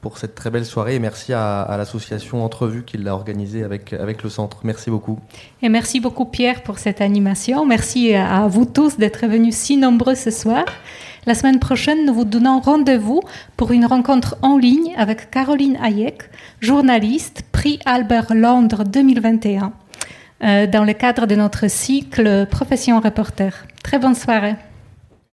pour 0.00 0.16
cette 0.16 0.34
très 0.34 0.48
belle 0.48 0.64
soirée 0.64 0.94
et 0.94 0.98
merci 0.98 1.34
à, 1.34 1.74
l'association 1.76 2.42
Entrevue 2.42 2.84
qui 2.84 2.96
l'a 2.96 3.12
organisée 3.14 3.62
avec, 3.62 3.92
avec 3.92 4.22
le 4.22 4.30
centre. 4.30 4.60
Merci 4.64 4.88
beaucoup. 4.88 5.18
Et 5.60 5.68
merci 5.68 6.00
beaucoup 6.00 6.24
Pierre 6.24 6.62
pour 6.62 6.78
cette 6.78 7.02
animation. 7.02 7.66
Merci 7.66 8.14
à 8.14 8.46
vous 8.48 8.64
tous 8.64 8.96
d'être 8.96 9.26
venus 9.26 9.54
si 9.54 9.76
nombreux 9.76 10.14
ce 10.14 10.30
soir. 10.30 10.64
La 11.26 11.34
semaine 11.34 11.58
prochaine, 11.58 12.06
nous 12.06 12.14
vous 12.14 12.24
donnons 12.24 12.60
rendez-vous 12.60 13.20
pour 13.58 13.72
une 13.72 13.84
rencontre 13.84 14.36
en 14.40 14.56
ligne 14.56 14.94
avec 14.96 15.30
Caroline 15.30 15.76
Hayek, 15.82 16.22
journaliste, 16.60 17.42
prix 17.52 17.78
Albert 17.84 18.34
Londres 18.34 18.84
2021, 18.84 19.72
euh, 20.42 20.66
dans 20.66 20.84
le 20.84 20.94
cadre 20.94 21.26
de 21.26 21.34
notre 21.34 21.68
cycle 21.68 22.46
Profession 22.50 23.00
reporter. 23.00 23.66
Très 23.82 23.98
bonne 23.98 24.14
soirée. 24.14 24.56